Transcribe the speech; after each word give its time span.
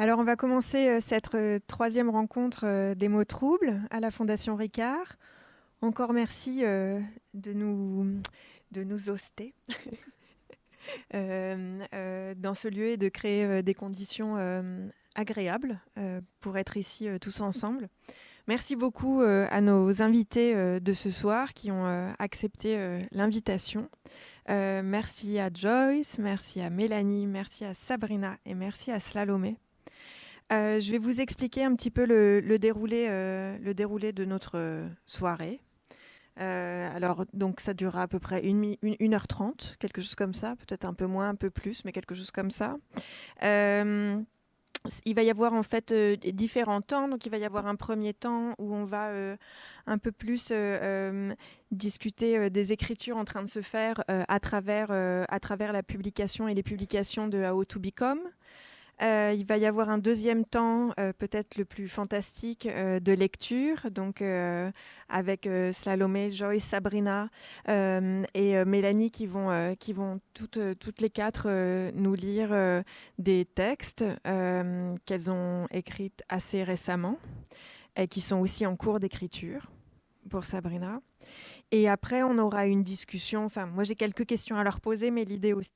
Alors, 0.00 0.18
on 0.18 0.24
va 0.24 0.34
commencer 0.34 0.98
cette 1.02 1.28
troisième 1.66 2.08
rencontre 2.08 2.94
des 2.94 3.08
mots 3.08 3.26
troubles 3.26 3.82
à 3.90 4.00
la 4.00 4.10
Fondation 4.10 4.56
Ricard. 4.56 5.18
Encore 5.82 6.14
merci 6.14 6.62
de, 6.62 7.52
nous, 7.52 8.06
de 8.72 8.82
nous 8.82 9.10
hoster 9.10 9.52
dans 11.12 12.54
ce 12.54 12.68
lieu 12.68 12.86
et 12.86 12.96
de 12.96 13.10
créer 13.10 13.62
des 13.62 13.74
conditions 13.74 14.36
agréables 15.16 15.78
pour 16.40 16.56
être 16.56 16.78
ici 16.78 17.06
tous 17.20 17.42
ensemble. 17.42 17.90
Merci 18.48 18.76
beaucoup 18.76 19.20
à 19.20 19.60
nos 19.60 20.00
invités 20.00 20.80
de 20.80 20.92
ce 20.94 21.10
soir 21.10 21.52
qui 21.52 21.70
ont 21.70 22.14
accepté 22.18 23.00
l'invitation. 23.12 23.90
merci 24.48 25.38
à 25.38 25.50
Joyce, 25.52 26.18
merci 26.18 26.62
à 26.62 26.70
Mélanie, 26.70 27.26
merci 27.26 27.66
à 27.66 27.74
Sabrina 27.74 28.38
et 28.46 28.54
merci 28.54 28.90
à 28.92 28.98
Slalomé. 28.98 29.58
Je 30.50 30.90
vais 30.90 30.98
vous 30.98 31.20
expliquer 31.20 31.64
un 31.64 31.74
petit 31.74 31.90
peu 31.90 32.04
le, 32.04 32.58
déroulé, 32.58 33.06
le 33.62 33.72
déroulé 33.72 34.12
de 34.12 34.24
notre 34.24 34.84
soirée. 35.06 35.60
alors, 36.36 37.24
donc, 37.32 37.60
ça 37.60 37.74
durera 37.74 38.02
à 38.02 38.08
peu 38.08 38.18
près 38.18 38.42
1h30, 38.42 39.76
quelque 39.78 40.00
chose 40.00 40.14
comme 40.14 40.34
ça, 40.34 40.56
peut-être 40.56 40.84
un 40.84 40.94
peu 40.94 41.06
moins, 41.06 41.28
un 41.28 41.34
peu 41.34 41.50
plus, 41.50 41.84
mais 41.84 41.92
quelque 41.92 42.14
chose 42.14 42.30
comme 42.30 42.50
ça 42.50 42.76
il 45.04 45.14
va 45.14 45.22
y 45.22 45.30
avoir 45.30 45.52
en 45.52 45.62
fait 45.62 45.92
euh, 45.92 46.16
différents 46.16 46.80
temps. 46.80 47.08
Donc, 47.08 47.26
il 47.26 47.30
va 47.30 47.38
y 47.38 47.44
avoir 47.44 47.66
un 47.66 47.76
premier 47.76 48.14
temps 48.14 48.54
où 48.58 48.74
on 48.74 48.84
va 48.84 49.08
euh, 49.08 49.36
un 49.86 49.98
peu 49.98 50.12
plus 50.12 50.48
euh, 50.50 51.34
discuter 51.70 52.50
des 52.50 52.72
écritures 52.72 53.16
en 53.16 53.24
train 53.24 53.42
de 53.42 53.48
se 53.48 53.62
faire 53.62 54.02
à, 54.08 54.40
travers, 54.40 54.90
à 54.90 55.40
travers 55.40 55.72
la 55.72 55.82
publication 55.82 56.48
et 56.48 56.54
les 56.54 56.62
publications 56.62 57.28
de 57.28 57.44
How 57.44 57.64
to 57.64 57.78
Become. 57.78 58.20
Euh, 59.02 59.34
il 59.34 59.46
va 59.46 59.56
y 59.56 59.64
avoir 59.64 59.88
un 59.88 59.98
deuxième 59.98 60.44
temps, 60.44 60.90
euh, 60.98 61.12
peut-être 61.14 61.56
le 61.56 61.64
plus 61.64 61.88
fantastique, 61.88 62.66
euh, 62.66 63.00
de 63.00 63.12
lecture, 63.12 63.90
donc 63.90 64.22
avec 65.08 65.48
Slalomé, 65.72 66.30
Joyce, 66.30 66.64
Sabrina 66.64 67.28
et 67.66 68.64
Mélanie 68.64 69.10
qui 69.10 69.26
vont, 69.26 69.74
qui 69.78 69.92
vont 69.92 70.20
toutes, 70.34 70.60
toutes 70.78 71.00
les 71.00 71.10
quatre 71.10 71.48
nous 71.92 72.14
lire 72.14 72.82
des 73.18 73.44
textes 73.44 74.04
qu'elles 74.24 75.30
ont 75.30 75.66
écrits 75.70 76.12
assez 76.28 76.62
récemment 76.62 77.18
et 77.96 78.08
qui 78.08 78.20
sont 78.20 78.38
aussi 78.38 78.66
en 78.66 78.76
cours 78.76 79.00
d'écriture 79.00 79.70
pour 80.28 80.44
Sabrina. 80.44 81.00
Et 81.70 81.88
après, 81.88 82.22
on 82.22 82.38
aura 82.38 82.66
une 82.66 82.82
discussion. 82.82 83.44
Enfin, 83.44 83.66
moi, 83.66 83.84
j'ai 83.84 83.96
quelques 83.96 84.26
questions 84.26 84.56
à 84.56 84.64
leur 84.64 84.80
poser, 84.80 85.10
mais 85.10 85.24
l'idée 85.24 85.52
aussi 85.52 85.70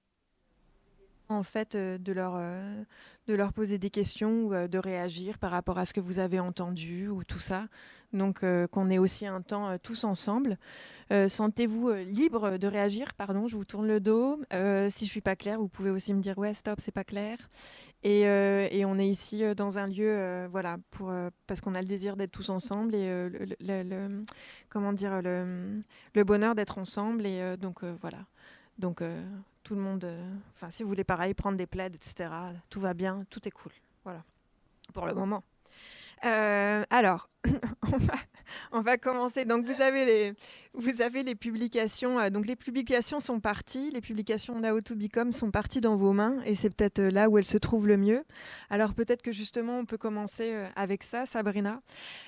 en 1.28 1.42
fait 1.42 1.74
euh, 1.74 1.98
de 1.98 2.12
leur 2.12 2.34
euh, 2.36 2.82
de 3.28 3.34
leur 3.34 3.52
poser 3.52 3.78
des 3.78 3.90
questions 3.90 4.44
ou 4.44 4.54
euh, 4.54 4.68
de 4.68 4.78
réagir 4.78 5.38
par 5.38 5.50
rapport 5.50 5.78
à 5.78 5.86
ce 5.86 5.94
que 5.94 6.00
vous 6.00 6.18
avez 6.18 6.40
entendu 6.40 7.08
ou 7.08 7.24
tout 7.24 7.38
ça. 7.38 7.66
Donc 8.12 8.44
qu'on 8.70 8.90
ait 8.90 8.98
aussi 8.98 9.26
un 9.26 9.42
temps 9.42 9.76
tous 9.78 10.04
ensemble. 10.04 10.56
Sentez-vous 11.10 11.90
libre 11.90 12.58
de 12.58 12.68
réagir? 12.68 13.12
Pardon, 13.14 13.48
je 13.48 13.56
vous 13.56 13.64
tourne 13.64 13.88
le 13.88 13.98
dos. 13.98 14.38
si 14.52 15.06
je 15.06 15.10
suis 15.10 15.20
pas 15.20 15.34
claire, 15.34 15.58
vous 15.58 15.66
pouvez 15.66 15.90
aussi 15.90 16.14
me 16.14 16.20
dire 16.20 16.38
ouais 16.38 16.54
stop, 16.54 16.78
c'est 16.80 16.92
pas 16.92 17.02
clair. 17.02 17.36
Et, 18.04 18.20
et, 18.20 18.84
on 18.84 19.00
est 19.00 19.08
ici 19.08 19.42
dans 19.56 19.78
un 19.78 19.88
lieu, 19.88 20.46
voilà, 20.48 20.76
pour 20.92 21.12
parce 21.48 21.60
qu'on 21.60 21.74
a 21.74 21.80
le 21.80 21.88
désir 21.88 22.16
d'être 22.16 22.30
tous 22.30 22.50
ensemble 22.50 22.94
et 22.94 23.08
le, 23.58 24.24
comment 24.68 24.92
dire 24.92 25.20
le, 25.20 25.82
le 26.14 26.22
bonheur 26.22 26.54
d'être 26.54 26.78
ensemble. 26.78 27.26
Et 27.26 27.56
donc 27.56 27.82
voilà. 28.00 28.18
Donc 28.78 29.02
tout 29.64 29.74
le 29.74 29.80
monde, 29.80 30.04
euh, 30.04 30.22
enfin, 30.54 30.70
si 30.70 30.82
vous 30.82 30.88
voulez 30.88 31.04
pareil, 31.04 31.34
prendre 31.34 31.56
des 31.58 31.66
plaides, 31.66 31.94
etc., 31.94 32.30
tout 32.70 32.80
va 32.80 32.94
bien, 32.94 33.24
tout 33.30 33.48
est 33.48 33.50
cool. 33.50 33.72
Voilà, 34.04 34.22
pour 34.92 35.06
le 35.06 35.14
moment. 35.14 35.42
Euh, 36.24 36.84
alors, 36.90 37.28
on, 38.72 38.80
va, 38.80 38.96
commencer. 38.98 39.44
Donc, 39.44 39.66
vous 39.66 39.82
avez 39.82 40.04
les, 40.04 40.34
vous 40.74 41.02
avez 41.02 41.22
les 41.22 41.34
publications. 41.34 42.20
Euh, 42.20 42.30
donc, 42.30 42.46
les 42.46 42.56
publications 42.56 43.20
sont 43.20 43.40
parties. 43.40 43.90
Les 43.90 44.00
publications 44.00 44.60
d'How 44.60 44.80
to 44.80 44.94
Become 44.94 45.32
sont 45.32 45.50
parties 45.50 45.80
dans 45.80 45.96
vos 45.96 46.12
mains. 46.12 46.40
Et 46.44 46.54
c'est 46.54 46.70
peut-être 46.70 47.02
là 47.02 47.28
où 47.28 47.36
elles 47.36 47.44
se 47.44 47.58
trouvent 47.58 47.86
le 47.86 47.96
mieux. 47.96 48.24
Alors, 48.70 48.94
peut-être 48.94 49.22
que 49.22 49.32
justement, 49.32 49.78
on 49.78 49.84
peut 49.84 49.98
commencer 49.98 50.64
avec 50.76 51.02
ça, 51.02 51.26
Sabrina. 51.26 51.80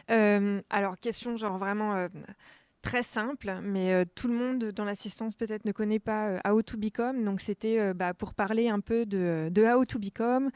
alors, 0.09 0.99
question 1.01 1.37
genre 1.37 1.59
vraiment 1.59 2.09
très 2.87 3.03
simple, 3.03 3.53
mais 3.65 3.93
euh, 3.93 4.05
tout 4.15 4.29
le 4.29 4.35
monde 4.35 4.71
dans 4.71 4.85
l'assistance 4.85 5.35
peut-être 5.35 5.65
ne 5.65 5.73
connaît 5.73 5.99
pas 5.99 6.29
euh, 6.29 6.39
How 6.49 6.63
to 6.63 6.79
Become. 6.79 7.25
Donc 7.25 7.41
c'était 7.41 7.81
euh, 7.81 7.95
bah, 7.95 8.15
pour 8.15 8.33
parler 8.33 8.69
un 8.69 8.79
peu 8.79 9.05
de, 9.05 9.49
de 9.51 9.65
How 9.65 9.85
to 9.85 9.99
Become, 9.99 10.51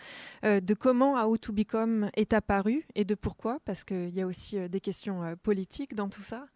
de 0.45 0.75
comment 0.75 1.21
How 1.21 1.37
to 1.39 1.53
Become 1.53 2.09
est 2.15 2.33
apparu 2.33 2.87
et 2.95 3.05
de 3.05 3.17
pourquoi, 3.17 3.59
parce 3.65 3.83
qu'il 3.83 4.11
y 4.11 4.21
a 4.21 4.27
aussi 4.29 4.69
des 4.69 4.79
questions 4.79 5.35
politiques 5.43 5.97
dans 5.97 6.09
tout 6.09 6.23
ça. 6.23 6.47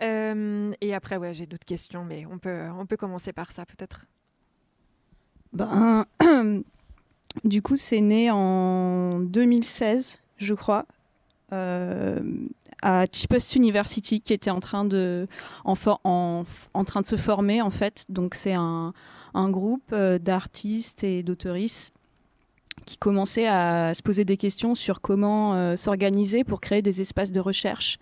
et 0.00 0.94
après, 0.94 1.16
ouais, 1.16 1.34
j'ai 1.34 1.46
d'autres 1.46 1.64
questions, 1.64 2.04
mais 2.04 2.26
on 2.26 2.38
peut, 2.38 2.68
on 2.76 2.86
peut 2.86 2.96
commencer 2.96 3.32
par 3.32 3.52
ça 3.52 3.64
peut-être. 3.64 4.06
Ben, 5.52 6.04
du 7.44 7.62
coup, 7.62 7.76
c'est 7.76 8.00
né 8.00 8.30
en 8.32 9.20
2016, 9.20 10.18
je 10.38 10.54
crois 10.54 10.86
à 12.82 13.06
Cheapest 13.10 13.54
University 13.54 14.20
qui 14.20 14.32
était 14.32 14.50
en 14.50 14.60
train 14.60 14.84
de, 14.84 15.26
en, 15.64 15.74
en, 16.04 16.84
train 16.84 17.00
de 17.00 17.06
se 17.06 17.16
former 17.16 17.62
en 17.62 17.70
fait. 17.70 18.04
Donc 18.08 18.34
c'est 18.34 18.52
un, 18.52 18.92
un, 19.34 19.50
groupe 19.50 19.92
euh, 19.92 20.18
d'artistes 20.18 21.04
et 21.04 21.22
d'auteuristes 21.22 21.92
qui 22.84 22.96
commençait 22.96 23.46
à 23.46 23.94
se 23.94 24.02
poser 24.02 24.24
des 24.24 24.36
questions 24.36 24.74
sur 24.74 25.00
comment 25.00 25.54
euh, 25.54 25.76
s'organiser 25.76 26.42
pour 26.42 26.60
créer 26.60 26.82
des 26.82 27.00
espaces 27.00 27.30
de 27.30 27.40
recherche 27.40 27.98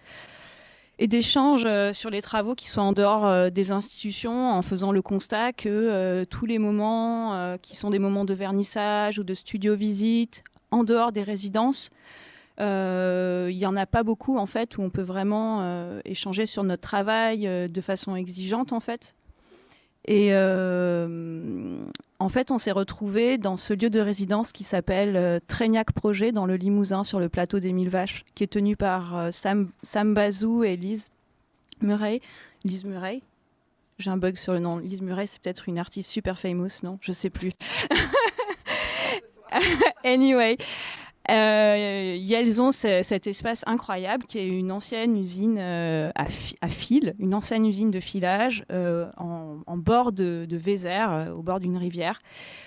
et 0.98 1.06
d'échanges 1.06 1.64
euh, 1.66 1.92
sur 1.92 2.08
les 2.08 2.22
travaux 2.22 2.54
qui 2.54 2.68
sont 2.68 2.80
en 2.80 2.92
dehors 2.92 3.50
des 3.50 3.72
institutions 3.72 4.50
en 4.50 4.62
faisant 4.62 4.92
le 4.92 5.02
constat 5.02 5.52
que 5.52 6.24
tous 6.24 6.46
les 6.46 6.58
moments 6.58 7.56
qui 7.60 7.76
sont 7.76 7.90
des 7.90 7.98
moments 7.98 8.24
de 8.24 8.34
vernissage 8.34 9.18
ou 9.18 9.24
de 9.24 9.34
studio 9.34 9.76
visite 9.76 10.42
en 10.70 10.84
dehors 10.84 11.12
des 11.12 11.22
résidences 11.22 11.90
il 12.60 13.56
n'y 13.56 13.66
en 13.66 13.76
a 13.76 13.86
pas 13.86 14.02
beaucoup 14.02 14.36
en 14.36 14.46
fait 14.46 14.76
où 14.76 14.82
on 14.82 14.90
peut 14.90 15.02
vraiment 15.02 15.60
euh, 15.62 16.00
échanger 16.04 16.46
sur 16.46 16.62
notre 16.64 16.82
travail 16.82 17.46
euh, 17.46 17.68
de 17.68 17.80
façon 17.80 18.16
exigeante 18.16 18.72
en 18.72 18.80
fait. 18.80 19.14
Et 20.06 20.34
en 20.34 22.28
fait, 22.28 22.50
on 22.50 22.58
s'est 22.58 22.72
retrouvé 22.72 23.38
dans 23.38 23.56
ce 23.56 23.74
lieu 23.74 23.90
de 23.90 24.00
résidence 24.00 24.50
qui 24.50 24.64
s'appelle 24.64 25.40
Trégnac 25.46 25.92
Projet 25.92 26.32
dans 26.32 26.46
le 26.46 26.56
Limousin 26.56 27.04
sur 27.04 27.20
le 27.20 27.28
plateau 27.28 27.60
des 27.60 27.72
Mille 27.72 27.90
Vaches, 27.90 28.24
qui 28.34 28.42
est 28.42 28.48
tenu 28.48 28.76
par 28.76 29.28
Sam, 29.30 29.70
Sam 29.82 30.14
Bazou 30.14 30.64
et 30.64 30.76
Lise 30.76 31.10
Murray. 31.82 32.20
Lise 32.64 32.84
Murray, 32.84 33.22
j'ai 33.98 34.10
un 34.10 34.16
bug 34.16 34.36
sur 34.36 34.54
le 34.54 34.58
nom. 34.58 34.78
Lise 34.78 35.02
Murray, 35.02 35.26
c'est 35.26 35.40
peut-être 35.40 35.68
une 35.68 35.78
artiste 35.78 36.10
super 36.10 36.38
famous, 36.38 36.82
non? 36.82 36.98
Je 37.02 37.12
sais 37.12 37.30
plus. 37.30 37.52
anyway, 40.04 40.56
euh, 41.30 42.34
elles 42.40 42.60
ont 42.60 42.72
cet 42.72 43.26
espace 43.26 43.62
incroyable 43.66 44.24
qui 44.24 44.38
est 44.38 44.46
une 44.46 44.72
ancienne 44.72 45.16
usine 45.16 45.58
euh, 45.58 46.10
à, 46.14 46.68
fil, 46.68 47.14
une 47.18 47.34
ancienne 47.34 47.66
usine 47.66 47.90
de 47.90 48.00
filage 48.00 48.64
euh, 48.72 49.10
en, 49.16 49.76
bord 49.76 50.12
de, 50.12 50.46
de 50.48 50.56
Vézère, 50.56 51.12
euh, 51.12 51.32
au 51.32 51.42
bord 51.42 51.60
d'une 51.60 51.76
rivière, 51.76 52.20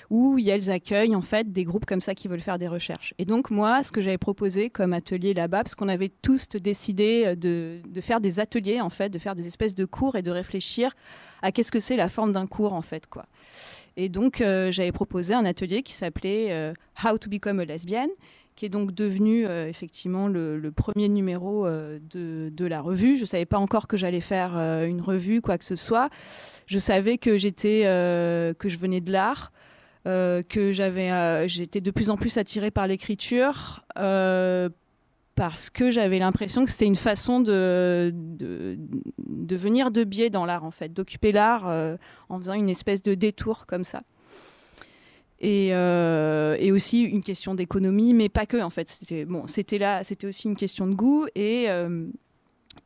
où 0.10 0.38
elles 0.40 0.72
accueillent 0.72 1.16
en 1.16 1.22
fait 1.22 1.52
des 1.52 1.64
groupes 1.64 1.86
comme 1.86 2.02
ça 2.02 2.16
qui 2.16 2.28
veulent 2.28 2.42
faire 2.42 2.60
des 2.60 2.68
recherches. 2.68 3.14
Et 3.18 3.26
donc 3.26 3.52
moi, 3.52 3.84
ce 3.84 3.92
que 3.92 4.02
j'avais 4.02 4.18
proposé 4.18 4.70
comme 4.70 4.94
atelier 4.94 5.34
là-bas, 5.34 5.64
parce 5.64 5.76
qu'on 5.76 5.90
avait 5.90 6.12
tous 6.22 6.50
décidé 6.50 7.36
de, 7.36 7.80
de, 7.88 8.02
faire 8.02 8.22
des 8.22 8.40
ateliers 8.40 8.82
en 8.82 8.90
fait, 8.90 9.10
de 9.10 9.20
faire 9.20 9.36
des 9.36 9.48
espèces 9.48 9.76
de 9.76 9.86
cours 9.86 10.16
et 10.16 10.22
de 10.22 10.32
réfléchir 10.32 10.94
à 11.44 11.52
qu'est-ce 11.52 11.72
que 11.72 11.80
c'est 11.80 11.96
la 11.96 12.10
forme 12.10 12.34
d'un 12.34 12.48
cours 12.48 12.74
en 12.74 12.82
fait 12.82 13.06
quoi. 13.06 13.26
Et 13.96 14.10
donc 14.10 14.38
j'avais 14.40 14.92
proposé 14.92 15.36
un 15.36 15.46
atelier 15.46 15.84
qui 15.84 15.94
s'appelait 15.94 16.74
How 17.04 17.20
to 17.20 17.30
Become 17.30 17.60
a 17.60 17.66
Lesbian 17.66 18.08
qui 18.56 18.66
est 18.66 18.70
donc 18.70 18.94
devenu 18.94 19.46
euh, 19.46 19.68
effectivement 19.68 20.28
le, 20.28 20.72
premier 20.76 21.10
numéro 21.10 21.66
euh, 21.66 22.00
de, 22.12 22.66
la 22.66 22.82
revue. 22.82 23.16
Je 23.16 23.22
ne 23.22 23.26
savais 23.26 23.46
pas 23.46 23.58
encore 23.58 23.88
que 23.88 23.98
j'allais 23.98 24.22
faire 24.22 24.58
euh, 24.58 24.86
une 24.86 25.02
revue, 25.02 25.42
quoi 25.42 25.58
que 25.58 25.66
ce 25.66 25.76
soit. 25.76 26.10
Je 26.66 26.80
savais 26.80 27.18
que 27.18 27.38
j'étais, 27.38 27.82
que 27.84 28.70
je 28.70 28.78
venais 28.78 29.02
de 29.02 29.12
l'art, 29.12 29.52
que 30.06 30.72
j'avais, 30.72 31.48
j'étais 31.50 31.82
de 31.82 31.92
plus 31.92 32.10
en 32.10 32.16
plus 32.16 32.38
attirée 32.38 32.72
par 32.72 32.88
l'écriture. 32.88 33.84
Parce 35.36 35.70
que 35.70 35.92
j'avais 35.92 36.20
l'impression 36.20 36.66
que 36.66 36.72
c'était 36.72 36.86
une 36.86 36.96
façon 36.96 37.40
de, 37.40 38.14
venir 39.52 39.92
de 39.92 40.04
biais 40.04 40.30
dans 40.30 40.46
l'art, 40.46 40.64
en 40.64 40.72
fait, 40.72 40.94
d'occuper 40.94 41.32
l'art 41.32 41.66
en 42.30 42.40
faisant 42.40 42.54
une 42.54 42.70
espèce 42.70 43.02
de 43.04 43.16
détour 43.16 43.66
comme 43.66 43.84
ça. 43.84 44.04
Euh, 45.44 46.56
et, 46.60 46.72
aussi 46.72 47.02
une 47.02 47.22
question 47.22 47.54
d'économie, 47.54 48.14
mais 48.14 48.30
pas 48.30 48.46
que 48.46 48.62
en 48.62 48.70
fait. 48.70 48.88
C'était 49.48 49.78
là, 49.78 50.04
c'était 50.04 50.28
aussi 50.28 50.48
une 50.48 50.56
question 50.56 50.88
de 50.88 50.94
goût 50.94 51.28
et 51.36 51.66
euh, 51.70 52.08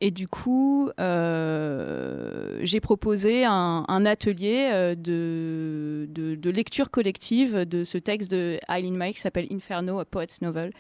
du 0.01 0.27
coup, 0.27 0.89
euh, 0.99 2.59
j'ai 2.61 2.79
proposé 2.79 3.45
un, 3.45 4.05
atelier 4.05 4.69
euh, 4.71 4.95
de, 4.95 6.07
de, 6.09 6.49
lecture 6.49 6.89
collective 6.89 7.59
de 7.59 7.83
ce 7.83 7.97
texte 7.97 8.31
de 8.31 8.59
Eileen 8.69 8.95
Mike 8.95 9.15
qui 9.15 9.21
s'appelle 9.21 9.47
Inferno, 9.51 9.99
a 9.99 10.05
Poet's 10.05 10.41
Novel. 10.41 10.71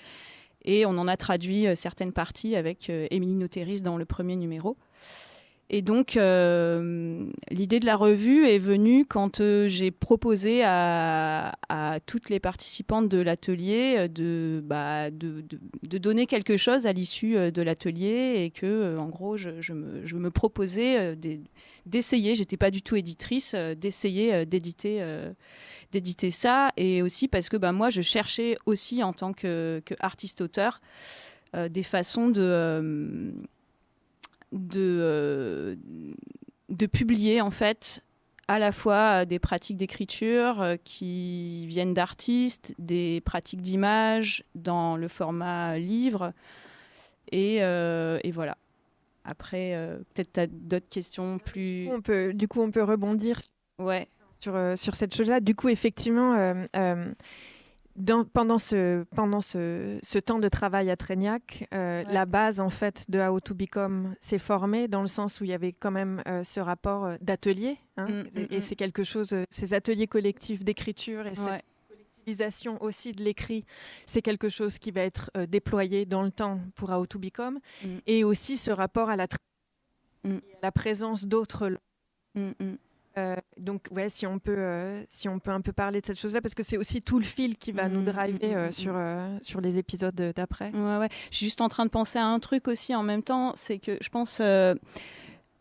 Et 0.67 0.85
on 0.85 0.97
en 0.97 1.07
a 1.07 1.15
traduit 1.17 1.65
certaines 1.75 2.11
parties 2.11 2.57
avec 2.57 2.91
Émilie 3.09 3.35
Noteris 3.35 3.81
dans 3.81 3.97
le 3.97 4.05
premier 4.05 4.35
numéro. 4.35 4.75
Et 5.69 5.81
donc, 5.81 6.15
euh, 6.15 7.29
l'idée 7.51 7.81
de 7.81 7.85
la 7.85 7.97
revue 7.97 8.47
est 8.47 8.57
venue 8.57 9.05
quand 9.05 9.41
euh, 9.41 9.67
j'ai 9.67 9.91
proposé 9.91 10.63
à, 10.63 11.53
toutes 12.05 12.29
les 12.29 12.39
participantes 12.39 13.09
de 13.09 13.17
l'atelier 13.17 13.95
euh, 13.97 14.07
de, 14.07 14.61
bah, 14.63 15.11
de, 15.11 15.43
donner 15.97 16.25
quelque 16.25 16.55
chose 16.55 16.85
à 16.85 16.93
l'issue 16.93 17.51
de 17.51 17.61
l'atelier 17.61 18.45
et 18.45 18.49
que, 18.49 18.97
en 18.97 19.09
gros, 19.09 19.35
je, 19.35 19.73
me, 19.73 20.29
proposais 20.29 21.17
d'essayer, 21.85 22.35
j'étais 22.35 22.57
pas 22.57 22.71
du 22.71 22.81
tout 22.81 22.95
éditrice, 22.95 23.53
d'essayer 23.53 24.45
d'éditer, 24.45 25.01
ça. 26.31 26.71
Et 26.77 27.01
aussi 27.01 27.27
parce 27.27 27.49
que 27.49 27.57
bah, 27.57 27.73
moi, 27.73 27.89
je 27.89 28.01
cherchais 28.01 28.57
aussi 28.65 29.03
en 29.03 29.11
tant 29.11 29.33
qu'artiste-auteur 29.33 30.79
des 31.69 31.83
façons 31.83 32.29
de 32.29 33.33
de, 34.51 34.99
euh, 35.01 35.75
de 36.69 36.85
publier 36.85 37.41
en 37.41 37.51
fait 37.51 38.03
à 38.47 38.59
la 38.59 38.71
fois 38.71 39.25
des 39.25 39.39
pratiques 39.39 39.77
d'écriture 39.77 40.61
euh, 40.61 40.75
qui 40.81 41.67
viennent 41.67 41.93
d'artistes, 41.93 42.73
des 42.79 43.21
pratiques 43.21 43.61
d'image 43.61 44.43
dans 44.55 44.95
le 44.95 45.07
format 45.07 45.77
livre. 45.77 46.33
Et, 47.31 47.57
euh, 47.61 48.19
et 48.23 48.31
voilà. 48.31 48.57
Après, 49.25 49.75
peut-être 50.13 50.31
tu 50.31 50.39
as 50.39 50.47
d'autres 50.47 50.87
questions 50.87 51.37
plus... 51.37 51.89
On 51.91 51.99
peut, 51.99 52.33
du 52.33 52.47
coup, 52.47 52.61
on 52.61 52.71
peut 52.71 52.83
rebondir 52.83 53.37
ouais. 53.77 54.07
sur, 54.39 54.57
sur 54.77 54.95
cette 54.95 55.13
chose-là. 55.13 55.41
Du 55.41 55.53
coup, 55.53 55.67
effectivement, 55.67 56.63
pendant 58.33 58.57
ce, 58.57 59.03
pendant 59.15 59.41
ce, 59.41 59.97
ce, 60.03 60.19
temps 60.19 60.39
de 60.39 60.47
travail 60.49 60.89
à 60.89 60.95
Trégnac, 60.95 61.67
euh, 61.73 62.03
la 62.03 62.25
base 62.25 62.59
en 62.59 62.69
fait 62.69 63.09
de 63.09 63.19
How 63.19 63.39
to 63.39 63.55
Become 63.55 64.15
s'est 64.21 64.39
formée 64.39 64.87
dans 64.87 65.01
le 65.01 65.07
sens 65.07 65.41
où 65.41 65.43
il 65.43 65.49
y 65.49 65.53
avait 65.53 65.73
quand 65.73 65.91
même 65.91 66.21
euh, 66.27 66.43
ce 66.43 66.59
rapport 66.59 67.05
euh, 67.05 67.15
d'atelier. 67.21 67.77
Hein, 67.97 68.07
mm, 68.07 68.21
mm, 68.21 68.47
et, 68.51 68.57
mm. 68.57 68.61
c'est 68.61 68.75
quelque 68.75 69.03
chose, 69.03 69.35
ces 69.49 69.73
ateliers 69.73 70.07
collectifs 70.07 70.63
d'écriture 70.63 71.25
et 71.25 71.35
cette 71.35 71.63
collectivisation 71.89 72.81
aussi 72.83 73.13
de 73.13 73.23
l'écrit, 73.23 73.65
c'est 74.05 74.21
quelque 74.21 74.49
chose 74.49 74.77
qui 74.77 74.91
va 74.91 75.01
être 75.01 75.31
déployé 75.47 76.05
dans 76.05 76.23
le 76.23 76.31
temps 76.31 76.59
pour 76.75 76.91
How 76.91 77.05
to 77.05 77.19
Become. 77.19 77.59
Et 78.05 78.23
aussi 78.23 78.57
ce 78.57 78.71
rapport 78.71 79.09
à 79.09 79.15
la, 79.15 79.27
à 80.25 80.29
la 80.61 80.71
présence 80.71 81.25
d'autres 81.25 81.71
euh, 83.17 83.35
donc, 83.57 83.87
ouais, 83.91 84.09
si 84.09 84.27
on, 84.27 84.39
peut, 84.39 84.55
euh, 84.57 85.03
si 85.09 85.27
on 85.27 85.39
peut 85.39 85.51
un 85.51 85.61
peu 85.61 85.73
parler 85.73 86.01
de 86.01 86.05
cette 86.05 86.19
chose-là, 86.19 86.41
parce 86.41 86.53
que 86.53 86.63
c'est 86.63 86.77
aussi 86.77 87.01
tout 87.01 87.17
le 87.17 87.25
fil 87.25 87.57
qui 87.57 87.71
va 87.71 87.89
nous 87.89 88.01
mmh, 88.01 88.05
driver 88.05 88.49
mmh, 88.49 88.55
euh, 88.55 88.67
mmh, 88.67 88.71
sur, 88.71 88.95
sur 89.41 89.61
les 89.61 89.77
épisodes 89.77 90.15
d'après. 90.35 90.71
Ouais, 90.71 90.97
ouais. 90.97 91.09
Je 91.31 91.37
suis 91.37 91.45
juste 91.45 91.61
en 91.61 91.69
train 91.69 91.85
de 91.85 91.89
penser 91.89 92.19
à 92.19 92.25
un 92.25 92.39
truc 92.39 92.67
aussi 92.67 92.93
en 92.95 93.03
même 93.03 93.23
temps, 93.23 93.53
c'est 93.55 93.79
que 93.79 93.97
je 94.01 94.09
pense 94.09 94.41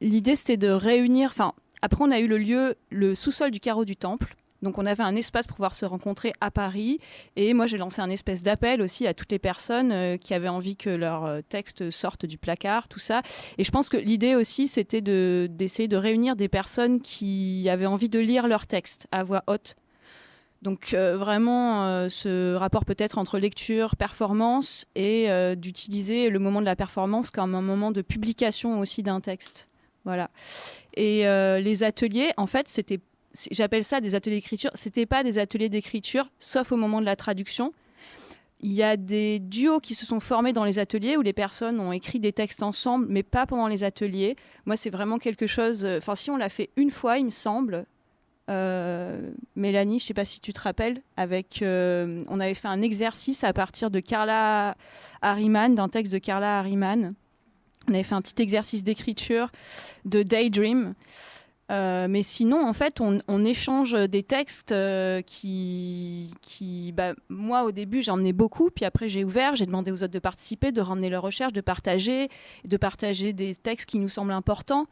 l'idée 0.00 0.36
c'était 0.36 0.56
de 0.56 0.68
réunir. 0.68 1.30
Enfin, 1.30 1.52
après, 1.82 2.04
on 2.04 2.10
a 2.10 2.18
eu 2.18 2.26
le 2.26 2.38
lieu, 2.38 2.76
le 2.90 3.14
sous-sol 3.14 3.50
du 3.50 3.60
carreau 3.60 3.84
du 3.84 3.96
temple. 3.96 4.34
Donc 4.66 4.78
on 4.78 4.86
avait 4.86 5.04
un 5.04 5.14
espace 5.14 5.46
pour 5.46 5.54
pouvoir 5.54 5.76
se 5.76 5.86
rencontrer 5.86 6.32
à 6.40 6.50
Paris. 6.50 6.98
Et 7.36 7.54
moi 7.54 7.68
j'ai 7.68 7.78
lancé 7.78 8.00
un 8.00 8.10
espèce 8.10 8.42
d'appel 8.42 8.82
aussi 8.82 9.06
à 9.06 9.14
toutes 9.14 9.30
les 9.30 9.38
personnes 9.38 9.92
euh, 9.92 10.16
qui 10.16 10.34
avaient 10.34 10.48
envie 10.48 10.76
que 10.76 10.90
leur 10.90 11.24
euh, 11.24 11.40
texte 11.48 11.92
sorte 11.92 12.26
du 12.26 12.36
placard, 12.36 12.88
tout 12.88 12.98
ça. 12.98 13.22
Et 13.58 13.64
je 13.64 13.70
pense 13.70 13.88
que 13.88 13.96
l'idée 13.96 14.34
aussi 14.34 14.66
c'était 14.66 15.00
d'essayer 15.00 15.86
de, 15.86 15.96
réunir 15.96 16.34
des 16.34 16.48
personnes 16.48 17.00
qui 17.00 17.68
avaient 17.70 17.86
envie 17.86 18.08
de 18.08 18.18
lire 18.18 18.48
leur 18.48 18.66
texte 18.66 19.06
à 19.12 19.22
voix 19.22 19.44
haute. 19.46 19.76
Donc 20.62 20.94
euh, 20.94 21.16
vraiment 21.16 22.08
ce 22.08 22.56
rapport 22.56 22.84
peut-être 22.84 23.18
entre 23.18 23.38
lecture, 23.38 23.94
performance 23.94 24.84
et 24.96 25.28
d'utiliser 25.54 26.28
le 26.28 26.40
moment 26.40 26.60
de 26.60 26.66
la 26.66 26.74
performance 26.74 27.30
comme 27.30 27.54
un 27.54 27.62
moment 27.62 27.92
de 27.92 28.02
publication 28.02 28.80
aussi 28.80 29.04
d'un 29.04 29.20
texte. 29.20 29.68
Voilà. 30.04 30.28
Et 30.94 31.22
les 31.22 31.84
ateliers, 31.84 32.32
en 32.36 32.46
fait, 32.46 32.68
c'était 32.68 33.00
j'appelle 33.50 33.84
ça 33.84 34.00
des 34.00 34.14
ateliers 34.14 34.36
d'écriture. 34.36 34.70
C'était 34.74 35.06
pas 35.06 35.22
des 35.22 35.38
ateliers 35.38 35.68
d'écriture, 35.68 36.30
sauf 36.38 36.72
au 36.72 36.76
moment 36.76 37.00
de 37.00 37.06
la 37.06 37.16
traduction. 37.16 37.72
Il 38.60 38.72
y 38.72 38.82
a 38.82 38.96
des 38.96 39.38
duos 39.38 39.80
qui 39.80 39.94
se 39.94 40.06
sont 40.06 40.20
formés 40.20 40.52
dans 40.54 40.64
les 40.64 40.78
ateliers 40.78 41.16
où 41.16 41.22
les 41.22 41.34
personnes 41.34 41.78
ont 41.78 41.92
écrit 41.92 42.20
des 42.20 42.32
textes 42.32 42.62
ensemble, 42.62 43.06
mais 43.10 43.22
pas 43.22 43.46
pendant 43.46 43.68
les 43.68 43.84
ateliers. 43.84 44.36
Moi, 44.64 44.76
c'est 44.76 44.88
vraiment 44.88 45.18
quelque 45.18 45.46
chose. 45.46 45.84
Euh, 45.84 45.98
enfin, 45.98 46.14
si 46.14 46.30
on 46.30 46.38
l'a 46.38 46.48
fait 46.48 46.70
une 46.76 46.90
fois, 46.90 47.18
il 47.18 47.26
me 47.26 47.30
semble. 47.30 47.84
Euh, 48.48 49.30
Mélanie, 49.56 49.98
je 49.98 50.06
sais 50.06 50.14
pas 50.14 50.24
si 50.24 50.40
tu 50.40 50.52
te 50.52 50.60
rappelles, 50.60 51.02
avec, 51.16 51.60
euh, 51.62 52.24
on 52.28 52.40
avait 52.40 52.54
fait 52.54 52.68
un 52.68 52.80
exercice 52.80 53.44
à 53.44 53.52
partir 53.52 53.90
de 53.90 54.00
Carla 54.00 54.76
Harriman, 55.20 55.74
d'un 55.74 55.88
texte 55.88 56.12
de 56.12 56.18
Carla 56.18 56.60
Harriman. 56.60 57.14
On 57.88 57.94
avait 57.94 58.04
fait 58.04 58.14
un 58.14 58.22
petit 58.22 58.40
exercice 58.40 58.84
d'écriture 58.84 59.50
de 60.04 60.22
Daydream. 60.22 60.94
Euh, 61.72 62.06
mais 62.08 62.22
sinon, 62.22 62.66
en 62.66 62.72
fait, 62.72 63.00
on, 63.00 63.44
échange 63.44 63.92
des 63.94 64.22
textes 64.22 64.72
euh, 64.72 65.20
qui, 65.22 66.32
bah, 66.94 67.14
moi, 67.28 67.64
au 67.64 67.72
début, 67.72 68.02
j'en 68.02 68.22
ai 68.24 68.32
beaucoup, 68.32 68.70
puis 68.70 68.84
après, 68.84 69.08
j'ai 69.08 69.24
ouvert, 69.24 69.56
j'ai 69.56 69.66
demandé 69.66 69.90
aux 69.90 70.02
autres 70.02 70.12
de 70.12 70.18
participer, 70.18 70.70
de 70.70 70.80
ramener 70.80 71.10
leurs 71.10 71.22
recherches, 71.22 71.52
de 71.52 71.60
partager, 71.60 72.28
de 72.64 72.76
partager 72.76 73.32
des 73.32 73.54
textes 73.54 73.88
qui 73.88 73.98
nous 73.98 74.08
semblent 74.08 74.32
importants. 74.32 74.86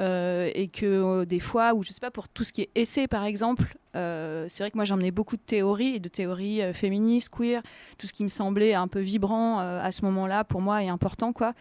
Euh, 0.00 0.50
et 0.54 0.66
que 0.66 1.22
des 1.24 1.38
fois, 1.38 1.72
ou 1.72 1.84
je 1.84 1.92
sais 1.92 2.00
pas, 2.00 2.10
pour 2.10 2.28
tout 2.28 2.42
ce 2.42 2.52
qui 2.52 2.62
est 2.62 2.70
essai 2.74 3.06
par 3.06 3.22
exemple, 3.22 3.76
c'est 3.94 4.58
vrai 4.58 4.72
que 4.72 4.76
moi 4.76 4.84
j'emmenais 4.84 5.12
beaucoup 5.12 5.36
de 5.36 5.42
théories 5.42 5.94
et 5.94 6.00
de 6.00 6.08
théories 6.08 6.60
féministes, 6.72 7.28
queer, 7.28 7.62
tout 7.96 8.08
ce 8.08 8.12
qui 8.12 8.24
me 8.24 8.28
semblait 8.28 8.74
un 8.74 8.88
peu 8.88 8.98
vibrant 8.98 9.60
à 9.60 9.92
ce 9.92 10.04
moment-là 10.06 10.42
pour 10.42 10.60
moi 10.60 10.82
et 10.82 10.88
important 10.88 11.32
quoi. 11.32 11.54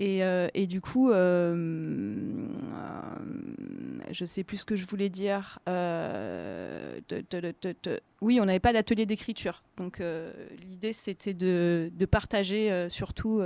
Euh, 0.00 0.48
et, 0.54 0.66
du 0.66 0.80
coup, 0.80 1.10
euh, 1.10 1.54
euh, 1.54 3.16
je 4.10 4.24
sais 4.24 4.42
plus 4.42 4.56
ce 4.58 4.64
que 4.64 4.74
je 4.76 4.86
voulais 4.86 5.08
dire. 5.08 5.60
oui, 8.20 8.40
on 8.40 8.44
n'avait 8.44 8.60
pas 8.60 8.72
d'atelier 8.72 9.06
d'écriture. 9.06 9.62
Donc 9.76 10.02
l'idée, 10.60 10.92
c'était 10.92 11.34
de, 11.34 11.90
partager 12.10 12.88
surtout 12.88 13.40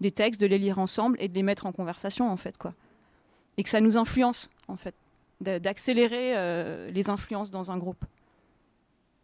des 0.00 0.10
textes, 0.10 0.40
de 0.40 0.46
les 0.46 0.58
lire 0.58 0.78
ensemble 0.78 1.16
et 1.20 1.28
de 1.28 1.34
les 1.34 1.42
mettre 1.42 1.66
en 1.66 1.72
conversation, 1.72 2.30
en 2.30 2.36
fait. 2.36 2.56
Quoi. 2.56 2.74
Et 3.56 3.62
que 3.62 3.70
ça 3.70 3.80
nous 3.80 3.96
influence, 3.96 4.50
en 4.68 4.76
fait. 4.76 4.94
D'accélérer 5.40 6.90
les 6.92 7.10
influences 7.10 7.50
dans 7.50 7.72
un 7.72 7.78
groupe. 7.78 8.04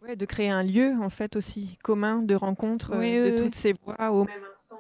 Ouais, 0.03 0.17
de 0.17 0.25
créer 0.25 0.49
un 0.49 0.63
lieu, 0.63 0.95
en 1.01 1.11
fait, 1.11 1.37
aussi 1.37 1.77
commun 1.83 2.23
de 2.23 2.35
rencontre 2.35 2.97
de 2.97 3.37
toutes 3.37 3.55
ces 3.55 3.75
voix 3.85 4.11
au 4.11 4.25
même 4.25 4.41
instant, 4.51 4.80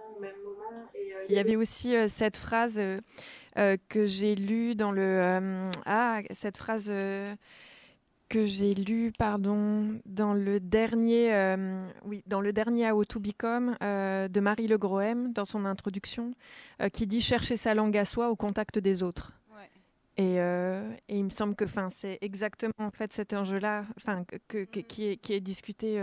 il 1.30 1.36
y 1.36 1.38
avait 1.38 1.56
aussi 1.56 1.96
euh, 1.96 2.08
cette 2.08 2.36
phrase 2.36 2.76
euh, 2.78 3.00
euh, 3.56 3.76
que 3.88 4.06
j'ai 4.06 4.34
lue 4.34 4.74
dans 4.74 4.92
le 4.92 5.70
ah 5.86 6.20
cette 6.32 6.56
phrase 6.56 6.92
que 8.28 8.44
j'ai 8.44 8.74
lue 8.74 9.12
pardon 9.18 10.00
dans 10.06 10.34
le 10.34 10.60
dernier 10.60 11.56
oui 12.04 12.22
dans 12.26 12.40
le 12.40 12.52
dernier 12.52 12.90
How 12.90 13.04
to 13.04 13.18
Become 13.18 13.76
de 13.80 14.40
Marie 14.40 14.68
Le 14.68 14.78
Groem 14.78 15.32
dans 15.32 15.44
son 15.44 15.64
introduction 15.64 16.32
qui 16.92 17.06
dit 17.06 17.20
chercher 17.20 17.56
sa 17.56 17.74
langue 17.74 17.96
à 17.96 18.04
soi 18.04 18.30
au 18.30 18.36
contact 18.36 18.78
des 18.78 19.02
autres. 19.02 19.32
Et, 20.16 20.36
et, 20.36 21.18
il 21.18 21.24
me 21.24 21.30
semble 21.30 21.54
que 21.56 21.64
c'est 21.90 22.18
exactement 22.20 22.74
en 22.78 22.90
fait 22.90 23.12
cet 23.12 23.32
enjeu-là 23.32 23.86
que, 24.48 24.64
que, 24.64 24.80
qui, 24.80 25.06
est, 25.08 25.16
qui 25.16 25.32
est 25.32 25.40
discuté 25.40 25.98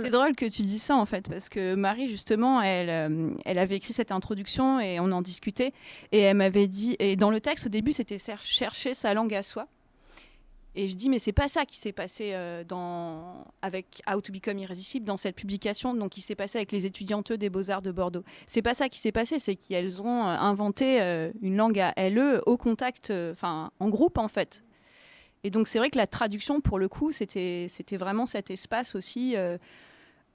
c'est 0.00 0.10
drôle 0.10 0.34
que 0.34 0.46
tu 0.46 0.62
dis 0.62 0.78
ça 0.78 0.96
en 0.96 1.06
fait, 1.06 1.28
parce 1.28 1.48
que 1.48 1.74
Marie 1.74 2.08
justement, 2.08 2.60
elle, 2.60 2.90
euh, 2.90 3.30
elle 3.44 3.58
avait 3.58 3.76
écrit 3.76 3.92
cette 3.92 4.12
introduction 4.12 4.80
et 4.80 4.98
on 5.00 5.12
en 5.12 5.22
discutait, 5.22 5.72
et 6.12 6.20
elle 6.20 6.36
m'avait 6.36 6.66
dit, 6.66 6.96
et 6.98 7.16
dans 7.16 7.30
le 7.30 7.40
texte 7.40 7.66
au 7.66 7.68
début 7.68 7.92
c'était 7.92 8.18
chercher 8.40 8.94
sa 8.94 9.14
langue 9.14 9.34
à 9.34 9.42
soi, 9.42 9.68
et 10.74 10.88
je 10.88 10.96
dis 10.96 11.08
mais 11.08 11.18
c'est 11.18 11.32
pas 11.32 11.48
ça 11.48 11.64
qui 11.64 11.76
s'est 11.76 11.92
passé 11.92 12.32
euh, 12.34 12.64
dans 12.64 13.44
avec 13.62 14.02
How 14.10 14.20
to 14.20 14.32
Become 14.32 14.58
Irrésistible 14.58 15.06
dans 15.06 15.16
cette 15.16 15.36
publication, 15.36 15.94
donc 15.94 16.10
qui 16.10 16.20
s'est 16.20 16.34
passé 16.34 16.58
avec 16.58 16.72
les 16.72 16.84
étudiantes 16.84 17.32
des 17.32 17.48
Beaux 17.48 17.70
Arts 17.70 17.82
de 17.82 17.92
Bordeaux. 17.92 18.24
C'est 18.46 18.62
pas 18.62 18.74
ça 18.74 18.88
qui 18.88 18.98
s'est 18.98 19.12
passé, 19.12 19.38
c'est 19.38 19.56
qu'elles 19.56 20.02
ont 20.02 20.26
euh, 20.26 20.36
inventé 20.36 21.00
une 21.40 21.56
langue 21.56 21.78
à 21.78 21.92
elles 21.96 22.40
au 22.46 22.56
contact, 22.56 23.12
enfin 23.32 23.70
en 23.78 23.88
groupe 23.88 24.18
en 24.18 24.28
fait, 24.28 24.64
et 25.46 25.50
donc 25.50 25.68
c'est 25.68 25.78
vrai 25.78 25.90
que 25.90 25.96
la 25.96 26.08
traduction, 26.08 26.60
pour 26.60 26.76
le 26.76 26.88
coup, 26.88 27.12
c'était 27.12 27.68
vraiment 27.92 28.26
cet 28.26 28.50
espace 28.50 28.96
aussi 28.96 29.36
euh, 29.36 29.58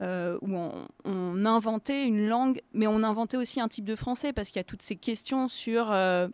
euh, 0.02 0.38
où 0.42 0.56
on, 1.04 1.46
inventait 1.46 2.06
une 2.08 2.30
langue, 2.30 2.62
mais 2.72 2.88
on 2.88 3.04
inventait 3.04 3.36
aussi 3.36 3.60
un 3.60 3.68
type 3.68 3.84
de 3.84 3.96
français 3.96 4.32
parce 4.32 4.48
qu'il 4.48 4.56
y 4.56 4.62
a 4.62 4.64
toutes 4.64 4.82
ces 4.82 4.96
questions 4.96 5.50
sur 5.50 5.92
euh, 5.92 6.30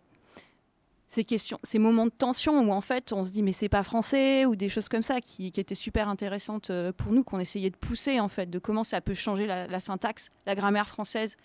ces 1.07 1.24
questions, 1.24 1.57
ces 1.63 1.79
moments 1.79 2.05
de 2.05 2.12
tension 2.12 2.62
où 2.62 2.72
en 2.72 2.81
fait 2.81 3.13
on 3.13 3.25
se 3.25 3.31
dit 3.31 3.41
mais 3.41 3.51
c'est 3.51 3.67
pas 3.67 3.81
français 3.81 4.46
ou 4.46 4.55
des 4.55 4.69
choses 4.69 4.89
comme 4.89 5.01
ça 5.01 5.22
qui, 5.22 5.48
étaient 5.48 5.74
super 5.74 6.07
intéressantes 6.07 6.72
pour 6.98 7.13
nous, 7.13 7.24
qu'on 7.24 7.39
essayait 7.39 7.72
de 7.72 7.77
pousser 7.77 8.19
en 8.19 8.29
fait, 8.29 8.48
de 8.48 8.60
comment 8.60 8.84
ça 8.84 9.01
peut 9.01 9.15
changer 9.15 9.48
la, 9.48 9.79
syntaxe, 9.79 10.29
la 10.46 10.53
grammaire 10.53 10.88
française. 10.88 11.36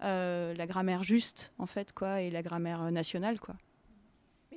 la 0.00 0.66
grammaire 0.66 1.04
juste, 1.04 1.52
en 1.56 1.66
fait, 1.66 1.94
quoi, 1.94 2.20
et 2.20 2.30
la 2.30 2.42
grammaire 2.42 2.92
nationale, 2.92 3.40
quoi. 3.40 3.54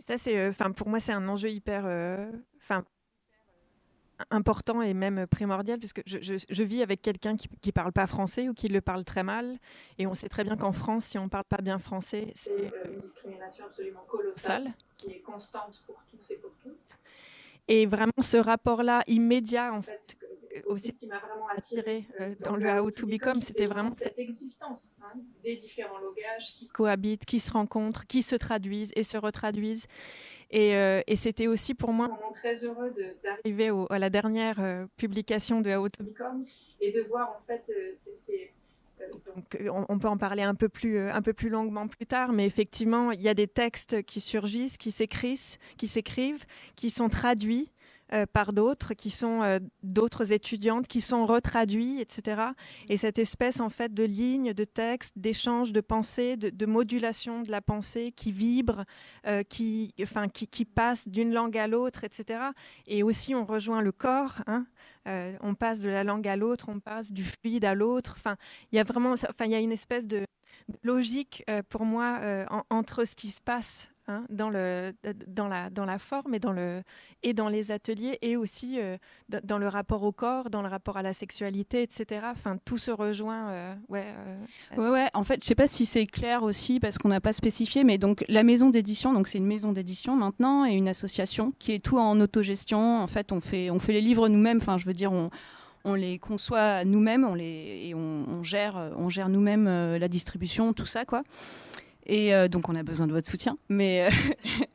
Ça, 0.05 0.17
c'est, 0.17 0.49
enfin, 0.49 0.71
pour 0.71 0.89
moi, 0.89 0.99
c'est 0.99 1.13
un 1.13 1.27
enjeu 1.29 1.49
hyper, 1.49 1.85
enfin, 2.57 2.83
important 4.31 4.81
et 4.81 4.93
même 4.93 5.27
primordial, 5.27 5.79
puisque 5.79 6.01
je, 6.05 6.19
je, 6.21 6.63
vis 6.63 6.81
avec 6.81 7.01
quelqu'un 7.01 7.35
qui 7.35 7.49
ne 7.65 7.71
parle 7.71 7.93
pas 7.93 8.05
français 8.05 8.49
ou 8.49 8.53
qui 8.53 8.67
le 8.67 8.81
parle 8.81 9.05
très 9.05 9.23
mal. 9.23 9.57
Et 9.97 10.05
on 10.07 10.13
sait 10.13 10.27
très 10.29 10.43
bien 10.43 10.57
qu'en 10.57 10.73
France, 10.73 11.05
si 11.05 11.17
on 11.17 11.25
ne 11.25 11.29
parle 11.29 11.45
pas 11.45 11.61
bien 11.61 11.79
français, 11.79 12.27
c'est 12.35 12.71
une 12.85 12.99
discrimination 12.99 13.65
absolument 13.65 14.03
colossale, 14.07 14.73
qui 14.97 15.11
est 15.11 15.21
constante 15.21 15.83
pour 15.85 16.03
tous 16.09 16.31
et 16.31 16.35
pour 16.35 16.51
toutes. 16.61 16.99
Et 17.69 17.85
vraiment, 17.85 18.11
ce 18.21 18.37
rapport-là 18.37 19.03
immédiat, 19.07 19.73
en 19.73 19.81
fait, 19.81 20.17
aussi 20.65 20.91
ce 20.91 20.99
qui 20.99 21.07
m'a 21.07 21.19
vraiment 21.19 21.47
attiré 21.55 22.05
euh, 22.19 22.35
dans 22.41 22.55
le 22.55 22.69
How 22.69 22.91
to 22.91 23.07
Become, 23.07 23.41
c'était 23.41 23.65
vraiment 23.65 23.91
cette 23.91 24.17
existence 24.19 24.97
hein, 25.01 25.19
des 25.43 25.55
différents 25.55 25.99
langages 25.99 26.55
qui 26.57 26.67
cohabitent, 26.67 27.25
qui 27.25 27.39
se 27.39 27.51
rencontrent, 27.51 28.05
qui 28.07 28.23
se 28.23 28.35
traduisent 28.35 28.91
et 28.95 29.03
se 29.03 29.17
retraduisent. 29.17 29.87
Et, 30.51 30.75
euh, 30.75 31.01
et 31.07 31.15
c'était 31.15 31.47
aussi 31.47 31.73
pour 31.73 31.91
moi 31.91 32.09
très 32.35 32.63
heureux 32.63 32.93
d'arriver 33.23 33.71
à 33.89 33.99
la 33.99 34.09
dernière 34.09 34.59
euh, 34.59 34.85
publication 34.97 35.61
de 35.61 35.75
How 35.75 35.89
to 35.89 36.03
Become 36.03 36.45
et 36.79 36.91
de 36.91 37.01
voir 37.01 37.35
en 37.35 37.39
fait 37.39 37.71
ces 37.95 38.51
donc, 39.35 39.57
on, 39.89 39.99
peut 39.99 40.07
en 40.07 40.17
parler 40.17 40.43
un 40.43 40.55
peu, 40.55 40.69
plus, 40.69 40.97
un 40.97 41.21
peu 41.21 41.33
plus 41.33 41.49
longuement 41.49 41.87
plus 41.87 42.05
tard, 42.05 42.31
mais 42.31 42.45
effectivement, 42.45 43.11
il 43.11 43.21
y 43.21 43.27
a 43.27 43.33
des 43.33 43.47
textes 43.47 44.01
qui 44.03 44.21
surgissent, 44.21 44.77
qui 44.77 44.91
s'écrivent, 44.91 45.57
qui 45.75 45.87
s'écrivent, 45.87 46.45
qui 46.77 46.89
sont 46.89 47.09
traduits 47.09 47.69
euh, 48.11 48.25
par 48.31 48.53
d'autres, 48.53 48.93
qui 48.93 49.09
sont 49.09 49.41
euh, 49.41 49.59
d'autres 49.81 50.33
étudiantes, 50.33 50.87
qui 50.87 51.01
sont 51.01 51.25
retraduits, 51.25 51.99
etc. 51.99 52.41
Et 52.89 52.97
cette 52.97 53.17
espèce 53.17 53.59
en 53.59 53.69
fait 53.69 53.93
de 53.93 54.03
ligne, 54.03 54.53
de 54.53 54.65
texte, 54.65 55.13
d'échange, 55.15 55.71
de 55.71 55.81
pensée, 55.81 56.35
de, 56.37 56.65
modulation 56.65 57.41
de 57.41 57.49
la 57.49 57.61
pensée 57.61 58.11
qui 58.15 58.31
vibre, 58.31 58.83
euh, 59.25 59.43
qui, 59.43 59.93
enfin, 60.01 60.27
qui, 60.27 60.47
qui 60.47 60.65
passe 60.65 61.07
d'une 61.07 61.33
langue 61.33 61.57
à 61.57 61.67
l'autre, 61.67 62.03
etc. 62.03 62.39
Et 62.87 63.03
aussi 63.03 63.33
on 63.35 63.45
rejoint 63.45 63.81
le 63.81 63.91
corps. 63.91 64.41
Hein. 64.47 64.65
on 65.05 65.55
passe 65.55 65.79
de 65.79 65.89
la 65.89 66.03
langue 66.03 66.27
à 66.27 66.35
l'autre, 66.35 66.69
on 66.69 66.79
passe 66.79 67.11
du 67.11 67.23
fluide 67.23 67.65
à 67.65 67.73
l'autre. 67.73 68.15
Enfin, 68.17 68.35
il 68.71 68.75
y 68.75 68.79
a 68.79 68.83
vraiment, 68.83 69.13
enfin, 69.13 69.45
il 69.45 69.51
y 69.51 69.55
a 69.55 69.59
une 69.59 69.71
espèce 69.71 70.07
de 70.07 70.25
logique 70.83 71.43
pour 71.69 71.85
moi 71.85 72.45
entre 72.69 73.05
ce 73.05 73.15
qui 73.15 73.29
se 73.29 73.41
passe 73.41 73.92
Hein, 74.09 74.25
dans, 74.29 74.49
la, 74.49 74.91
forme 75.97 76.33
et 76.33 76.39
dans, 77.33 77.47
les 77.47 77.71
ateliers 77.71 78.17
et 78.21 78.35
aussi 78.35 78.77
euh, 78.77 78.97
dans 79.45 79.57
le 79.57 79.69
rapport 79.69 80.03
au 80.03 80.11
corps, 80.11 80.49
dans 80.49 80.61
le 80.61 80.67
rapport 80.67 80.97
à 80.97 81.01
la 81.01 81.13
sexualité, 81.13 81.83
etc. 81.83 82.27
Tout 82.65 82.77
se 82.77 82.91
rejoint. 82.91 83.47
Euh, 83.47 83.75
euh, 83.93 84.75
ouais, 84.75 84.89
ouais, 84.89 85.09
en 85.13 85.23
fait, 85.23 85.41
je 85.41 85.47
sais 85.47 85.55
pas 85.55 85.67
si 85.67 85.85
c'est 85.85 86.05
clair 86.05 86.43
aussi 86.43 86.81
parce 86.81 86.97
qu'on 86.97 87.07
n'a 87.07 87.21
pas 87.21 87.31
spécifié, 87.31 87.85
mais 87.85 87.97
donc 87.97 88.25
la 88.27 88.43
maison 88.43 88.69
d'édition, 88.69 89.13
donc 89.13 89.29
c'est 89.29 89.37
une 89.37 89.47
maison 89.47 89.71
d'édition 89.71 90.17
maintenant 90.17 90.65
et 90.65 90.73
une 90.73 90.89
association 90.89 91.53
qui 91.57 91.71
est 91.71 91.79
tout 91.79 91.97
en 91.97 92.19
autogestion. 92.19 92.99
En 92.99 93.07
fait, 93.07 93.31
on 93.31 93.39
fait, 93.39 93.71
les 93.87 94.01
livres 94.01 94.27
nous-mêmes. 94.27 94.57
Enfin, 94.57 94.77
je 94.77 94.85
veux 94.85 94.93
dire, 94.93 95.13
on 95.85 95.93
les 95.93 96.19
conçoit 96.19 96.83
nous-mêmes, 96.83 97.23
on 97.23 97.35
les 97.35 97.87
et 97.87 97.95
on, 97.95 98.43
gère, 98.43 98.91
on 98.97 99.07
gère 99.07 99.29
nous-mêmes 99.29 99.95
la 99.95 100.07
distribution, 100.09 100.73
tout 100.73 100.85
ça 100.85 101.05
quoi. 101.05 101.23
Et 102.05 102.33
euh, 102.33 102.47
donc, 102.47 102.69
on 102.69 102.75
a 102.75 102.83
besoin 102.83 103.07
de 103.07 103.13
votre 103.13 103.29
soutien, 103.29 103.57
mais 103.69 104.07
euh, 104.07 104.09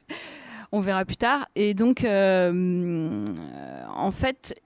on 0.73 0.80
verra 0.80 1.04
plus 1.04 1.16
tard. 1.16 1.47
Et 1.54 1.75
donc, 1.75 2.04
euh, 2.04 3.25
en 3.94 4.11
fait, 4.11 4.61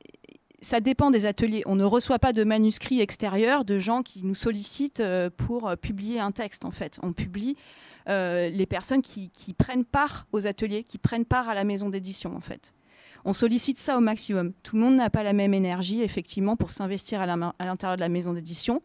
ça 0.61 0.81
dépend 0.81 1.11
des 1.11 1.27
ateliers. 1.27 1.63
On 1.67 1.75
ne 1.75 1.85
reçoit 1.85 2.19
pas 2.19 2.33
de 2.33 2.45
manuscrits 2.45 3.01
extérieurs 3.01 3.65
de 3.65 3.79
gens 3.79 4.03
qui 4.03 4.25
nous 4.25 4.37
sollicitent 4.37 5.03
pour 5.37 5.73
publier 5.81 6.21
un 6.21 6.31
texte, 6.31 6.65
en 6.65 6.71
fait. 6.71 7.01
On 7.03 7.13
publie 7.13 7.57
les 8.07 8.67
personnes 8.69 9.03
qui, 9.03 9.31
prennent 9.59 9.85
part 9.85 10.27
aux 10.33 10.47
ateliers, 10.47 10.85
qui 10.85 10.99
prennent 10.99 11.25
part 11.25 11.49
à 11.49 11.55
la 11.55 11.65
maison 11.65 11.89
d'édition, 11.89 12.37
en 12.37 12.41
fait. 12.41 12.73
On 13.25 13.33
sollicite 13.33 13.79
ça 13.79 13.97
au 13.97 14.01
maximum. 14.01 14.53
Tout 14.63 14.77
le 14.77 14.83
monde 14.83 14.97
n'a 14.97 15.11
pas 15.11 15.25
la 15.25 15.33
même 15.33 15.55
énergie, 15.55 16.03
effectivement, 16.03 16.57
pour 16.57 16.71
s'investir 16.71 17.21
à 17.21 17.27
l'intérieur 17.27 17.97
de 17.97 18.01
la 18.01 18.09
maison 18.09 18.33
d'édition. 18.33 18.83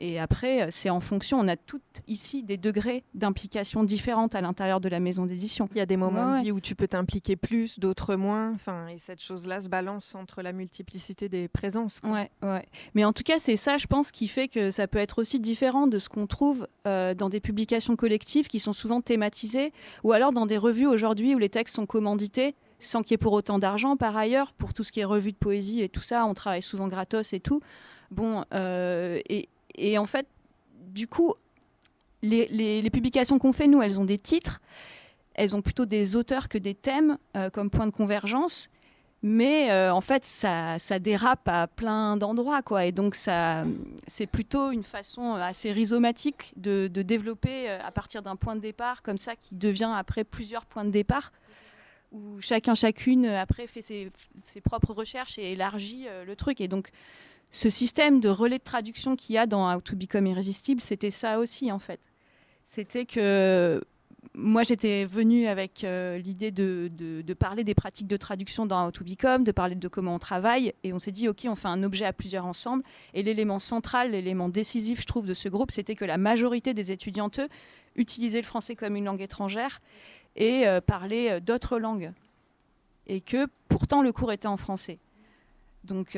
Et 0.00 0.18
après, 0.18 0.62
euh, 0.62 0.66
c'est 0.70 0.90
en 0.90 1.00
fonction, 1.00 1.38
on 1.38 1.46
a 1.46 1.56
toutes 1.56 1.82
ici 2.08 2.42
des 2.42 2.56
degrés 2.56 3.04
d'implication 3.14 3.84
différentes 3.84 4.34
à 4.34 4.40
l'intérieur 4.40 4.80
de 4.80 4.88
la 4.88 4.98
maison 4.98 5.26
d'édition. 5.26 5.68
Il 5.72 5.78
y 5.78 5.82
a 5.82 5.86
des 5.86 5.98
moments 5.98 6.38
de 6.38 6.42
vie 6.42 6.52
où 6.52 6.60
tu 6.60 6.74
peux 6.74 6.88
t'impliquer 6.88 7.36
plus, 7.36 7.78
d'autres 7.78 8.16
moins. 8.16 8.52
Enfin, 8.52 8.88
et 8.88 8.96
cette 8.96 9.22
chose-là 9.22 9.60
se 9.60 9.68
balance 9.68 10.14
entre 10.14 10.40
la 10.40 10.52
multiplicité 10.52 11.28
des 11.28 11.48
présences. 11.48 12.00
Ouais, 12.02 12.30
ouais. 12.42 12.64
Mais 12.94 13.04
en 13.04 13.12
tout 13.12 13.22
cas, 13.22 13.38
c'est 13.38 13.56
ça, 13.56 13.76
je 13.76 13.86
pense, 13.86 14.10
qui 14.10 14.26
fait 14.26 14.48
que 14.48 14.70
ça 14.70 14.88
peut 14.88 14.98
être 14.98 15.20
aussi 15.20 15.38
différent 15.38 15.86
de 15.86 15.98
ce 15.98 16.08
qu'on 16.08 16.26
trouve 16.26 16.66
euh, 16.86 17.14
dans 17.14 17.28
des 17.28 17.40
publications 17.40 17.94
collectives 17.94 18.48
qui 18.48 18.58
sont 18.58 18.72
souvent 18.72 19.02
thématisées, 19.02 19.72
ou 20.02 20.12
alors 20.12 20.32
dans 20.32 20.46
des 20.46 20.56
revues 20.56 20.86
aujourd'hui 20.86 21.34
où 21.34 21.38
les 21.38 21.50
textes 21.50 21.76
sont 21.76 21.86
commandités 21.86 22.54
sans 22.82 23.02
qu'il 23.02 23.12
y 23.12 23.14
ait 23.14 23.18
pour 23.18 23.34
autant 23.34 23.58
d'argent 23.58 23.98
par 23.98 24.16
ailleurs, 24.16 24.54
pour 24.54 24.72
tout 24.72 24.84
ce 24.84 24.90
qui 24.90 25.00
est 25.00 25.04
revue 25.04 25.32
de 25.32 25.36
poésie 25.36 25.82
et 25.82 25.90
tout 25.90 26.00
ça, 26.00 26.24
on 26.24 26.32
travaille 26.32 26.62
souvent 26.62 26.88
gratos 26.88 27.34
et 27.34 27.40
tout. 27.40 27.60
Bon, 28.10 28.44
euh, 28.54 29.20
et, 29.28 29.48
et 29.76 29.98
en 29.98 30.06
fait, 30.06 30.26
du 30.74 31.06
coup, 31.06 31.34
les, 32.22 32.90
publications 32.90 33.38
qu'on 33.38 33.52
fait, 33.52 33.66
nous, 33.66 33.82
elles 33.82 34.00
ont 34.00 34.04
des 34.04 34.18
titres, 34.18 34.60
elles 35.34 35.56
ont 35.56 35.62
plutôt 35.62 35.86
des 35.86 36.16
auteurs 36.16 36.48
que 36.48 36.58
des 36.58 36.74
thèmes 36.74 37.18
euh, 37.36 37.50
comme 37.50 37.70
point 37.70 37.86
de 37.86 37.92
convergence. 37.92 38.68
Mais 39.22 39.70
euh, 39.70 39.92
en 39.92 40.00
fait, 40.00 40.24
ça, 40.24 40.78
dérape 40.98 41.46
à 41.46 41.66
plein 41.66 42.16
d'endroits, 42.16 42.62
quoi. 42.62 42.86
Et 42.86 42.92
donc, 42.92 43.14
c'est 43.14 44.26
plutôt 44.26 44.70
une 44.70 44.82
façon 44.82 45.34
assez 45.34 45.72
rhizomatique 45.72 46.54
de, 46.56 46.88
développer 46.88 47.68
euh, 47.68 47.78
à 47.82 47.90
partir 47.90 48.22
d'un 48.22 48.36
point 48.36 48.56
de 48.56 48.60
départ, 48.60 49.02
comme 49.02 49.18
ça, 49.18 49.36
qui 49.36 49.54
devient 49.54 49.92
après 49.94 50.24
plusieurs 50.24 50.64
points 50.64 50.86
de 50.86 50.90
départ, 50.90 51.32
où 52.12 52.40
chacun, 52.40 52.74
chacune, 52.74 53.26
après, 53.26 53.66
fait 53.66 53.82
ses 53.82 54.10
propres 54.64 54.94
recherches 54.94 55.38
et 55.38 55.52
élargit 55.52 56.06
le 56.26 56.34
truc. 56.34 56.60
Et 56.62 56.66
donc, 56.66 56.90
ce 57.50 57.68
système 57.68 58.20
de 58.20 58.28
relais 58.28 58.58
de 58.58 58.64
traduction 58.64 59.16
qu'il 59.16 59.34
y 59.34 59.38
a 59.38 59.46
dans 59.46 59.74
How 59.74 59.80
to 59.80 59.96
Become 59.96 60.26
Irrésistible, 60.26 60.80
c'était 60.80 61.10
ça 61.10 61.38
aussi 61.38 61.72
en 61.72 61.78
fait. 61.78 62.00
C'était 62.64 63.06
que 63.06 63.82
moi 64.34 64.62
j'étais 64.62 65.04
venue 65.04 65.46
avec 65.48 65.82
euh, 65.82 66.18
l'idée 66.18 66.52
de, 66.52 67.34
parler 67.34 67.64
des 67.64 67.74
pratiques 67.74 68.06
de 68.06 68.16
traduction 68.16 68.66
dans 68.66 68.86
How 68.86 68.92
to 68.92 69.04
Become, 69.04 69.42
de 69.42 69.50
parler 69.50 69.74
de 69.74 69.88
comment 69.88 70.14
on 70.14 70.18
travaille, 70.20 70.72
et 70.84 70.92
on 70.92 71.00
s'est 71.00 71.10
dit 71.10 71.28
ok 71.28 71.46
on 71.48 71.56
fait 71.56 71.68
un 71.68 71.82
objet 71.82 72.04
à 72.04 72.12
plusieurs 72.12 72.46
ensemble. 72.46 72.84
Et 73.14 73.24
l'élément 73.24 73.58
central, 73.58 74.12
l'élément 74.12 74.48
décisif 74.48 75.00
je 75.00 75.06
trouve 75.06 75.26
de 75.26 75.34
ce 75.34 75.48
groupe, 75.48 75.72
c'était 75.72 75.96
que 75.96 76.04
la 76.04 76.18
majorité 76.18 76.74
des 76.74 76.92
étudiantes 76.92 77.40
utilisaient 77.96 78.40
le 78.40 78.46
français 78.46 78.76
comme 78.76 78.94
une 78.94 79.06
langue 79.06 79.22
étrangère 79.22 79.80
et 80.36 80.68
euh, 80.68 80.80
parlaient 80.80 81.32
euh, 81.32 81.40
d'autres 81.40 81.78
langues. 81.78 82.12
Et 83.08 83.20
que 83.20 83.48
pourtant 83.68 84.02
le 84.02 84.12
cours 84.12 84.30
était 84.30 84.46
en 84.46 84.56
français. 84.56 84.98
Donc 85.82 86.16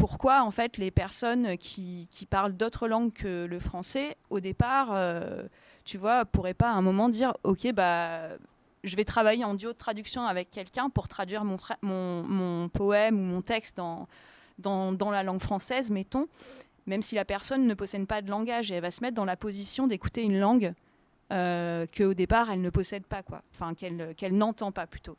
pourquoi 0.00 0.42
en 0.42 0.50
fait 0.50 0.78
les 0.78 0.90
personnes 0.90 1.58
qui, 1.58 2.08
parlent 2.30 2.54
d'autres 2.54 2.88
langues 2.88 3.12
que 3.12 3.44
le 3.44 3.60
français, 3.60 4.16
au 4.30 4.40
départ, 4.40 4.88
euh, 4.92 5.42
tu 5.84 5.98
vois, 5.98 6.24
pourraient 6.24 6.54
pas 6.54 6.70
à 6.70 6.72
un 6.72 6.80
moment 6.80 7.10
dire, 7.10 7.34
ok, 7.44 7.70
bah, 7.72 8.30
je 8.82 8.96
vais 8.96 9.04
travailler 9.04 9.44
en 9.44 9.54
duo 9.54 9.72
de 9.72 9.78
traduction 9.78 10.22
avec 10.22 10.50
quelqu'un 10.50 10.88
pour 10.88 11.06
traduire 11.06 11.44
mon, 11.44 11.58
mon, 11.82 12.68
poème 12.70 13.18
ou 13.18 13.22
mon 13.22 13.42
texte 13.42 13.76
dans, 13.76 14.08
dans, 14.58 15.10
la 15.10 15.22
langue 15.22 15.42
française, 15.42 15.90
mettons, 15.90 16.28
même 16.86 17.02
si 17.02 17.14
la 17.14 17.26
personne 17.26 17.66
ne 17.66 17.74
possède 17.74 18.06
pas 18.06 18.22
de 18.22 18.30
langage 18.30 18.72
et 18.72 18.76
elle 18.76 18.82
va 18.82 18.90
se 18.90 19.02
mettre 19.02 19.16
dans 19.16 19.26
la 19.26 19.36
position 19.36 19.86
d'écouter 19.86 20.22
une 20.22 20.40
langue 20.40 20.72
euh, 21.30 21.86
qu'au 21.94 22.14
départ 22.14 22.50
elle 22.50 22.62
ne 22.62 22.70
possède 22.70 23.04
pas, 23.04 23.22
quoi, 23.22 23.42
enfin 23.52 23.74
qu'elle 23.74 24.34
n'entend 24.34 24.72
pas 24.72 24.86
plutôt. 24.86 25.18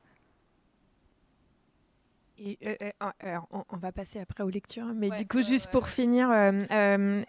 Euh, 2.41 2.75
euh, 3.23 3.37
on, 3.51 3.77
va 3.77 3.91
passer 3.91 4.19
après 4.19 4.43
aux 4.43 4.49
lectures, 4.49 4.93
mais 4.95 5.09
du 5.11 5.27
coup, 5.27 5.43
juste 5.43 5.69
pour 5.69 5.87
finir, 5.87 6.29
euh, 6.31 7.23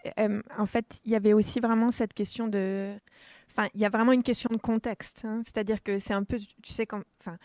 en 0.57 0.65
fait, 0.65 1.01
il 1.05 1.11
y 1.11 1.15
avait 1.15 1.33
aussi 1.33 1.59
vraiment 1.59 1.91
cette 1.91 2.13
question 2.13 2.47
de. 2.47 2.93
Enfin, 3.49 3.67
il 3.75 3.81
y 3.81 3.85
a 3.85 3.89
vraiment 3.89 4.11
une 4.11 4.23
question 4.23 4.49
de 4.51 4.57
contexte. 4.57 5.23
Hein. 5.25 5.41
C'est-à-dire 5.43 5.83
que 5.83 5.99
c'est 5.99 6.13
un 6.13 6.23
peu, 6.23 6.39
tu 6.61 6.73
sais, 6.73 6.85
quand. 6.85 7.03
Enfin, 7.19 7.37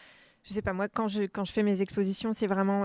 je 0.45 0.55
sais 0.55 0.63
pas, 0.63 0.73
moi, 0.73 0.89
quand 0.89 1.09
je, 1.09 1.25
quand 1.25 1.45
je 1.45 1.53
fais 1.53 1.63
mes 1.63 1.83
expositions, 1.83 2.33
c'est 2.33 2.47
vraiment 2.47 2.85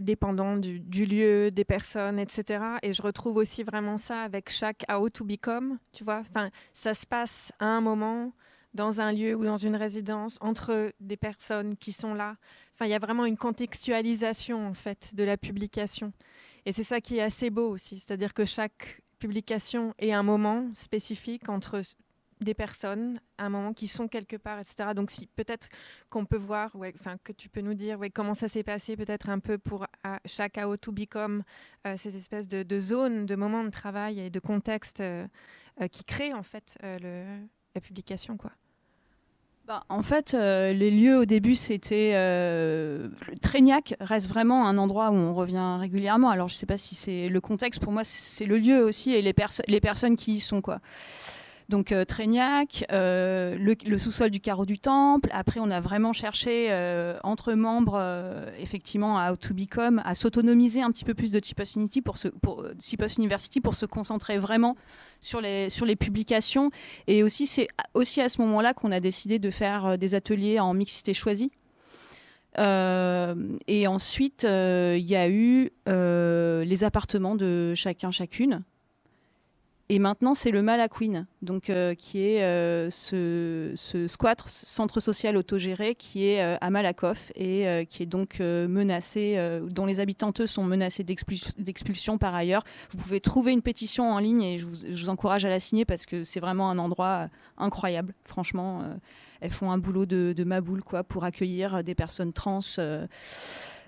dépendant 0.00 0.56
du, 0.56 0.80
du, 0.80 1.06
lieu, 1.06 1.50
des 1.50 1.64
personnes, 1.64 2.18
etc. 2.18 2.64
Et 2.82 2.92
je 2.92 3.02
retrouve 3.02 3.36
aussi 3.36 3.62
vraiment 3.62 3.98
ça 3.98 4.22
avec 4.22 4.50
chaque 4.50 4.84
How 4.90 5.08
to 5.10 5.24
Become, 5.24 5.78
tu 5.92 6.02
vois. 6.02 6.22
Enfin, 6.28 6.50
ça 6.72 6.92
se 6.92 7.06
passe 7.06 7.52
à 7.60 7.66
un 7.66 7.80
moment, 7.80 8.32
dans 8.72 9.00
un 9.00 9.12
lieu 9.12 9.34
ou 9.36 9.44
dans 9.44 9.56
une 9.56 9.76
résidence, 9.76 10.38
entre 10.40 10.92
des 10.98 11.16
personnes 11.16 11.76
qui 11.76 11.92
sont 11.92 12.14
là. 12.14 12.36
Enfin, 12.74 12.86
il 12.86 12.90
y 12.90 12.94
a 12.94 12.98
vraiment 12.98 13.24
une 13.24 13.36
contextualisation 13.36 14.66
en 14.66 14.74
fait 14.74 15.14
de 15.14 15.22
la 15.22 15.36
publication. 15.36 16.12
Et 16.66 16.72
c'est 16.72 16.84
ça 16.84 17.00
qui 17.00 17.18
est 17.18 17.22
assez 17.22 17.50
beau 17.50 17.68
aussi, 17.68 17.98
c'est-à-dire 17.98 18.34
que 18.34 18.44
chaque 18.44 19.02
publication 19.18 19.94
est 19.98 20.12
un 20.12 20.22
moment 20.22 20.70
spécifique 20.74 21.48
entre 21.48 21.82
des 22.40 22.54
personnes 22.54 23.20
un 23.38 23.48
moment 23.48 23.72
qui 23.72 23.88
sont 23.88 24.06
quelque 24.06 24.36
part, 24.36 24.60
etc. 24.60 24.90
Donc 24.94 25.10
peut-être 25.34 25.68
qu'on 26.10 26.24
peut 26.24 26.36
voir, 26.36 26.72
que 27.24 27.32
tu 27.32 27.48
peux 27.48 27.60
nous 27.60 27.74
dire, 27.74 27.98
comment 28.12 28.34
ça 28.34 28.48
s'est 28.48 28.62
passé 28.62 28.96
peut-être 28.96 29.28
un 29.28 29.38
peu 29.38 29.58
pour 29.58 29.86
chaque 30.24 30.58
How 30.58 30.76
to 30.76 30.92
Become 30.92 31.42
euh, 31.86 31.96
ces 31.96 32.16
espèces 32.16 32.48
de, 32.48 32.80
zones, 32.80 33.26
de 33.26 33.34
moments 33.34 33.64
de 33.64 33.70
travail 33.70 34.20
et 34.20 34.30
de 34.30 34.40
contexte 34.40 35.00
euh, 35.00 35.26
euh, 35.80 35.88
qui 35.88 36.04
créent 36.04 36.34
en 36.34 36.42
fait 36.42 36.78
le, 36.82 37.24
la 37.74 37.80
publication, 37.80 38.36
quoi. 38.36 38.52
Bah, 39.66 39.84
en 39.88 40.02
fait, 40.02 40.32
les 40.34 40.90
lieux 40.90 41.18
au 41.18 41.24
début, 41.24 41.54
c'était. 41.54 42.12
Trégnac 43.40 43.94
reste 44.00 44.28
vraiment 44.28 44.66
un 44.66 44.76
endroit 44.76 45.10
où 45.10 45.14
on 45.14 45.32
revient 45.32 45.76
régulièrement. 45.78 46.30
Alors, 46.30 46.48
je 46.48 46.54
ne 46.54 46.58
sais 46.58 46.66
pas 46.66 46.76
si 46.76 46.94
c'est 46.94 47.28
le 47.28 47.40
contexte. 47.40 47.80
Pour 47.80 47.92
moi, 47.92 48.04
c'est 48.04 48.44
le 48.44 48.58
lieu 48.58 48.82
aussi 48.84 49.12
et 49.12 49.22
les, 49.22 49.34
les 49.68 49.80
personnes 49.80 50.16
qui 50.16 50.34
y 50.34 50.40
sont. 50.40 50.60
Quoi. 50.60 50.80
Donc 51.68 51.92
euh, 51.92 52.04
euh 52.92 53.56
le, 53.58 53.98
sous-sol 53.98 54.30
du 54.30 54.40
carreau 54.40 54.66
du 54.66 54.78
temple. 54.78 55.30
Après, 55.32 55.60
on 55.60 55.70
a 55.70 55.80
vraiment 55.80 56.12
cherché 56.12 56.68
euh, 56.70 57.18
entre 57.22 57.54
membres, 57.54 57.98
euh, 57.98 58.50
effectivement, 58.58 59.18
à 59.18 59.34
to 59.36 59.54
à 60.04 60.14
s'autonomiser 60.14 60.82
un 60.82 60.90
petit 60.90 61.04
peu 61.04 61.14
plus 61.14 61.30
de 61.30 61.40
pour, 62.02 62.16
University 63.18 63.60
pour 63.60 63.74
se 63.74 63.86
concentrer 63.86 64.38
vraiment 64.38 64.76
sur 65.20 65.40
les, 65.40 65.70
sur 65.70 65.86
les 65.86 65.96
publications. 65.96 66.70
Et 67.06 67.22
aussi, 67.22 67.46
c'est 67.46 67.68
aussi 67.94 68.20
à 68.20 68.28
ce 68.28 68.40
moment-là 68.42 68.74
qu'on 68.74 68.92
a 68.92 69.00
décidé 69.00 69.38
de 69.38 69.50
faire 69.50 69.96
des 69.96 70.14
ateliers 70.14 70.60
en 70.60 70.74
mixité 70.74 71.14
choisie. 71.14 71.50
et 72.58 73.86
ensuite, 73.86 74.42
il 74.44 75.06
y 75.06 75.16
a 75.16 75.28
eu 75.28 75.70
les 75.86 76.84
appartements 76.84 77.36
de 77.36 77.74
chacun, 77.74 78.10
chacune. 78.10 78.62
Et 79.90 79.98
maintenant, 79.98 80.32
c'est 80.32 80.50
le 80.50 80.62
Malaquin, 80.62 81.26
donc 81.42 81.68
euh, 81.68 81.94
qui 81.94 82.26
est 82.26 82.42
euh, 82.42 82.88
ce, 82.88 83.72
ce, 83.76 84.06
squat 84.06 84.42
centre 84.46 84.98
social 84.98 85.36
autogéré 85.36 85.94
qui 85.94 86.26
est 86.26 86.40
euh, 86.40 86.56
à 86.62 86.70
Malakoff 86.70 87.30
et 87.34 87.86
qui 87.90 88.02
est 88.02 88.06
donc 88.06 88.40
menacé, 88.40 89.38
dont 89.70 89.84
les 89.84 90.00
habitantes 90.00 90.46
sont 90.46 90.64
menacées 90.64 91.04
d'expulsion 91.04 92.16
par 92.16 92.34
ailleurs. 92.34 92.64
Vous 92.90 92.98
pouvez 92.98 93.20
trouver 93.20 93.52
une 93.52 93.60
pétition 93.60 94.10
en 94.10 94.18
ligne 94.18 94.42
et 94.42 94.58
je 94.58 94.66
vous, 94.66 94.74
je 94.74 95.04
vous 95.04 95.10
encourage 95.10 95.44
à 95.44 95.50
la 95.50 95.60
signer 95.60 95.84
parce 95.84 96.06
que 96.06 96.24
c'est 96.24 96.40
vraiment 96.40 96.70
un 96.70 96.78
endroit 96.78 97.28
incroyable. 97.58 98.14
Franchement, 98.24 98.82
elles 99.40 99.52
font 99.52 99.70
un 99.70 99.78
boulot 99.78 100.06
de, 100.06 100.32
de 100.34 100.44
maboule 100.44 100.82
quoi 100.82 101.04
pour 101.04 101.24
accueillir 101.24 101.84
des 101.84 101.94
personnes 101.94 102.32
trans. 102.32 102.60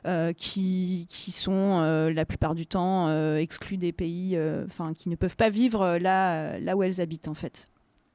Euh, 0.06 0.32
qui, 0.32 1.06
qui, 1.08 1.32
sont 1.32 1.78
euh, 1.80 2.12
la 2.12 2.25
plupart 2.25 2.54
du 2.54 2.64
temps 2.64 3.06
euh, 3.08 3.38
exclus 3.38 3.76
des 3.76 3.90
pays, 3.90 4.38
enfin 4.64 4.94
qui 4.94 5.08
ne 5.08 5.16
peuvent 5.16 5.34
pas 5.34 5.50
vivre 5.50 5.98
là, 5.98 6.60
là 6.60 6.76
où 6.76 6.84
elles 6.84 7.00
habitent 7.00 7.26
en 7.26 7.34
fait. 7.34 7.66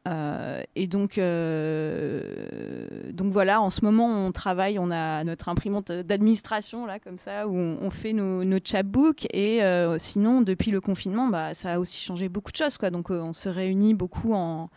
et 0.08 0.88
donc, 0.88 1.20
donc 3.14 3.34
voilà, 3.34 3.62
en 3.62 3.70
ce 3.70 3.84
moment, 3.84 4.08
on 4.08 4.32
travaille, 4.32 4.80
on 4.80 4.90
a 4.90 5.26
notre 5.26 5.50
imprimante 5.50 5.92
d'administration, 5.92 6.86
là, 6.86 6.98
comme 7.00 7.18
ça, 7.18 7.46
où 7.48 7.56
on, 7.58 7.90
fait 7.92 8.14
nos, 8.14 8.46
nos 8.46 8.60
chapbooks. 8.64 9.28
Et 9.34 9.60
sinon, 9.98 10.42
depuis 10.42 10.72
le 10.72 10.80
confinement, 10.80 11.28
bah, 11.28 11.54
ça 11.54 11.74
a 11.74 11.80
aussi 11.80 12.00
changé 12.00 12.30
beaucoup 12.30 12.52
de 12.52 12.58
choses. 12.58 12.78
Quoi. 12.78 12.90
Donc, 12.90 13.10
on 13.10 13.34
se 13.34 13.50
réunit 13.50 13.94
beaucoup 13.94 14.34
en, 14.34 14.70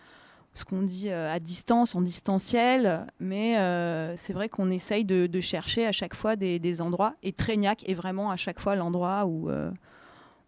ce 0.54 0.64
qu'on 0.64 0.82
dit 0.82 1.10
euh, 1.10 1.32
à 1.32 1.40
distance, 1.40 1.94
en 1.94 2.00
distanciel, 2.00 3.06
mais 3.18 3.58
euh, 3.58 4.16
c'est 4.16 4.32
vrai 4.32 4.48
qu'on 4.48 4.70
essaye 4.70 5.04
de, 5.04 5.40
chercher 5.40 5.86
à 5.86 5.92
chaque 5.92 6.14
fois 6.14 6.36
des, 6.36 6.80
endroits, 6.80 7.14
et 7.22 7.32
Trégnac 7.32 7.86
est 7.88 7.94
vraiment 7.94 8.30
à 8.30 8.36
chaque 8.36 8.60
fois 8.60 8.76
l'endroit 8.76 9.26
où 9.26 9.50
euh, 9.50 9.70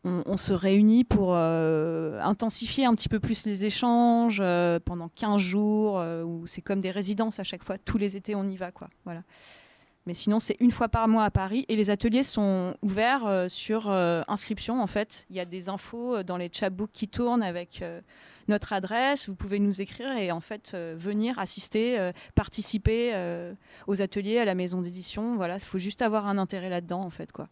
on, 0.04 0.36
se 0.36 0.52
réunit 0.52 1.02
pour 1.02 1.34
intensifier 1.36 2.86
un 2.86 2.94
petit 2.94 3.08
peu 3.08 3.18
plus 3.18 3.44
les 3.46 3.64
échanges 3.64 4.40
pendant 4.84 5.08
15 5.08 5.40
jours, 5.40 6.02
où 6.24 6.46
c'est 6.46 6.62
comme 6.62 6.78
des 6.78 6.92
résidences 6.92 7.40
à 7.40 7.44
chaque 7.44 7.64
fois, 7.64 7.76
tous 7.76 7.98
les 7.98 8.16
étés 8.16 8.36
on 8.36 8.48
y 8.48 8.56
va. 8.56 8.70
Quoi. 8.70 8.88
Voilà. 9.04 9.22
Mais 10.06 10.14
sinon, 10.14 10.38
c'est 10.38 10.56
une 10.60 10.70
fois 10.70 10.88
par 10.88 11.08
mois 11.08 11.24
à 11.24 11.30
Paris 11.30 11.64
et 11.68 11.74
les 11.74 11.90
ateliers 11.90 12.22
sont 12.22 12.76
ouverts 12.80 13.46
sur 13.48 13.90
inscription. 13.90 14.80
En 14.80 14.86
fait, 14.86 15.26
il 15.30 15.36
y 15.36 15.40
a 15.40 15.44
des 15.44 15.68
infos 15.68 16.22
dans 16.22 16.36
les 16.36 16.48
chatbooks 16.52 16.92
qui 16.92 17.08
tournent 17.08 17.42
avec 17.42 17.82
notre 18.48 18.72
adresse, 18.72 19.28
vous 19.28 19.34
pouvez 19.34 19.58
nous 19.58 19.80
écrire 19.80 20.12
et 20.16 20.30
en 20.30 20.40
fait 20.40 20.72
euh, 20.74 20.94
venir 20.98 21.38
assister, 21.38 21.98
euh, 21.98 22.12
participer 22.34 23.12
euh, 23.14 23.52
aux 23.86 24.02
ateliers, 24.02 24.38
à 24.38 24.44
la 24.44 24.54
maison 24.54 24.80
d'édition. 24.80 25.36
Voilà, 25.36 25.56
il 25.56 25.64
faut 25.64 25.78
juste 25.78 26.02
avoir 26.02 26.26
un 26.26 26.38
intérêt 26.38 26.70
là-dedans 26.70 27.00
en 27.00 27.10
fait 27.10 27.32
quoi. 27.32 27.48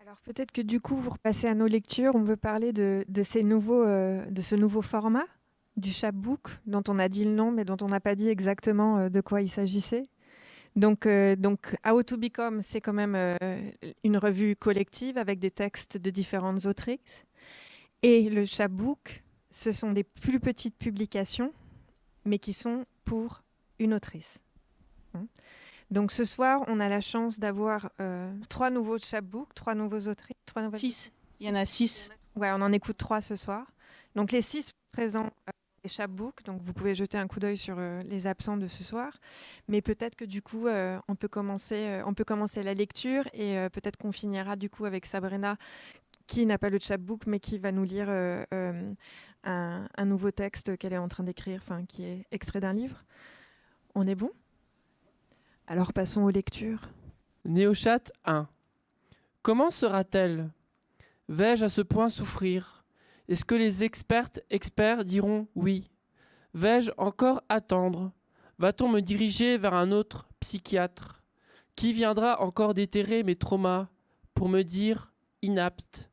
Alors 0.00 0.18
peut-être 0.24 0.52
que 0.52 0.62
du 0.62 0.80
coup, 0.80 0.96
vous 0.96 1.10
repassez 1.10 1.46
à 1.46 1.54
nos 1.54 1.66
lectures, 1.66 2.14
on 2.14 2.22
veut 2.22 2.36
parler 2.36 2.72
de, 2.72 3.04
ces 3.22 3.44
nouveaux, 3.44 3.84
de 3.84 4.42
ce 4.42 4.56
nouveau 4.56 4.82
format 4.82 5.26
du 5.76 5.92
chapbook 5.92 6.48
dont 6.66 6.82
on 6.88 6.98
a 6.98 7.08
dit 7.08 7.24
le 7.24 7.30
nom 7.30 7.52
mais 7.52 7.64
dont 7.64 7.76
on 7.80 7.86
n'a 7.86 8.00
pas 8.00 8.16
dit 8.16 8.28
exactement 8.28 9.08
de 9.08 9.20
quoi 9.20 9.40
il 9.40 9.48
s'agissait. 9.48 10.08
Donc, 10.76 11.06
donc, 11.38 11.76
How 11.86 12.02
to 12.02 12.16
Become, 12.16 12.62
c'est 12.62 12.80
quand 12.80 12.92
même 12.92 13.36
une 14.04 14.16
revue 14.16 14.56
collective 14.56 15.18
avec 15.18 15.38
des 15.38 15.50
textes 15.50 15.98
de 15.98 16.10
différentes 16.10 16.64
autrices. 16.66 17.24
Et 18.02 18.30
le 18.30 18.44
chapbook, 18.44 19.22
ce 19.50 19.72
sont 19.72 19.92
des 19.92 20.04
plus 20.04 20.40
petites 20.40 20.76
publications, 20.76 21.52
mais 22.24 22.38
qui 22.38 22.52
sont 22.52 22.86
pour 23.04 23.42
une 23.78 23.94
autrice. 23.94 24.38
Hein. 25.14 25.26
Donc 25.90 26.12
ce 26.12 26.24
soir, 26.24 26.62
on 26.68 26.78
a 26.78 26.88
la 26.88 27.00
chance 27.00 27.40
d'avoir 27.40 27.90
euh, 28.00 28.32
trois 28.48 28.70
nouveaux 28.70 28.98
chapbooks, 28.98 29.52
trois 29.54 29.74
nouveaux 29.74 30.06
autrices. 30.08 30.36
Trois 30.46 30.70
Six. 30.76 31.12
Il 31.40 31.48
y 31.48 31.50
en 31.50 31.56
a 31.56 31.64
six. 31.64 32.10
Ouais, 32.36 32.50
on 32.52 32.62
en 32.62 32.72
écoute 32.72 32.96
trois 32.96 33.20
ce 33.20 33.34
soir. 33.34 33.66
Donc 34.14 34.30
les 34.30 34.42
six 34.42 34.62
sont 34.62 34.72
présents 34.92 35.26
euh, 35.26 35.50
les 35.82 35.90
chapbooks, 35.90 36.42
donc 36.44 36.60
vous 36.62 36.72
pouvez 36.72 36.94
jeter 36.94 37.18
un 37.18 37.26
coup 37.26 37.40
d'œil 37.40 37.56
sur 37.56 37.76
euh, 37.78 38.00
les 38.02 38.26
absents 38.26 38.56
de 38.56 38.68
ce 38.68 38.84
soir. 38.84 39.18
Mais 39.68 39.80
peut-être 39.82 40.16
que 40.16 40.24
du 40.24 40.42
coup, 40.42 40.68
on, 40.68 41.14
peut 41.14 41.28
commencer, 41.28 42.02
on 42.06 42.14
peut 42.14 42.24
commencer 42.24 42.62
la 42.62 42.74
lecture 42.74 43.24
et 43.32 43.56
peut-être 43.72 43.96
qu'on 43.96 44.12
finira 44.12 44.56
du 44.56 44.68
coup 44.68 44.84
avec 44.84 45.06
Sabrina 45.06 45.56
qui 46.26 46.46
n'a 46.46 46.58
pas 46.58 46.70
le 46.70 46.78
chapbook, 46.78 47.26
mais 47.26 47.40
qui 47.40 47.58
va 47.58 47.72
nous 47.72 47.84
lire 47.84 48.08
un, 49.44 50.04
nouveau 50.04 50.30
texte 50.30 50.76
qu'elle 50.76 50.92
est 50.92 50.98
en 50.98 51.08
train 51.08 51.24
d'écrire, 51.24 51.62
qui 51.88 52.04
est 52.04 52.26
extrait 52.30 52.60
d'un 52.60 52.72
livre. 52.72 53.04
On 53.94 54.06
est 54.06 54.14
bon? 54.14 54.30
Alors 55.66 55.92
passons 55.92 56.22
aux 56.22 56.30
lectures. 56.30 56.88
Néochat 57.44 58.10
1. 58.24 58.48
Comment 59.42 59.70
sera-t-elle? 59.70 60.50
Vais-je 61.28 61.64
à 61.64 61.68
ce 61.68 61.80
point 61.80 62.08
souffrir? 62.10 62.79
Est-ce 63.30 63.44
que 63.44 63.54
les 63.54 63.84
expertes 63.84 64.40
experts 64.50 65.04
diront 65.04 65.46
oui? 65.54 65.88
Vais-je 66.52 66.90
encore 66.98 67.44
attendre? 67.48 68.10
Va-t-on 68.58 68.88
me 68.88 68.98
diriger 68.98 69.56
vers 69.56 69.74
un 69.74 69.92
autre 69.92 70.28
psychiatre? 70.40 71.22
Qui 71.76 71.92
viendra 71.92 72.42
encore 72.42 72.74
déterrer 72.74 73.22
mes 73.22 73.36
traumas 73.36 73.86
pour 74.34 74.48
me 74.48 74.62
dire 74.62 75.12
inapte? 75.42 76.10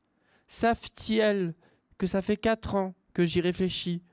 Savent-ils 0.47 1.55
que 1.97 2.05
ça 2.05 2.21
fait 2.21 2.37
quatre 2.37 2.75
ans 2.75 2.93
que 3.15 3.25
j'y 3.25 3.41
réfléchis, 3.41 4.03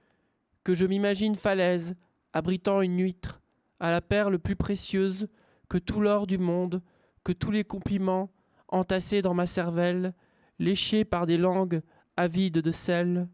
que 0.64 0.73
je 0.73 0.87
m'imagine 0.87 1.35
falaise, 1.35 1.97
abritant 2.33 2.81
une 2.81 2.99
huître, 3.03 3.43
à 3.81 3.90
la 3.90 4.01
perle 4.01 4.38
plus 4.38 4.57
précieuse 4.57 5.29
que 5.69 5.77
tout 5.77 6.01
l'or 6.01 6.27
du 6.27 6.38
monde, 6.38 6.81
que 7.23 7.33
tous 7.33 7.51
les 7.51 7.64
compliments 7.64 8.31
entassés 8.69 9.21
dans 9.21 9.35
ma 9.35 9.47
cervelle, 9.47 10.14
léchés 10.59 11.05
par 11.05 11.27
des 11.27 11.37
langues 11.37 11.83
avides 12.16 12.59
de 12.59 12.72
sel. 12.72 13.29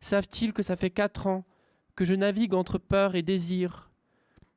Savent-ils 0.00 0.52
que 0.52 0.62
ça 0.62 0.76
fait 0.76 0.90
quatre 0.90 1.26
ans 1.26 1.44
que 1.94 2.04
je 2.04 2.14
navigue 2.14 2.54
entre 2.54 2.78
peur 2.78 3.14
et 3.14 3.22
désir? 3.22 3.90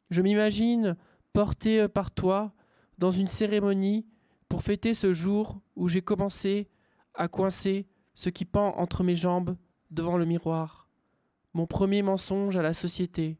Je 0.09 0.21
m'imagine 0.21 0.95
porté 1.33 1.87
par 1.87 2.11
toi 2.11 2.53
dans 2.97 3.11
une 3.11 3.27
cérémonie 3.27 4.05
pour 4.47 4.63
fêter 4.63 4.93
ce 4.93 5.13
jour 5.13 5.61
où 5.75 5.87
j'ai 5.87 6.01
commencé 6.01 6.67
à 7.13 7.27
coincer 7.27 7.87
ce 8.15 8.29
qui 8.29 8.45
pend 8.45 8.75
entre 8.77 9.03
mes 9.03 9.15
jambes 9.15 9.55
devant 9.91 10.17
le 10.17 10.25
miroir. 10.25 10.89
Mon 11.53 11.65
premier 11.65 12.01
mensonge 12.01 12.57
à 12.57 12.61
la 12.61 12.73
société. 12.73 13.37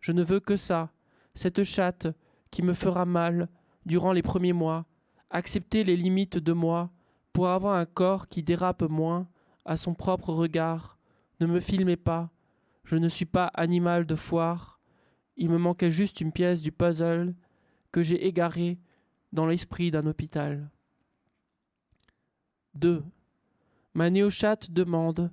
Je 0.00 0.12
ne 0.12 0.22
veux 0.22 0.40
que 0.40 0.56
ça, 0.56 0.90
cette 1.34 1.64
chatte 1.64 2.08
qui 2.50 2.62
me 2.62 2.74
fera 2.74 3.04
mal 3.04 3.48
durant 3.84 4.12
les 4.12 4.22
premiers 4.22 4.52
mois, 4.52 4.86
accepter 5.30 5.84
les 5.84 5.96
limites 5.96 6.38
de 6.38 6.52
moi 6.52 6.90
pour 7.32 7.48
avoir 7.48 7.74
un 7.74 7.84
corps 7.84 8.28
qui 8.28 8.42
dérape 8.42 8.82
moins 8.82 9.28
à 9.66 9.76
son 9.76 9.94
propre 9.94 10.30
regard. 10.30 10.98
Ne 11.40 11.46
me 11.46 11.60
filmez 11.60 11.96
pas, 11.96 12.30
je 12.84 12.96
ne 12.96 13.08
suis 13.08 13.26
pas 13.26 13.46
animal 13.54 14.06
de 14.06 14.14
foire. 14.14 14.80
Il 15.36 15.50
me 15.50 15.58
manquait 15.58 15.90
juste 15.90 16.20
une 16.20 16.32
pièce 16.32 16.62
du 16.62 16.72
puzzle 16.72 17.34
que 17.92 18.02
j'ai 18.02 18.26
égarée 18.26 18.78
dans 19.32 19.46
l'esprit 19.46 19.90
d'un 19.90 20.06
hôpital. 20.06 20.70
2. 22.74 23.02
Ma 23.94 24.08
néochate 24.10 24.70
demande 24.70 25.30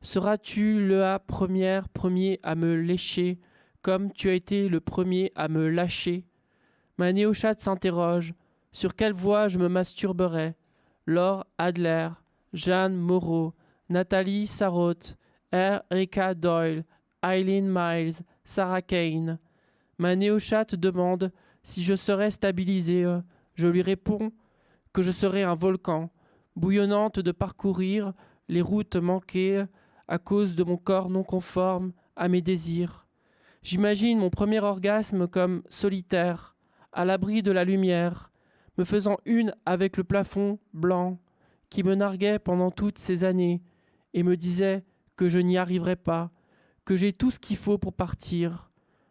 Seras-tu 0.00 0.86
le 0.86 1.18
première, 1.26 1.88
premier 1.88 2.40
à 2.42 2.54
me 2.54 2.76
lécher, 2.76 3.38
comme 3.82 4.12
tu 4.12 4.28
as 4.28 4.34
été 4.34 4.68
le 4.68 4.80
premier 4.80 5.32
à 5.34 5.48
me 5.48 5.68
lâcher? 5.68 6.24
Ma 6.98 7.12
néochate 7.12 7.60
s'interroge. 7.60 8.34
Sur 8.72 8.96
quelle 8.96 9.12
voie 9.12 9.48
je 9.48 9.58
me 9.58 9.68
masturberai 9.68 10.54
Laure 11.06 11.46
Adler, 11.58 12.08
Jeanne 12.52 12.96
Moreau, 12.96 13.54
Nathalie 13.88 14.46
Sarraute, 14.46 15.16
Erika 15.52 16.34
Doyle, 16.34 16.84
Eileen 17.22 17.68
Miles, 17.68 18.22
Sarah 18.44 18.82
Kane. 18.82 19.38
Ma 19.98 20.16
néochate 20.16 20.74
demande 20.74 21.30
si 21.62 21.82
je 21.82 21.94
serais 21.94 22.30
stabilisé. 22.30 23.04
Je 23.54 23.68
lui 23.68 23.82
réponds 23.82 24.32
que 24.92 25.02
je 25.02 25.10
serais 25.10 25.42
un 25.42 25.54
volcan, 25.54 26.10
bouillonnante 26.56 27.20
de 27.20 27.32
parcourir 27.32 28.14
les 28.48 28.62
routes 28.62 28.96
manquées 28.96 29.64
à 30.08 30.18
cause 30.18 30.56
de 30.56 30.64
mon 30.64 30.76
corps 30.76 31.10
non 31.10 31.22
conforme 31.22 31.92
à 32.16 32.28
mes 32.28 32.42
désirs. 32.42 33.06
J'imagine 33.62 34.18
mon 34.18 34.30
premier 34.30 34.60
orgasme 34.60 35.26
comme 35.26 35.62
solitaire, 35.70 36.56
à 36.92 37.04
l'abri 37.04 37.42
de 37.42 37.50
la 37.50 37.64
lumière, 37.64 38.30
me 38.78 38.84
faisant 38.84 39.18
une 39.24 39.54
avec 39.66 39.96
le 39.96 40.04
plafond 40.04 40.58
blanc, 40.72 41.18
qui 41.70 41.82
me 41.82 41.94
narguait 41.94 42.38
pendant 42.38 42.70
toutes 42.70 42.98
ces 42.98 43.24
années 43.24 43.62
et 44.14 44.22
me 44.22 44.36
disait 44.36 44.84
que 45.16 45.28
je 45.28 45.38
n'y 45.38 45.58
arriverais 45.58 45.96
pas, 45.96 46.30
que 46.84 46.96
j'ai 46.96 47.12
tout 47.12 47.30
ce 47.30 47.38
qu'il 47.38 47.56
faut 47.56 47.78
pour 47.78 47.92
partir. 47.92 48.70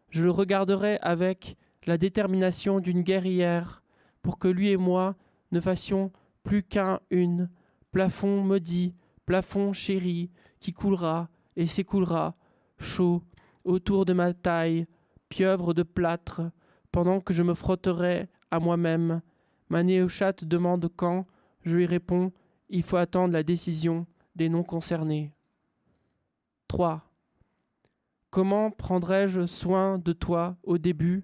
Je 0.09 0.23
le 0.23 0.31
regarderai 0.31 0.97
avec 1.01 1.57
la 1.85 1.97
détermination 1.97 2.79
d'une 2.79 3.01
guerrière, 3.01 3.83
pour 4.21 4.39
que 4.39 4.47
lui 4.47 4.69
et 4.69 4.77
moi 4.77 5.15
ne 5.51 5.59
fassions 5.59 6.11
plus 6.43 6.63
qu'un 6.63 6.99
une, 7.11 7.49
plafond 7.91 8.41
maudit, 8.41 8.95
plafond 9.25 9.73
chéri, 9.73 10.31
qui 10.59 10.73
coulera 10.73 11.29
et 11.55 11.67
s'écoulera, 11.67 12.35
chaud, 12.79 13.21
autour 13.65 14.05
de 14.05 14.13
ma 14.13 14.33
taille, 14.33 14.87
pieuvre 15.29 15.73
de 15.73 15.83
plâtre, 15.83 16.41
pendant 16.91 17.19
que 17.19 17.33
je 17.33 17.43
me 17.43 17.53
frotterai 17.53 18.29
à 18.51 18.59
moi-même. 18.59 19.21
Ma 19.69 19.83
néochate 19.83 20.45
demande 20.45 20.89
quand, 20.95 21.25
je 21.63 21.75
lui 21.75 21.85
réponds, 21.85 22.31
il 22.69 22.83
faut 22.83 22.97
attendre 22.97 23.33
la 23.33 23.43
décision 23.43 24.05
des 24.35 24.49
non 24.49 24.63
concernés. 24.63 25.31
3. 26.67 27.01
Comment 28.29 28.71
prendrai-je 28.71 29.45
soin 29.45 29.99
de 29.99 30.11
toi 30.11 30.55
au 30.63 30.77
début, 30.77 31.23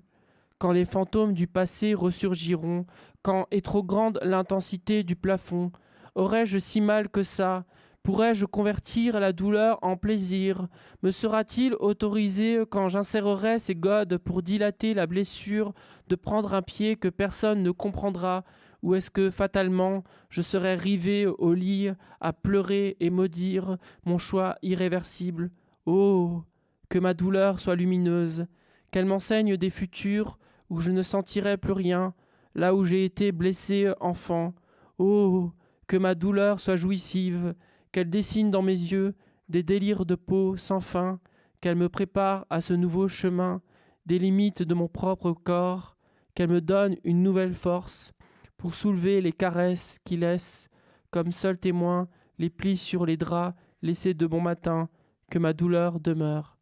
quand 0.59 0.71
les 0.71 0.85
fantômes 0.85 1.33
du 1.33 1.47
passé 1.47 1.93
ressurgiront, 1.93 2.85
quand 3.23 3.47
est 3.49 3.65
trop 3.65 3.81
grande 3.81 4.19
l'intensité 4.21 5.03
du 5.03 5.15
plafond 5.15 5.71
Aurais-je 6.15 6.57
si 6.59 6.81
mal 6.81 7.09
que 7.09 7.23
ça 7.23 7.65
Pourrais-je 8.03 8.45
convertir 8.45 9.19
la 9.19 9.33
douleur 9.33 9.79
en 9.81 9.97
plaisir 9.97 10.67
Me 11.03 11.11
sera-t-il 11.11 11.75
autorisé, 11.79 12.59
quand 12.69 12.89
j'insérerai 12.89 13.59
ces 13.59 13.75
godes 13.75 14.17
pour 14.17 14.41
dilater 14.41 14.93
la 14.93 15.05
blessure, 15.05 15.73
de 16.07 16.15
prendre 16.15 16.53
un 16.53 16.61
pied 16.61 16.95
que 16.95 17.09
personne 17.09 17.63
ne 17.63 17.71
comprendra 17.71 18.43
Ou 18.81 18.95
est-ce 18.95 19.11
que, 19.11 19.29
fatalement, 19.29 20.03
je 20.29 20.41
serai 20.41 20.75
rivé 20.75 21.25
au 21.25 21.53
lit 21.53 21.89
à 22.21 22.33
pleurer 22.33 22.95
et 22.99 23.09
maudire 23.09 23.77
mon 24.05 24.17
choix 24.17 24.55
irréversible? 24.61 25.51
Oh 25.85 26.43
Que 26.89 26.99
ma 26.99 27.13
douleur 27.13 27.59
soit 27.59 27.75
lumineuse, 27.75 28.45
qu'elle 28.91 29.05
m'enseigne 29.05 29.57
des 29.57 29.69
futurs 29.69 30.39
où 30.69 30.79
je 30.79 30.91
ne 30.91 31.03
sentirai 31.03 31.57
plus 31.57 31.73
rien, 31.73 32.13
là 32.55 32.73
où 32.73 32.83
j'ai 32.83 33.05
été 33.05 33.31
blessé 33.31 33.91
enfant. 33.99 34.53
Oh 34.97 35.51
Que 35.87 35.97
ma 35.97 36.15
douleur 36.15 36.59
soit 36.59 36.77
jouissive, 36.77 37.55
qu'elle 37.91 38.09
dessine 38.09 38.51
dans 38.51 38.61
mes 38.61 38.71
yeux 38.71 39.15
des 39.49 39.63
délires 39.63 40.05
de 40.05 40.15
peau 40.15 40.55
sans 40.57 40.79
fin, 40.79 41.19
qu'elle 41.59 41.75
me 41.75 41.89
prépare 41.89 42.45
à 42.49 42.61
ce 42.61 42.73
nouveau 42.73 43.07
chemin, 43.07 43.61
des 44.05 44.19
limites 44.19 44.63
de 44.63 44.73
mon 44.73 44.87
propre 44.87 45.33
corps, 45.33 45.97
qu'elle 46.33 46.49
me 46.49 46.61
donne 46.61 46.95
une 47.03 47.23
nouvelle 47.23 47.55
force 47.55 48.13
pour 48.59 48.75
soulever 48.75 49.21
les 49.21 49.31
caresses 49.31 49.99
qui 50.03 50.17
laissent, 50.17 50.69
comme 51.11 51.31
seul 51.31 51.57
témoin, 51.57 52.09
les 52.37 52.49
plis 52.49 52.75
sur 52.75 53.05
les 53.05 53.15
draps 53.15 53.57
laissés 53.81 54.13
de 54.13 54.27
bon 54.27 54.41
matin, 54.41 54.89
que 55.31 55.39
ma 55.39 55.53
douleur 55.53 56.01
demeure. 56.01 56.57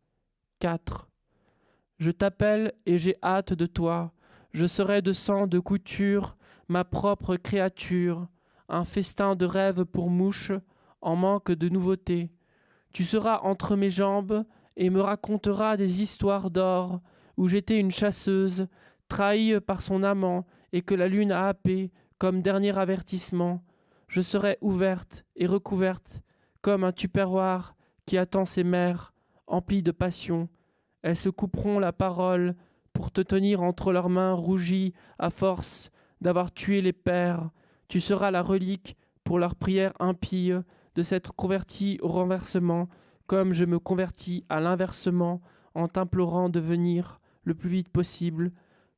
4. 0.60 1.10
Je 1.98 2.12
t'appelle 2.12 2.74
et 2.86 3.00
j'ai 3.00 3.18
hâte 3.24 3.54
de 3.54 3.66
toi. 3.66 4.14
Je 4.54 4.68
serai 4.68 5.02
de 5.02 5.12
sang 5.12 5.48
de 5.48 5.58
couture, 5.58 6.38
ma 6.68 6.86
propre 6.86 7.36
créature, 7.36 8.28
un 8.70 8.84
festin 8.84 9.36
de 9.36 9.46
rêves 9.46 9.84
pour 9.84 10.12
mouche, 10.12 10.52
en 11.02 11.16
manque 11.16 11.52
de 11.52 11.68
nouveautés. 11.68 12.30
Tu 12.94 13.06
seras 13.06 13.40
entre 13.40 13.76
mes 13.76 13.90
jambes 13.90 14.46
et 14.76 14.92
me 14.92 15.02
raconteras 15.02 15.78
des 15.78 16.04
histoires 16.04 16.52
d'or 16.52 17.02
où 17.38 17.48
j'étais 17.48 17.80
une 17.80 17.92
chasseuse, 17.92 18.68
trahie 19.08 19.60
par 19.60 19.82
son 19.82 20.04
amant 20.04 20.46
et 20.74 20.82
que 20.82 20.96
la 20.96 21.08
lune 21.08 21.32
a 21.32 21.48
happé 21.48 21.92
comme 22.18 22.42
dernier 22.42 22.78
avertissement. 22.78 23.64
Je 24.08 24.22
serai 24.22 24.58
ouverte 24.62 25.26
et 25.36 25.48
recouverte 25.48 26.22
comme 26.62 26.84
un 26.84 26.92
tupperware 26.92 27.76
qui 28.06 28.18
attend 28.18 28.46
ses 28.46 28.64
mères, 28.64 29.14
emplies 29.48 29.84
de 29.84 29.92
passion. 29.92 30.50
Elles 31.02 31.18
se 31.18 31.30
couperont 31.30 31.80
la 31.80 31.94
parole 31.94 32.56
pour 32.94 33.12
te 33.12 33.22
tenir 33.22 33.62
entre 33.62 33.92
leurs 33.92 34.10
mains 34.10 34.34
rougies 34.34 34.94
à 35.20 35.30
force 35.30 35.92
d'avoir 36.22 36.52
tué 36.52 36.82
les 36.82 36.94
pères. 36.94 37.52
Tu 37.88 38.00
seras 38.00 38.32
la 38.32 38.42
relique 38.42 38.98
pour 39.24 39.40
leurs 39.40 39.56
prières 39.56 39.94
impies 40.00 40.52
de 40.96 41.04
s'être 41.04 41.34
converti 41.36 42.00
au 42.02 42.08
renversement, 42.08 42.90
comme 43.28 43.54
je 43.54 43.66
me 43.66 43.78
convertis 43.78 44.46
à 44.50 44.60
l'inversement 44.60 45.42
en 45.76 45.88
t'implorant 45.88 46.50
de 46.50 46.60
venir 46.60 47.20
le 47.44 47.54
plus 47.54 47.70
vite 47.70 47.90
possible, 47.90 48.52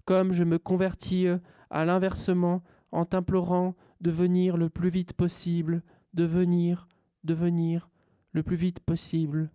comme 0.06 0.32
je 0.32 0.44
me 0.44 0.58
convertis 0.58 1.28
à 1.70 1.86
l'inversement 1.86 2.64
en 2.92 3.06
t'implorant 3.06 3.76
de 4.02 4.12
venir 4.12 4.58
le 4.58 4.70
plus 4.70 4.90
vite 4.90 5.14
possible, 5.14 5.84
de 6.14 6.24
venir, 6.24 6.88
de 7.24 7.34
venir 7.34 7.90
le 8.32 8.44
plus 8.44 8.56
vite 8.56 8.80
possible. 8.80 9.50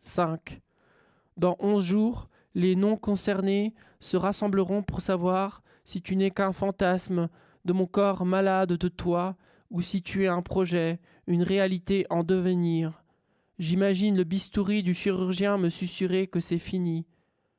5. 0.00 0.60
Dans 1.36 1.56
onze 1.58 1.84
jours, 1.84 2.28
les 2.54 2.76
non 2.76 2.96
concernés 2.96 3.74
se 4.00 4.16
rassembleront 4.16 4.82
pour 4.82 5.00
savoir 5.00 5.62
si 5.84 6.02
tu 6.02 6.16
n'es 6.16 6.30
qu'un 6.30 6.52
fantasme 6.52 7.28
de 7.64 7.72
mon 7.72 7.86
corps 7.86 8.24
malade 8.24 8.72
de 8.72 8.88
toi, 8.88 9.36
ou 9.70 9.82
si 9.82 10.02
tu 10.02 10.24
es 10.24 10.28
un 10.28 10.42
projet, 10.42 11.00
une 11.26 11.42
réalité 11.42 12.06
en 12.08 12.22
devenir. 12.22 13.02
J'imagine 13.58 14.16
le 14.16 14.24
bistouri 14.24 14.82
du 14.82 14.94
chirurgien 14.94 15.58
me 15.58 15.70
susurrer 15.70 16.26
que 16.26 16.40
c'est 16.40 16.58
fini. 16.58 17.06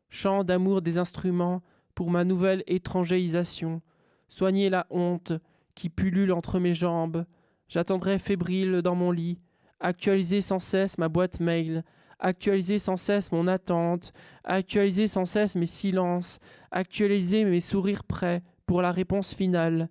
Chant 0.09 0.43
d'amour 0.43 0.81
des 0.81 0.97
instruments 0.97 1.61
pour 1.97 2.11
ma 2.11 2.23
nouvelle 2.23 2.63
étrangéisation. 2.67 3.81
Soigner 4.29 4.69
la 4.69 4.85
honte 4.91 5.33
qui 5.73 5.89
pullule 5.89 6.31
entre 6.31 6.59
mes 6.59 6.75
jambes. 6.75 7.25
J'attendrai 7.69 8.19
fébrile 8.19 8.83
dans 8.83 8.93
mon 8.93 9.09
lit. 9.09 9.39
Actualiser 9.79 10.41
sans 10.41 10.59
cesse 10.59 10.99
ma 10.99 11.09
boîte 11.09 11.39
mail. 11.39 11.83
Actualiser 12.19 12.77
sans 12.77 12.97
cesse 12.97 13.31
mon 13.31 13.47
attente. 13.47 14.13
Actualiser 14.43 15.07
sans 15.07 15.25
cesse 15.25 15.55
mes 15.55 15.65
silences. 15.65 16.37
Actualiser 16.69 17.45
mes 17.45 17.61
sourires 17.61 18.03
prêts 18.03 18.43
pour 18.67 18.83
la 18.83 18.91
réponse 18.91 19.33
finale. 19.33 19.89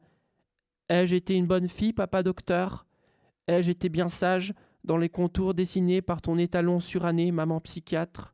Ai-je 0.89 1.17
été 1.17 1.35
une 1.35 1.49
bonne 1.49 1.67
fille, 1.67 1.93
papa 1.93 2.23
docteur? 2.23 2.87
Ai-je 3.49 3.73
été 3.73 3.89
bien 3.89 4.09
sage 4.09 4.55
dans 4.85 4.97
les 4.97 5.09
contours 5.09 5.55
dessinés 5.55 6.03
par 6.03 6.23
ton 6.23 6.39
étalon 6.39 6.79
suranné, 6.79 7.33
maman 7.33 7.59
psychiatre? 7.59 8.33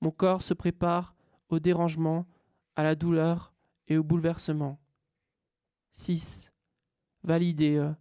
Mon 0.00 0.12
corps 0.12 0.42
se 0.42 0.54
prépare 0.54 1.16
au 1.48 1.58
dérangement, 1.58 2.24
à 2.80 2.82
la 2.82 2.94
douleur 2.94 3.52
et 3.88 3.98
au 3.98 4.02
bouleversement. 4.02 4.80
6. 5.92 6.50
Validé. 7.22 7.76
Euh, 7.76 7.92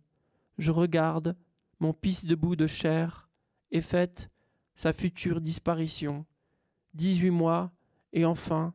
je 0.57 0.71
regarde 0.71 1.35
mon 1.79 1.93
pisse 1.93 2.25
de 2.25 2.35
bout 2.35 2.55
de 2.55 2.65
chair 2.65 3.29
et 3.71 3.81
fête 3.81 4.29
sa 4.75 4.93
future 4.93 5.41
disparition. 5.41 6.25
Dix-huit 6.93 7.29
mois 7.29 7.71
et 8.13 8.23
enfin, 8.23 8.73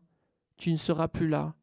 tu 0.59 0.71
ne 0.73 0.77
seras 0.77 1.09
plus 1.09 1.29
là. 1.29 1.55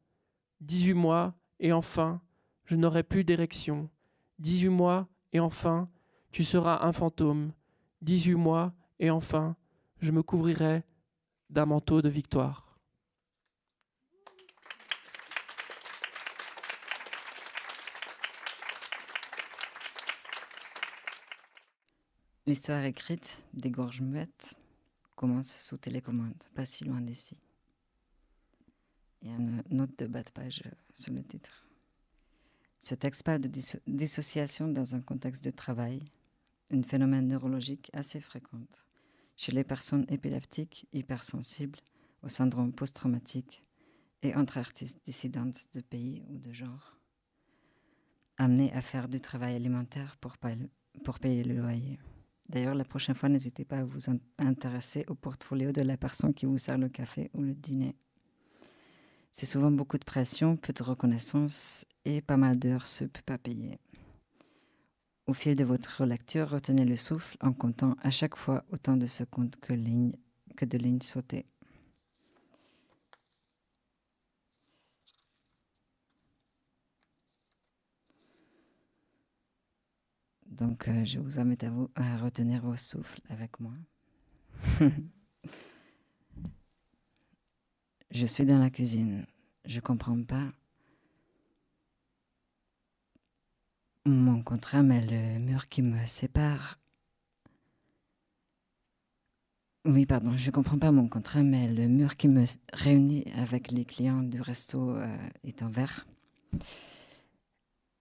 Dix-huit 0.60 0.96
mois 0.96 1.36
et 1.60 1.72
enfin, 1.72 2.20
je 2.66 2.76
n'aurai 2.76 3.04
plus 3.04 3.24
d'érection. 3.24 3.92
Dix-huit 4.40 4.70
mois, 4.70 5.08
et 5.34 5.40
enfin, 5.40 5.88
tu 6.32 6.44
seras 6.44 6.84
un 6.84 6.94
fantôme. 6.94 7.52
Dix-huit 8.02 8.36
mois, 8.36 8.74
et 9.00 9.12
enfin, 9.12 9.56
je 10.00 10.12
me 10.12 10.24
couvrirai 10.24 10.84
d'un 11.52 11.68
manteau 11.68 12.02
de 12.02 12.10
victoire. 12.10 12.71
L'histoire 22.48 22.84
écrite 22.86 23.44
des 23.54 23.70
gorges 23.70 24.02
muettes 24.02 24.60
commence 25.16 25.56
sous 25.56 25.78
télécommande, 25.78 26.44
pas 26.56 26.66
si 26.66 26.84
loin 26.84 27.00
d'ici. 27.00 27.38
Il 29.22 29.30
y 29.30 29.32
a 29.32 29.36
une 29.36 29.64
note 29.70 29.96
de 30.00 30.08
bas 30.08 30.24
de 30.24 30.32
page 30.32 30.64
sur 30.92 31.14
le 31.14 31.24
titre. 31.24 31.68
Ce 32.80 32.96
texte 32.96 33.22
parle 33.22 33.42
de 33.42 33.52
dissociation 33.86 34.68
dans 34.68 34.96
un 34.96 35.02
contexte 35.02 35.44
de 35.44 35.52
travail, 35.52 36.00
un 36.72 36.82
phénomène 36.82 37.28
neurologique 37.28 37.92
assez 37.94 38.20
fréquent 38.20 38.66
chez 39.38 39.52
les 39.52 39.64
personnes 39.64 40.08
épileptiques 40.10 40.88
hypersensibles 40.94 41.80
au 42.24 42.30
syndrome 42.30 42.74
post-traumatique 42.74 43.62
et 44.24 44.34
entre 44.34 44.58
artistes 44.58 45.00
dissidentes 45.06 45.68
de 45.74 45.82
pays 45.82 46.24
ou 46.28 46.40
de 46.40 46.52
genre, 46.52 46.98
amenés 48.38 48.74
à 48.74 48.82
faire 48.82 49.08
du 49.08 49.22
travail 49.22 49.56
alimentaire 49.56 50.18
pour, 50.18 50.38
pour 51.04 51.20
payer 51.20 51.44
le 51.44 51.56
loyer. 51.56 52.00
D'ailleurs, 52.52 52.76
la 52.76 52.84
prochaine 52.84 53.16
fois, 53.16 53.30
n'hésitez 53.30 53.64
pas 53.64 53.78
à 53.78 53.84
vous 53.86 54.02
intéresser 54.38 55.06
au 55.08 55.16
portfolio 55.16 55.72
de 55.72 55.82
la 55.82 55.96
personne 55.96 56.34
qui 56.34 56.46
vous 56.46 56.58
sert 56.58 56.78
le 56.78 56.90
café 56.90 57.32
ou 57.34 57.42
le 57.42 57.54
dîner. 57.54 57.96
C'est 59.32 59.46
souvent 59.46 59.72
beaucoup 59.72 59.98
de 59.98 60.04
pression, 60.04 60.58
peu 60.58 60.74
de 60.74 60.84
reconnaissance 60.84 61.86
et 62.04 62.20
pas 62.20 62.36
mal 62.36 62.60
d'heures 62.60 62.86
peut 63.00 63.22
pas 63.26 63.38
payer. 63.38 63.80
Au 65.28 65.34
fil 65.34 65.56
de 65.56 65.64
votre 65.64 66.04
lecture, 66.04 66.50
retenez 66.50 66.84
le 66.84 66.98
souffle 66.98 67.38
en 67.40 67.54
comptant 67.54 67.96
à 68.04 68.12
chaque 68.12 68.36
fois 68.36 68.66
autant 68.70 68.98
de 68.98 69.08
secondes 69.08 69.56
que, 69.62 69.74
que 70.58 70.66
de 70.66 70.78
lignes 70.78 71.00
sautées. 71.00 71.46
Donc, 80.52 80.88
euh, 80.88 81.04
je 81.06 81.20
vous 81.20 81.40
invite 81.40 81.64
à, 81.64 81.70
vous, 81.70 81.90
retenir 82.22 82.62
vos 82.62 82.78
souffles 82.78 83.22
avec 83.30 83.60
moi. 83.60 83.74
je 88.12 88.26
suis 88.26 88.46
dans 88.46 88.60
la 88.60 88.70
cuisine. 88.70 89.26
Je 89.66 89.80
comprends 89.80 90.22
pas 90.24 90.52
mon 94.06 94.42
contrat, 94.42 94.84
mais 94.84 95.02
le 95.02 95.40
mur 95.40 95.70
qui 95.70 95.82
me 95.82 96.06
sépare. 96.06 96.80
Oui, 99.86 100.06
pardon, 100.06 100.38
je 100.38 100.52
comprends 100.52 100.78
pas 100.78 100.92
mon 100.92 101.08
contrat, 101.08 101.42
mais 101.42 101.68
le 101.68 101.88
mur 101.88 102.16
qui 102.16 102.28
me 102.28 102.44
réunit 102.74 103.26
avec 103.36 103.72
les 103.72 103.86
clients 103.86 104.22
du 104.22 104.42
resto 104.42 104.92
euh, 104.92 105.18
est 105.44 105.64
en 105.64 105.70
verre. 105.70 106.06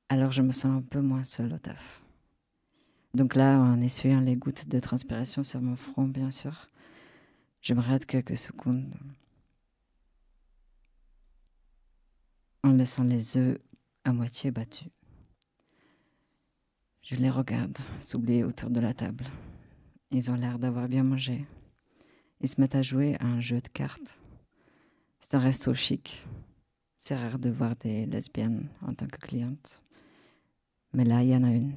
Alors 0.09 0.33
je 0.33 0.43
me 0.43 0.53
sens 0.53 0.67
un 0.77 0.83
peu 0.83 1.01
moins 1.01 1.25
seule 1.25 1.55
au 1.55 1.59
taf. 1.59 2.03
Donc 3.15 3.35
là, 3.35 3.59
en 3.59 3.81
essuyant 3.81 4.21
les 4.21 4.37
gouttes 4.37 4.69
de 4.69 4.79
transpiration 4.79 5.43
sur 5.43 5.61
mon 5.61 5.77
front, 5.77 6.07
bien 6.07 6.31
sûr, 6.31 6.69
je 7.61 7.75
me 7.75 7.81
rate 7.81 8.07
quelques 8.07 8.37
secondes 8.37 8.95
en 12.63 12.73
laissant 12.73 13.05
les 13.05 13.37
œufs 13.37 13.59
à 14.05 14.13
moitié 14.13 14.51
battus. 14.51 14.89
Je 17.03 17.17
les 17.17 17.31
regarde 17.31 17.77
s'oublier 17.99 18.45
autour 18.45 18.71
de 18.71 18.79
la 18.79 18.95
table. 18.95 19.25
Ils 20.11 20.31
ont 20.31 20.37
l'air 20.37 20.59
d'avoir 20.59 20.89
bien 20.89 21.03
mangé. 21.03 21.47
Ils 22.41 22.49
se 22.49 22.61
mettent 22.61 22.75
à 22.75 22.83
jouer 22.83 23.17
à 23.21 23.27
un 23.27 23.41
jeu 23.41 23.61
de 23.61 23.69
cartes. 23.69 24.21
C'est 25.19 25.35
un 25.35 25.41
resto 25.41 25.75
chic. 25.75 26.27
C'est 26.97 27.17
rare 27.17 27.39
de 27.39 27.51
voir 27.51 27.75
des 27.77 28.07
lesbiennes 28.07 28.69
en 28.83 28.95
tant 28.95 29.07
que 29.07 29.19
clientes. 29.19 29.83
Mais 30.93 31.05
là, 31.05 31.23
il 31.23 31.31
y 31.31 31.37
en 31.37 31.45
a 31.45 31.51
une. 31.51 31.75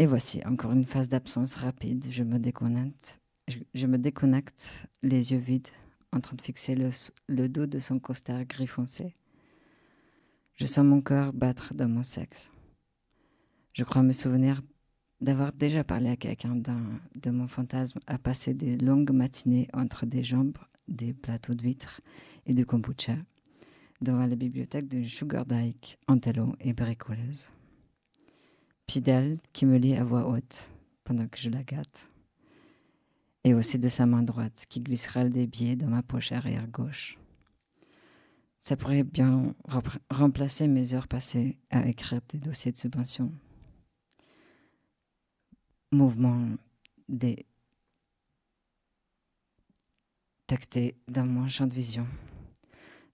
Et 0.00 0.06
voici 0.06 0.40
encore 0.46 0.72
une 0.72 0.86
phase 0.86 1.10
d'absence 1.10 1.56
rapide. 1.56 2.06
Je 2.10 2.22
me 2.22 2.38
déconnecte. 2.38 3.20
Je, 3.74 3.86
me 3.86 3.98
déconnecte, 3.98 4.86
les 5.02 5.32
yeux 5.32 5.38
vides, 5.38 5.68
en 6.10 6.20
train 6.20 6.36
de 6.36 6.40
fixer 6.40 6.74
le, 6.74 7.48
dos 7.50 7.66
de 7.66 7.78
son 7.80 7.98
costard 7.98 8.46
gris 8.46 8.66
foncé. 8.66 9.12
Je 10.54 10.64
sens 10.64 10.86
mon 10.86 11.02
cœur 11.02 11.34
battre 11.34 11.74
dans 11.74 11.86
mon 11.86 12.02
sexe. 12.02 12.50
Je 13.74 13.84
crois 13.84 14.02
me 14.02 14.12
souvenir 14.12 14.62
d'avoir 15.20 15.52
déjà 15.52 15.84
parlé 15.84 16.08
à 16.08 16.16
quelqu'un 16.16 16.56
de 16.56 17.30
mon 17.30 17.46
fantasme 17.46 18.00
à 18.06 18.16
passer 18.16 18.54
des 18.54 18.78
longues 18.78 19.12
matinées 19.12 19.68
entre 19.74 20.06
des 20.06 20.24
jambes, 20.24 20.56
des 20.88 21.12
plateaux 21.12 21.52
d'huîtres 21.52 22.00
et 22.46 22.54
de 22.54 22.64
kombucha 22.64 23.18
devant 24.00 24.24
la 24.24 24.36
bibliothèque 24.36 24.88
d'une 24.88 25.10
sugar 25.10 25.44
dyke, 25.44 25.98
antello 26.08 26.56
et 26.58 26.72
bricoleuse 26.72 27.50
d'elle 28.98 29.38
qui 29.52 29.66
me 29.66 29.78
lit 29.78 29.94
à 29.94 30.02
voix 30.02 30.26
haute 30.26 30.72
pendant 31.04 31.28
que 31.28 31.38
je 31.38 31.50
la 31.50 31.62
gâte, 31.62 32.08
et 33.44 33.54
aussi 33.54 33.78
de 33.78 33.88
sa 33.88 34.06
main 34.06 34.22
droite 34.22 34.66
qui 34.68 34.80
glissera 34.80 35.22
le 35.22 35.30
débit 35.30 35.76
dans 35.76 35.86
ma 35.86 36.02
poche 36.02 36.32
arrière 36.32 36.66
gauche. 36.66 37.16
Ça 38.58 38.76
pourrait 38.76 39.04
bien 39.04 39.54
remplacer 40.10 40.68
mes 40.68 40.92
heures 40.92 41.08
passées 41.08 41.56
à 41.70 41.86
écrire 41.86 42.20
des 42.28 42.38
dossiers 42.38 42.72
de 42.72 42.76
subvention. 42.76 43.32
Mouvement 45.92 46.56
des 47.08 47.46
tacté 50.46 50.96
dans 51.06 51.26
mon 51.26 51.48
champ 51.48 51.66
de 51.66 51.74
vision. 51.74 52.06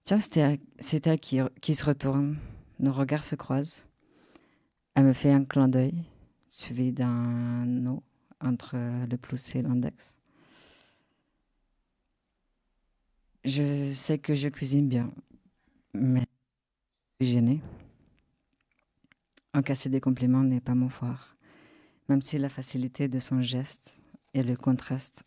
Tiens, 0.05 0.19
c'est 0.21 1.07
elle, 1.07 1.21
qui 1.21 1.75
se 1.75 1.85
retourne, 1.85 2.39
nos 2.79 2.93
regards 2.93 3.25
se 3.25 3.35
croisent. 3.35 3.86
Elle 4.97 5.05
me 5.05 5.13
fait 5.13 5.31
un 5.31 5.45
clin 5.45 5.69
d'œil, 5.69 6.05
suivi 6.49 6.91
d'un 6.91 7.67
no 7.67 8.03
entre 8.41 8.77
le 8.77 9.17
plus 9.19 9.55
et 9.55 9.61
l'index. 9.61 10.17
Je 13.45 13.93
sais 13.93 14.19
que 14.19 14.35
je 14.35 14.49
cuisine 14.49 14.89
bien, 14.89 15.13
mais 15.93 16.25
je 17.21 17.27
suis 17.27 17.35
gênée. 17.35 17.61
Encasser 19.53 19.91
des 19.91 20.01
compliments 20.01 20.43
n'est 20.43 20.63
pas 20.63 20.75
mon 20.75 20.89
fort, 20.89 21.37
même 22.09 22.23
si 22.23 22.39
la 22.39 22.49
facilité 22.49 23.07
de 23.07 23.19
son 23.19 23.43
geste 23.43 24.01
et 24.33 24.43
le 24.43 24.57
contraste 24.57 25.25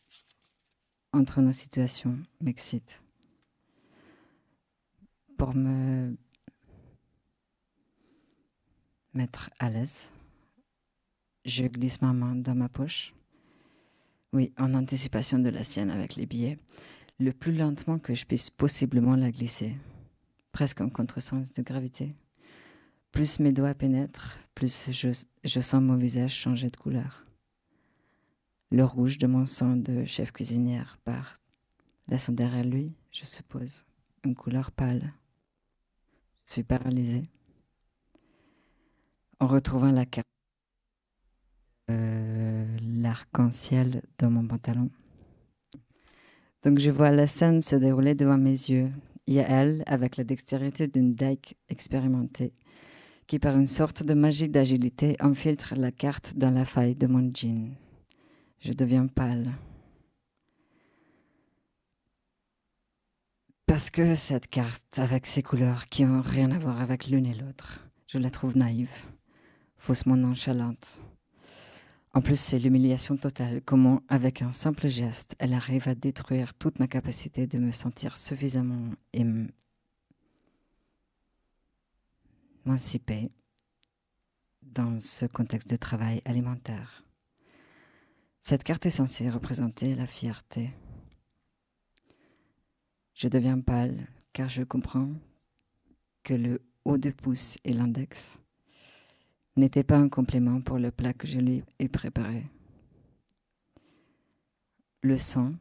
entre 1.14 1.42
nos 1.42 1.52
situations 1.52 2.18
m'excitent. 2.42 3.04
Pour 5.38 5.54
me 5.54 6.18
mettre 9.14 9.50
à 9.60 9.70
l'aise. 9.70 10.12
Je 11.46 11.66
glisse 11.66 12.02
ma 12.02 12.14
main 12.14 12.36
dans 12.36 12.56
ma 12.56 12.70
poche. 12.70 13.14
Oui, 14.34 14.54
en 14.58 14.74
anticipation 14.74 15.40
de 15.40 15.50
la 15.50 15.64
sienne 15.64 15.90
avec 15.90 16.16
les 16.16 16.26
billets, 16.26 16.60
le 17.18 17.34
plus 17.34 17.54
lentement 17.54 17.98
que 17.98 18.14
je 18.14 18.26
puisse 18.26 18.50
possiblement 18.50 19.16
la 19.16 19.32
glisser, 19.32 19.76
presque 20.52 20.82
en 20.82 20.90
contresens 20.90 21.52
de 21.52 21.62
gravité. 21.64 22.16
Plus 23.12 23.40
mes 23.40 23.52
doigts 23.52 23.74
pénètrent, 23.74 24.38
plus 24.54 24.92
je, 24.92 25.10
je 25.44 25.60
sens 25.60 25.82
mon 25.82 25.96
visage 25.96 26.36
changer 26.36 26.70
de 26.70 26.78
couleur. 26.78 27.26
Le 28.70 28.86
rouge 28.86 29.18
de 29.18 29.26
mon 29.26 29.48
sang 29.48 29.76
de 29.76 30.06
chef 30.06 30.32
cuisinière 30.32 31.00
part, 31.04 31.34
laissant 32.08 32.34
derrière 32.34 32.64
lui, 32.64 32.96
je 33.12 33.26
suppose, 33.26 33.86
une 34.24 34.36
couleur 34.36 34.72
pâle. 34.72 35.12
Je 36.46 36.54
suis 36.54 36.64
paralysée 36.64 37.24
en 39.40 39.48
retrouvant 39.48 39.92
la 39.92 40.06
carte, 40.06 40.28
euh, 41.90 42.78
l'arc-en-ciel 42.82 44.04
dans 44.18 44.30
mon 44.30 44.46
pantalon. 44.48 44.90
Donc 46.64 46.80
je 46.80 46.92
vois 46.92 47.12
la 47.12 47.28
scène 47.28 47.62
se 47.62 47.76
dérouler 47.76 48.16
devant 48.16 48.38
mes 48.38 48.52
yeux. 48.52 48.90
Il 49.28 49.36
y 49.36 49.40
a 49.40 49.48
elle, 49.48 49.84
avec 49.86 50.18
la 50.18 50.24
dextérité 50.24 50.88
d'une 50.88 51.16
dyke 51.16 51.56
expérimentée, 51.70 52.52
qui 53.28 53.40
par 53.40 53.58
une 53.58 53.68
sorte 53.68 54.04
de 54.04 54.14
magie 54.14 54.50
d'agilité 54.50 55.16
infiltre 55.20 55.76
la 55.78 55.92
carte 55.92 56.36
dans 56.36 56.52
la 56.52 56.66
faille 56.66 56.96
de 56.96 57.08
mon 57.08 57.32
jean. 57.34 57.78
Je 58.60 58.74
deviens 58.74 59.08
pâle. 59.08 59.52
Parce 63.68 63.92
que 63.92 64.16
cette 64.16 64.48
carte, 64.48 64.98
avec 64.98 65.28
ses 65.28 65.44
couleurs 65.44 65.86
qui 65.86 66.04
n'ont 66.04 66.24
rien 66.24 66.52
à 66.52 66.58
voir 66.58 66.82
avec 66.82 67.08
l'une 67.08 67.28
et 67.28 67.36
l'autre, 67.36 67.88
je 68.08 68.18
la 68.18 68.32
trouve 68.32 68.58
naïve 68.58 68.90
faussement 69.80 70.16
nonchalante. 70.16 71.02
En 72.14 72.22
plus, 72.22 72.40
c'est 72.40 72.60
l'humiliation 72.60 73.18
totale. 73.18 73.62
Comment, 73.66 74.02
avec 74.08 74.42
un 74.42 74.52
simple 74.52 74.88
geste, 74.88 75.36
elle 75.40 75.54
arrive 75.54 75.88
à 75.88 75.96
détruire 75.96 76.54
toute 76.54 76.80
ma 76.80 76.88
capacité 76.88 77.48
de 77.48 77.58
me 77.58 77.72
sentir 77.72 78.18
suffisamment 78.18 78.94
émancipée 82.66 83.32
dans 84.62 85.00
ce 85.00 85.26
contexte 85.26 85.70
de 85.70 85.76
travail 85.76 86.22
alimentaire. 86.26 87.04
Cette 88.42 88.64
carte 88.64 88.86
est 88.86 88.92
censée 88.92 89.30
représenter 89.30 89.96
la 89.96 90.08
fierté. 90.08 90.72
Je 93.14 93.28
deviens 93.28 93.60
pâle 93.60 94.08
car 94.34 94.50
je 94.50 94.64
comprends 94.64 95.12
que 96.24 96.34
le 96.34 96.62
haut 96.86 96.98
de 96.98 97.12
pouce 97.12 97.58
et 97.64 97.74
l'index 97.74 98.40
n'était 99.60 99.84
pas 99.84 99.98
un 99.98 100.10
complément 100.10 100.62
pour 100.62 100.80
le 100.80 100.92
plat 100.92 101.14
que 101.14 101.28
je 101.28 101.40
lui 101.40 101.64
ai 101.80 101.88
préparé. 101.88 102.46
Le 105.02 105.18
sang 105.18 105.54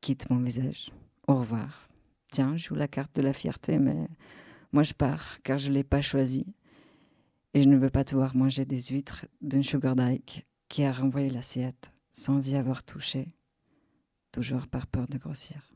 quitte 0.00 0.30
mon 0.30 0.38
visage. 0.38 0.90
Au 1.26 1.36
revoir. 1.36 1.88
Tiens, 2.32 2.56
je 2.56 2.68
joue 2.68 2.74
la 2.74 2.88
carte 2.88 3.14
de 3.16 3.22
la 3.22 3.32
fierté, 3.32 3.78
mais 3.78 4.08
moi 4.72 4.82
je 4.82 4.94
pars 4.94 5.40
car 5.42 5.58
je 5.58 5.68
ne 5.68 5.74
l'ai 5.74 5.84
pas 5.84 6.02
choisi. 6.02 6.46
Et 7.54 7.62
je 7.62 7.68
ne 7.68 7.76
veux 7.76 7.90
pas 7.90 8.04
te 8.04 8.14
voir 8.14 8.36
manger 8.36 8.64
des 8.64 8.80
huîtres 8.80 9.26
d'une 9.40 9.64
sugar 9.64 9.96
dyke 9.96 10.46
qui 10.68 10.84
a 10.84 10.92
renvoyé 10.92 11.30
l'assiette 11.30 11.90
sans 12.12 12.48
y 12.48 12.56
avoir 12.56 12.84
touché, 12.84 13.26
toujours 14.32 14.68
par 14.68 14.86
peur 14.86 15.08
de 15.08 15.18
grossir. 15.18 15.72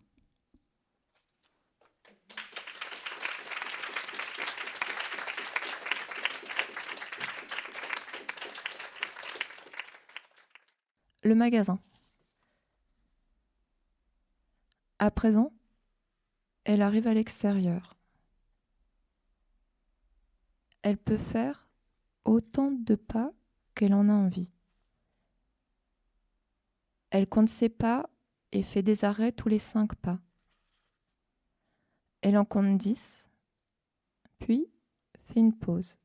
Le 11.25 11.35
magasin. 11.35 11.81
À 14.99 15.11
présent, 15.11 15.53
elle 16.65 16.83
arrive 16.83 17.09
à 17.09 17.15
l'extérieur. 17.15 17.97
Elle 20.83 20.99
peut 20.99 21.19
faire 21.19 21.67
autant 22.25 22.71
de 22.71 22.95
pas 22.95 23.33
qu'elle 23.75 23.95
en 23.95 24.09
a 24.09 24.13
envie. 24.13 24.53
Elle 27.11 27.29
compte 27.29 27.49
ses 27.49 27.69
pas 27.69 28.09
et 28.53 28.63
fait 28.63 28.83
des 28.83 29.05
arrêts 29.05 29.33
tous 29.33 29.49
les 29.49 29.59
cinq 29.59 29.95
pas. 29.97 30.21
Elle 32.21 32.37
en 32.37 32.45
compte 32.45 32.77
dix, 32.77 33.29
puis 34.39 34.67
fait 35.27 35.41
une 35.41 35.57
pause. 35.57 35.99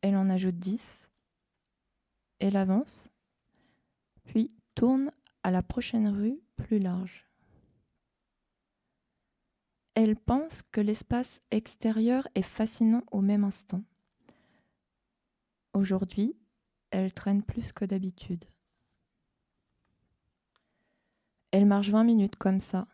Elle 0.00 0.16
en 0.16 0.28
ajoute 0.30 0.58
dix, 0.58 1.10
elle 2.46 2.56
avance, 2.56 3.10
puis 4.24 4.50
tourne 4.74 5.10
à 5.42 5.50
la 5.50 5.62
prochaine 5.62 6.08
rue 6.08 6.40
plus 6.56 6.78
large. 6.78 7.26
Elle 9.94 10.16
pense 10.16 10.62
que 10.62 10.80
l'espace 10.80 11.40
extérieur 11.50 12.28
est 12.34 12.42
fascinant 12.42 13.02
au 13.10 13.20
même 13.20 13.44
instant. 13.44 13.82
Aujourd'hui, 15.72 16.36
elle 16.90 17.12
traîne 17.12 17.42
plus 17.42 17.72
que 17.72 17.84
d'habitude. 17.84 18.44
Elle 21.50 21.66
marche 21.66 21.88
20 21.88 22.04
minutes 22.04 22.36
comme 22.36 22.60
ça. 22.60 22.86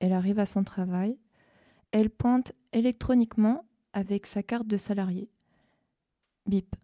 Elle 0.00 0.12
arrive 0.12 0.38
à 0.38 0.46
son 0.46 0.64
travail. 0.64 1.16
Elle 1.92 2.10
pointe 2.10 2.52
électroniquement 2.72 3.64
avec 3.92 4.26
sa 4.26 4.42
carte 4.42 4.66
de 4.66 4.76
salarié. 4.76 5.30
Bip. 6.46 6.74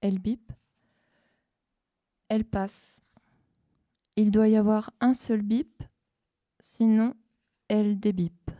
Elle 0.00 0.18
bip. 0.18 0.52
Elle 2.28 2.44
passe. 2.44 3.00
Il 4.16 4.30
doit 4.30 4.48
y 4.48 4.56
avoir 4.56 4.92
un 5.00 5.14
seul 5.14 5.42
bip, 5.42 5.82
sinon 6.60 7.14
elle 7.68 7.98
débip. 7.98 8.50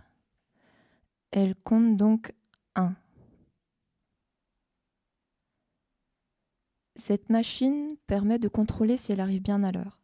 Elle 1.31 1.55
compte 1.55 1.97
donc 1.97 2.33
un. 2.75 2.95
Cette 6.97 7.31
machine 7.31 7.97
permet 8.07 8.39
de 8.39 8.49
contrôler 8.49 8.97
si 8.97 9.13
elle 9.13 9.21
arrive 9.21 9.43
bien 9.43 9.63
à 9.63 9.73
l'heure. 9.73 9.99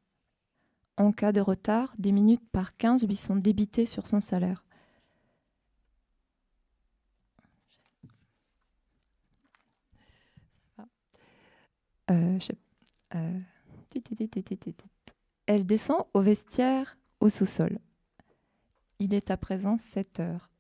En 0.97 1.11
cas 1.11 1.33
de 1.33 1.41
retard, 1.41 1.95
des 1.99 2.13
minutes 2.13 2.49
par 2.51 2.77
15 2.77 3.07
lui 3.07 3.17
sont 3.17 3.37
débitées 3.37 3.87
sur 3.87 4.07
son 4.07 4.21
salaire. 4.21 4.64
Elle 15.47 15.67
descend 15.67 16.05
au 16.15 16.21
vestiaire 16.21 16.97
au 17.21 17.31
sous-sol. 17.31 17.79
Il 18.99 19.15
est 19.15 19.31
à 19.31 19.37
présent 19.37 19.79
7 19.79 20.21
heures. 20.21 20.51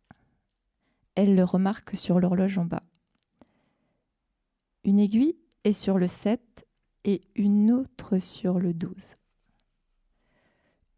Elle 1.14 1.36
le 1.36 1.44
remarque 1.44 1.96
sur 1.96 2.20
l'horloge 2.20 2.58
en 2.58 2.64
bas. 2.64 2.82
Une 4.84 4.98
aiguille 4.98 5.36
est 5.64 5.72
sur 5.72 5.98
le 5.98 6.06
7 6.06 6.66
et 7.04 7.22
une 7.34 7.70
autre 7.70 8.18
sur 8.18 8.58
le 8.58 8.74
12. 8.74 9.14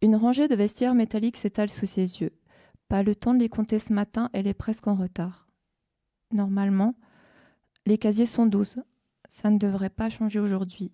Une 0.02 0.16
rangée 0.16 0.48
de 0.48 0.54
vestiaires 0.54 0.94
métalliques 0.94 1.36
s'étale 1.36 1.70
sous 1.70 1.86
ses 1.86 2.20
yeux. 2.20 2.32
Pas 2.88 3.02
le 3.02 3.14
temps 3.14 3.34
de 3.34 3.40
les 3.40 3.48
compter 3.48 3.78
ce 3.78 3.92
matin, 3.92 4.30
elle 4.32 4.46
est 4.46 4.54
presque 4.54 4.86
en 4.86 4.94
retard. 4.94 5.48
Normalement, 6.32 6.94
les 7.86 7.98
casiers 7.98 8.26
sont 8.26 8.46
douze. 8.46 8.76
Ça 9.28 9.50
ne 9.50 9.58
devrait 9.58 9.90
pas 9.90 10.10
changer 10.10 10.40
aujourd'hui. 10.40 10.92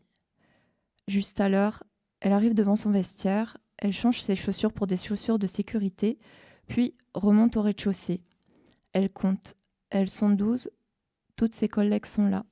Juste 1.09 1.41
à 1.41 1.49
l'heure, 1.49 1.83
elle 2.21 2.33
arrive 2.33 2.55
devant 2.55 2.77
son 2.77 2.91
vestiaire, 2.91 3.59
elle 3.79 3.93
change 3.93 4.21
ses 4.21 4.37
chaussures 4.37 4.73
pour 4.73 4.87
des 4.87 4.97
chaussures 4.97 5.39
de 5.39 5.47
sécurité, 5.47 6.19
puis 6.69 6.95
remonte 7.15 7.57
au 7.57 7.63
rez-de-chaussée. 7.63 8.23
Elle 8.93 9.11
compte. 9.11 9.57
Elles 9.91 10.09
sont 10.09 10.31
douze. 10.31 10.71
Toutes 11.37 11.55
ses 11.55 11.69
collègues 11.69 12.07
sont 12.07 12.29
là. 12.29 12.45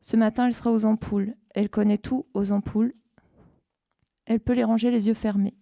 Ce 0.00 0.16
matin, 0.16 0.46
elle 0.46 0.54
sera 0.54 0.70
aux 0.70 0.84
ampoules. 0.84 1.34
Elle 1.54 1.70
connaît 1.70 1.98
tout 1.98 2.26
aux 2.34 2.52
ampoules 2.52 2.94
elle 4.26 4.40
peut 4.40 4.54
les 4.54 4.64
ranger 4.64 4.90
les 4.90 5.06
yeux 5.08 5.14
fermés. 5.14 5.54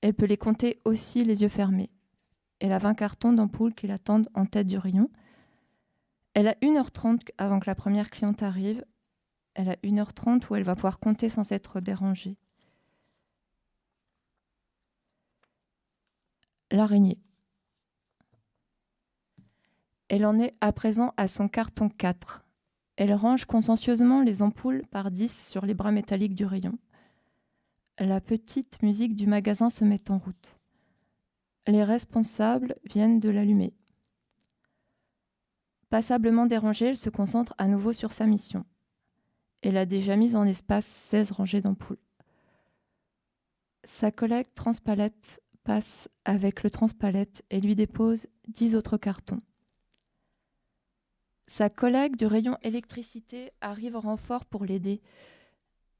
Elle 0.00 0.14
peut 0.14 0.26
les 0.26 0.36
compter 0.36 0.78
aussi 0.84 1.24
les 1.24 1.42
yeux 1.42 1.48
fermés. 1.48 1.90
Elle 2.60 2.72
a 2.72 2.78
20 2.78 2.94
cartons 2.94 3.32
d'ampoules 3.32 3.74
qui 3.74 3.86
l'attendent 3.86 4.28
en 4.34 4.46
tête 4.46 4.66
du 4.66 4.78
rayon. 4.78 5.10
Elle 6.36 6.48
a 6.48 6.54
1h30 6.60 7.30
avant 7.38 7.60
que 7.60 7.70
la 7.70 7.74
première 7.74 8.10
cliente 8.10 8.42
arrive. 8.42 8.84
Elle 9.54 9.70
a 9.70 9.76
1h30 9.76 10.50
où 10.50 10.54
elle 10.54 10.64
va 10.64 10.74
pouvoir 10.74 10.98
compter 10.98 11.30
sans 11.30 11.50
être 11.50 11.80
dérangée. 11.80 12.36
L'araignée. 16.70 17.18
Elle 20.08 20.26
en 20.26 20.38
est 20.38 20.52
à 20.60 20.74
présent 20.74 21.14
à 21.16 21.26
son 21.26 21.48
carton 21.48 21.88
4. 21.88 22.44
Elle 22.96 23.14
range 23.14 23.46
consciencieusement 23.46 24.20
les 24.20 24.42
ampoules 24.42 24.84
par 24.90 25.10
10 25.10 25.48
sur 25.48 25.64
les 25.64 25.72
bras 25.72 25.90
métalliques 25.90 26.34
du 26.34 26.44
rayon. 26.44 26.78
La 27.98 28.20
petite 28.20 28.82
musique 28.82 29.14
du 29.14 29.26
magasin 29.26 29.70
se 29.70 29.86
met 29.86 30.10
en 30.10 30.18
route. 30.18 30.58
Les 31.66 31.82
responsables 31.82 32.76
viennent 32.84 33.20
de 33.20 33.30
l'allumer. 33.30 33.72
Passablement 35.88 36.46
dérangée, 36.46 36.86
elle 36.86 36.96
se 36.96 37.10
concentre 37.10 37.54
à 37.58 37.68
nouveau 37.68 37.92
sur 37.92 38.12
sa 38.12 38.26
mission. 38.26 38.64
Elle 39.62 39.76
a 39.76 39.86
déjà 39.86 40.16
mis 40.16 40.36
en 40.36 40.44
espace 40.44 40.86
16 40.86 41.30
rangées 41.32 41.60
d'ampoules. 41.60 41.98
Sa 43.84 44.10
collègue 44.10 44.52
transpalette 44.54 45.40
passe 45.62 46.08
avec 46.24 46.62
le 46.62 46.70
transpalette 46.70 47.44
et 47.50 47.60
lui 47.60 47.74
dépose 47.74 48.26
10 48.48 48.74
autres 48.74 48.96
cartons. 48.96 49.40
Sa 51.48 51.70
collègue 51.70 52.16
du 52.16 52.26
rayon 52.26 52.58
électricité 52.62 53.52
arrive 53.60 53.94
en 53.94 54.00
renfort 54.00 54.44
pour 54.44 54.64
l'aider, 54.64 55.00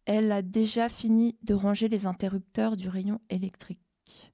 elle 0.05 0.31
a 0.33 0.43
déjà 0.43 0.89
fini 0.89 1.37
de 1.43 1.55
ranger 1.55 1.89
les 1.89 2.07
interrupteurs 2.07 2.77
du 2.77 2.89
rayon 2.89 3.21
électrique. 3.31 4.33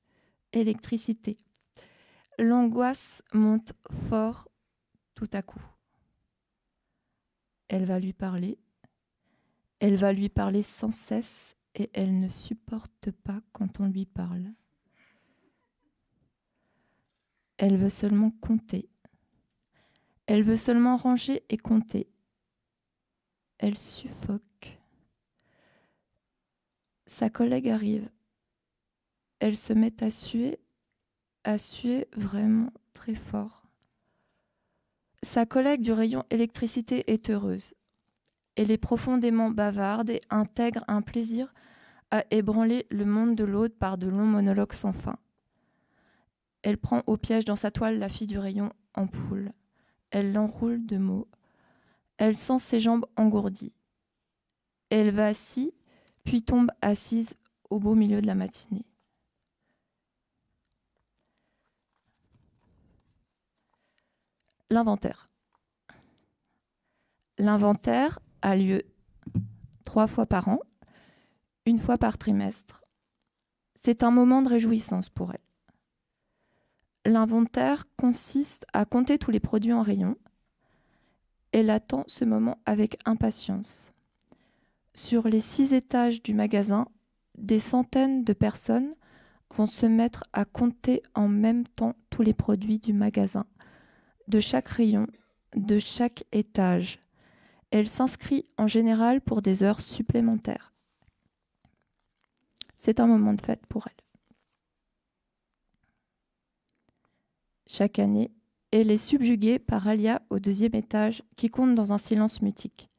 Électricité. 0.53 1.39
L'angoisse 2.39 3.23
monte 3.33 3.73
fort 4.09 4.49
à 5.33 5.43
coup. 5.43 5.63
Elle 7.69 7.85
va 7.85 7.99
lui 7.99 8.13
parler. 8.13 8.59
Elle 9.81 9.97
va 9.97 10.13
lui 10.13 10.29
parler 10.29 10.63
sans 10.63 10.91
cesse 10.91 11.57
et 11.75 11.91
elle 11.95 12.21
ne 12.21 12.29
supporte 12.29 13.11
pas 13.11 13.41
quand 13.53 13.81
on 13.81 13.87
lui 13.87 14.07
parle. 14.07 14.53
Elle 17.57 17.77
veut 17.77 17.91
seulement 17.91 18.31
compter. 18.31 18.89
Elle 20.27 20.43
veut 20.43 20.57
seulement 20.57 20.97
ranger 20.97 21.45
et 21.49 21.57
compter. 21.57 22.09
Elle 23.59 23.79
suffoque. 23.79 24.79
Sa 27.07 27.31
collègue 27.31 27.69
arrive. 27.69 28.09
Elle 29.39 29.57
se 29.57 29.73
met 29.73 30.03
à 30.03 30.11
suer, 30.11 30.59
à 31.45 31.59
suer 31.59 32.09
vraiment 32.17 32.73
très 32.93 33.15
fort. 33.15 33.65
Sa 35.23 35.47
collègue 35.47 35.83
du 35.83 35.93
rayon 35.93 36.25
électricité 36.31 37.11
est 37.13 37.31
heureuse. 37.31 37.75
Elle 38.57 38.71
est 38.71 38.79
profondément 38.79 39.51
bavarde 39.51 40.11
et 40.11 40.21
intègre 40.31 40.85
un 40.89 41.01
plaisir 41.01 41.55
à 42.11 42.25
ébranler 42.31 42.87
le 42.91 43.05
monde 43.05 43.37
de 43.37 43.45
l'autre 43.45 43.77
par 43.79 43.99
de 43.99 44.09
longs 44.09 44.27
monologues 44.27 44.73
sans 44.73 44.93
fin. 44.93 45.17
Elle 46.63 46.77
prend 46.77 47.03
au 47.07 47.17
piège 47.17 47.45
dans 47.45 47.57
sa 47.57 47.71
toile 47.71 47.99
la 47.99 48.09
fille 48.09 48.27
du 48.27 48.39
rayon 48.39 48.73
en 48.95 49.07
poule. 49.07 49.53
Elle 50.11 50.33
l'enroule 50.33 50.85
de 50.85 50.99
mots. 50.99 51.29
Elle 52.19 52.37
sent 52.37 52.59
ses 52.59 52.81
jambes 52.81 53.07
engourdies. 53.17 53.75
Elle 54.91 55.11
va 55.11 55.27
assis 55.27 55.73
puis 56.25 56.43
tombe 56.43 56.71
assise 56.81 57.35
au 57.71 57.79
beau 57.79 57.95
milieu 57.95 58.21
de 58.21 58.27
la 58.27 58.35
matinée. 58.35 58.85
L'inventaire. 64.73 65.29
L'inventaire 67.37 68.21
a 68.41 68.57
lieu 68.57 68.81
trois 69.85 70.07
fois 70.07 70.25
par 70.25 70.49
an, 70.49 70.61
une 71.67 71.77
fois 71.77 71.99
par 71.99 72.17
trimestre. 72.17 72.83
C'est 73.75 74.03
un 74.03 74.11
moment 74.11 74.41
de 74.41 74.49
réjouissance 74.49 75.11
pour 75.11 75.35
elle. 75.35 77.13
L'inventaire 77.13 77.85
consiste 77.99 78.65
à 78.73 78.87
compter 78.87 79.19
tous 79.19 79.31
les 79.31 79.41
produits 79.41 79.75
en 79.75 79.83
rayon. 79.83 80.17
Elle 81.53 81.69
attend 81.69 82.05
ce 82.07 82.25
moment 82.25 82.57
avec 82.65 82.97
impatience. 83.05 83.93
Sur 84.95 85.29
les 85.29 85.43
six 85.43 85.75
étages 85.75 86.23
du 86.23 86.33
magasin, 86.33 86.89
des 87.37 87.59
centaines 87.59 88.25
de 88.25 88.33
personnes 88.33 88.95
vont 89.51 89.67
se 89.67 89.85
mettre 89.85 90.25
à 90.33 90.47
compter 90.47 91.03
en 91.15 91.29
même 91.29 91.67
temps 91.67 91.95
tous 92.09 92.23
les 92.23 92.33
produits 92.33 92.79
du 92.79 92.95
magasin, 92.95 93.45
de 94.29 94.41
chaque 94.41 94.69
rayon, 94.69 95.07
de 95.57 95.79
chaque 95.79 96.25
étage. 96.33 96.99
Elle 97.71 97.89
s'inscrit 97.89 98.47
en 98.59 98.67
général 98.67 99.21
pour 99.21 99.43
des 99.43 99.63
heures 99.63 99.81
supplémentaires. 99.81 100.73
C'est 102.77 103.01
un 103.01 103.07
moment 103.07 103.35
de 103.35 103.41
fête 103.41 103.67
pour 103.67 103.87
elle. 103.87 104.05
Chaque 107.67 107.99
année, 107.99 108.31
elle 108.71 108.91
est 108.91 108.99
subjuguée 108.99 109.59
par 109.59 109.89
Alia 109.89 110.21
au 110.31 110.39
deuxième 110.39 110.75
étage 110.75 111.23
qui 111.37 111.49
compte 111.49 111.75
dans 111.75 111.93
un 111.93 111.99
silence 111.99 112.43
mutique. 112.43 112.91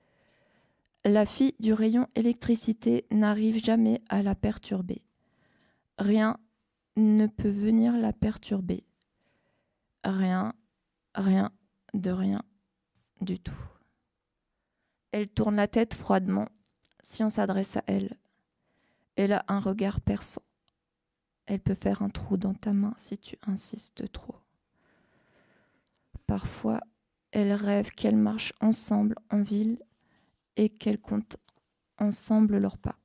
La 1.05 1.25
fille 1.25 1.53
du 1.59 1.73
rayon 1.73 2.07
électricité 2.15 3.05
n'arrive 3.11 3.63
jamais 3.63 4.01
à 4.07 4.23
la 4.23 4.35
perturber. 4.35 5.01
Rien 5.99 6.37
ne 6.95 7.27
peut 7.27 7.49
venir 7.49 7.97
la 7.97 8.13
perturber. 8.13 8.83
Rien, 10.03 10.53
rien 11.15 11.51
de 11.93 12.11
rien 12.11 12.41
du 13.21 13.39
tout. 13.39 13.53
Elle 15.11 15.29
tourne 15.29 15.55
la 15.55 15.67
tête 15.67 15.93
froidement 15.93 16.47
si 17.03 17.23
on 17.23 17.29
s'adresse 17.29 17.77
à 17.77 17.83
elle. 17.87 18.17
Elle 19.15 19.33
a 19.33 19.45
un 19.47 19.59
regard 19.59 20.01
perçant. 20.01 20.41
Elle 21.45 21.59
peut 21.59 21.75
faire 21.75 22.01
un 22.01 22.09
trou 22.09 22.37
dans 22.37 22.53
ta 22.53 22.73
main 22.73 22.93
si 22.97 23.17
tu 23.17 23.37
insistes 23.45 24.11
trop. 24.11 24.35
Parfois, 26.25 26.79
elle 27.31 27.53
rêve 27.53 27.91
qu'elles 27.91 28.17
marchent 28.17 28.53
ensemble 28.61 29.15
en 29.29 29.41
ville 29.41 29.77
et 30.55 30.69
qu'elles 30.69 31.01
comptent 31.01 31.37
ensemble 31.97 32.57
leurs 32.57 32.77
pas. 32.77 32.97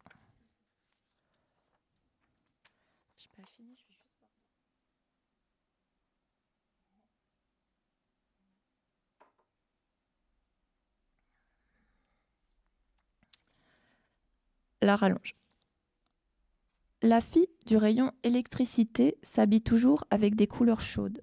La 14.80 14.94
rallonge. 14.94 15.34
La 17.02 17.20
fille 17.20 17.48
du 17.66 17.76
rayon 17.76 18.12
électricité 18.22 19.18
s'habille 19.24 19.62
toujours 19.62 20.04
avec 20.10 20.36
des 20.36 20.46
couleurs 20.46 20.80
chaudes. 20.80 21.20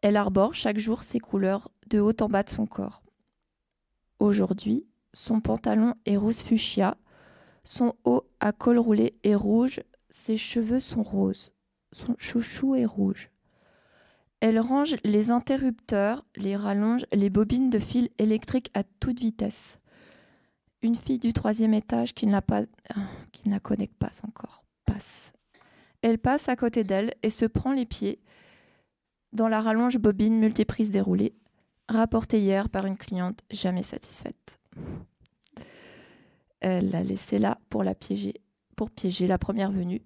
Elle 0.00 0.16
arbore 0.16 0.54
chaque 0.54 0.78
jour 0.78 1.02
ses 1.02 1.18
couleurs 1.18 1.70
de 1.88 1.98
haut 1.98 2.12
en 2.20 2.28
bas 2.28 2.44
de 2.44 2.50
son 2.50 2.66
corps. 2.66 3.02
Aujourd'hui, 4.20 4.86
son 5.12 5.40
pantalon 5.40 5.94
est 6.06 6.16
rose 6.16 6.40
fuchsia, 6.40 6.96
son 7.64 7.94
haut 8.04 8.28
à 8.38 8.52
col 8.52 8.78
roulé 8.78 9.16
est 9.24 9.34
rouge, 9.34 9.80
ses 10.10 10.36
cheveux 10.36 10.80
sont 10.80 11.02
roses, 11.02 11.52
son 11.90 12.14
chouchou 12.18 12.76
est 12.76 12.86
rouge. 12.86 13.30
Elle 14.38 14.60
range 14.60 14.96
les 15.02 15.30
interrupteurs, 15.30 16.24
les 16.36 16.56
rallonge, 16.56 17.06
les 17.12 17.30
bobines 17.30 17.70
de 17.70 17.78
fil 17.80 18.08
électrique 18.18 18.70
à 18.74 18.84
toute 18.84 19.18
vitesse. 19.18 19.78
Une 20.82 20.96
fille 20.96 21.20
du 21.20 21.32
troisième 21.32 21.74
étage 21.74 22.12
qui 22.12 22.26
ne 22.26 22.32
la, 22.32 22.42
pas, 22.42 22.62
connaît 23.62 23.90
pas 23.98 24.10
encore 24.26 24.64
passe. 24.84 25.32
Elle 26.02 26.18
passe 26.18 26.48
à 26.48 26.56
côté 26.56 26.82
d'elle 26.82 27.14
et 27.22 27.30
se 27.30 27.44
prend 27.44 27.72
les 27.72 27.86
pieds 27.86 28.20
dans 29.32 29.48
la 29.48 29.60
rallonge 29.60 29.98
bobine 29.98 30.38
multiprise 30.38 30.90
déroulée, 30.90 31.34
rapportée 31.88 32.40
hier 32.40 32.68
par 32.68 32.86
une 32.86 32.98
cliente 32.98 33.40
jamais 33.50 33.84
satisfaite. 33.84 34.58
Elle 36.60 36.90
l'a 36.90 37.02
laissée 37.02 37.38
là 37.38 37.58
pour 37.70 37.84
la 37.84 37.94
piéger, 37.94 38.34
pour 38.76 38.90
piéger 38.90 39.26
la 39.26 39.38
première 39.38 39.70
venue. 39.70 40.02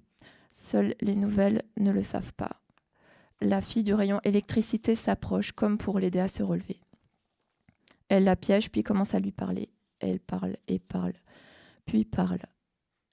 Seules 0.50 0.94
les 1.00 1.16
nouvelles 1.16 1.62
ne 1.78 1.90
le 1.90 2.02
savent 2.02 2.34
pas. 2.34 2.60
La 3.40 3.60
fille 3.60 3.84
du 3.84 3.94
rayon 3.94 4.20
électricité 4.24 4.94
s'approche 4.94 5.52
comme 5.52 5.78
pour 5.78 5.98
l'aider 5.98 6.20
à 6.20 6.28
se 6.28 6.42
relever. 6.42 6.80
Elle 8.08 8.24
la 8.24 8.36
piège 8.36 8.70
puis 8.70 8.82
commence 8.82 9.14
à 9.14 9.20
lui 9.20 9.32
parler. 9.32 9.70
Elle 10.00 10.20
parle 10.20 10.56
et 10.68 10.78
parle, 10.78 11.14
puis 11.86 12.04
parle. 12.04 12.40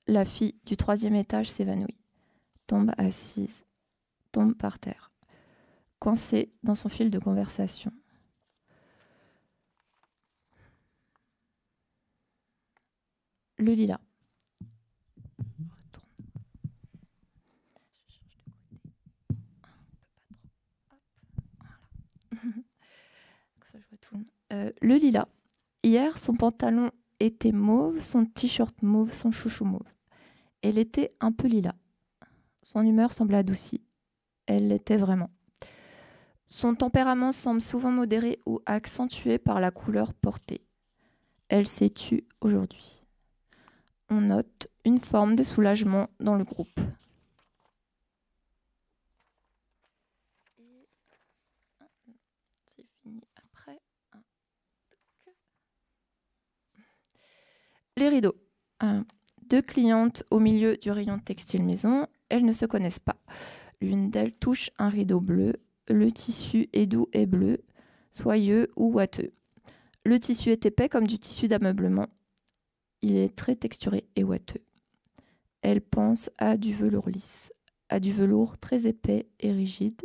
La 0.07 0.25
fille 0.25 0.55
du 0.65 0.77
troisième 0.77 1.15
étage 1.15 1.49
s'évanouit, 1.49 1.97
tombe 2.67 2.91
assise, 2.97 3.63
tombe 4.31 4.53
par 4.55 4.79
terre 4.79 5.13
coincé 6.03 6.51
dans 6.63 6.75
son 6.75 6.89
fil 6.89 7.09
de 7.09 7.17
conversation. 7.17 7.93
Le 13.57 13.71
lilas. 13.71 14.01
le 24.81 24.95
lilas. 24.97 25.29
Hier, 25.83 26.17
son 26.17 26.33
pantalon 26.33 26.91
était 27.19 27.51
mauve, 27.51 27.99
son 27.99 28.25
t-shirt 28.25 28.81
mauve, 28.81 29.13
son 29.13 29.31
chouchou 29.31 29.65
mauve. 29.65 29.81
Elle 30.61 30.77
était 30.77 31.13
un 31.19 31.33
peu 31.33 31.47
lilas. 31.49 31.75
Son 32.63 32.83
humeur 32.83 33.11
semble 33.11 33.35
adoucie. 33.35 33.81
Elle 34.45 34.69
l'était 34.69 34.95
vraiment. 34.95 35.29
Son 36.47 36.73
tempérament 36.73 37.33
semble 37.33 37.61
souvent 37.61 37.91
modéré 37.91 38.39
ou 38.45 38.61
accentué 38.65 39.37
par 39.37 39.59
la 39.59 39.71
couleur 39.71 40.13
portée. 40.13 40.61
Elle 41.49 41.67
s'est 41.67 41.89
tue 41.89 42.27
aujourd'hui. 42.39 43.03
On 44.09 44.21
note 44.21 44.69
une 44.85 44.99
forme 44.99 45.35
de 45.35 45.43
soulagement 45.43 46.07
dans 46.19 46.35
le 46.35 46.45
groupe. 46.45 46.79
Les 57.95 58.09
rideaux. 58.09 58.35
deux 59.49 59.61
clientes 59.61 60.23
au 60.31 60.39
milieu 60.39 60.77
du 60.77 60.89
rayon 60.89 61.19
textile 61.19 61.63
maison. 61.63 62.07
Elles 62.29 62.43
ne 62.43 62.51
se 62.51 62.65
connaissent 62.65 62.99
pas. 62.99 63.17
L'une 63.81 64.09
d'elles 64.09 64.35
touche 64.35 64.71
un 64.79 64.89
rideau 64.89 65.19
bleu, 65.19 65.53
le 65.89 66.11
tissu 66.11 66.69
est 66.73 66.87
doux 66.87 67.07
et 67.13 67.27
bleu, 67.27 67.59
soyeux 68.11 68.71
ou 68.75 68.93
ouateux. 68.93 69.31
Le 70.05 70.19
tissu 70.19 70.49
est 70.49 70.65
épais 70.65 70.89
comme 70.89 71.05
du 71.05 71.19
tissu 71.19 71.47
d'ameublement. 71.47 72.07
Il 73.03 73.15
est 73.15 73.35
très 73.35 73.55
texturé 73.55 74.05
et 74.15 74.23
ouateux. 74.23 74.63
Elle 75.61 75.81
pense 75.81 76.31
à 76.39 76.57
du 76.57 76.73
velours 76.73 77.09
lisse, 77.09 77.53
à 77.89 77.99
du 77.99 78.11
velours 78.11 78.57
très 78.57 78.87
épais 78.87 79.27
et 79.39 79.51
rigide. 79.51 80.01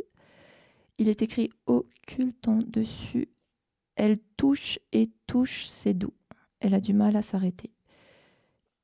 Il 0.99 1.07
est 1.09 1.23
écrit 1.23 1.49
occultant 1.65 2.59
dessus. 2.67 3.29
Elle 3.95 4.19
touche 4.37 4.77
et 4.91 5.09
touche, 5.25 5.65
c'est 5.65 5.95
doux. 5.95 6.13
Elle 6.59 6.75
a 6.75 6.79
du 6.79 6.93
mal 6.93 7.15
à 7.15 7.21
s'arrêter. 7.21 7.71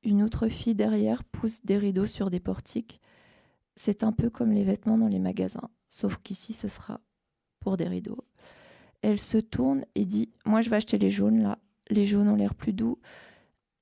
Une 0.06 0.22
autre 0.22 0.48
fille 0.48 0.74
derrière 0.74 1.24
pousse 1.24 1.64
des 1.64 1.76
rideaux 1.76 2.06
sur 2.06 2.30
des 2.30 2.40
portiques. 2.40 3.02
C'est 3.74 4.04
un 4.04 4.12
peu 4.12 4.30
comme 4.30 4.52
les 4.52 4.64
vêtements 4.64 4.96
dans 4.96 5.08
les 5.08 5.18
magasins 5.18 5.68
sauf 5.88 6.18
qu'ici 6.18 6.52
ce 6.52 6.68
sera 6.68 7.00
pour 7.60 7.76
des 7.76 7.88
rideaux. 7.88 8.24
Elle 9.02 9.18
se 9.18 9.38
tourne 9.38 9.84
et 9.94 10.04
dit 10.04 10.32
Moi 10.44 10.60
je 10.60 10.70
vais 10.70 10.76
acheter 10.76 10.98
les 10.98 11.10
jaunes 11.10 11.42
là. 11.42 11.58
Les 11.88 12.04
jaunes 12.04 12.28
ont 12.28 12.36
l'air 12.36 12.54
plus 12.54 12.72
doux 12.72 12.98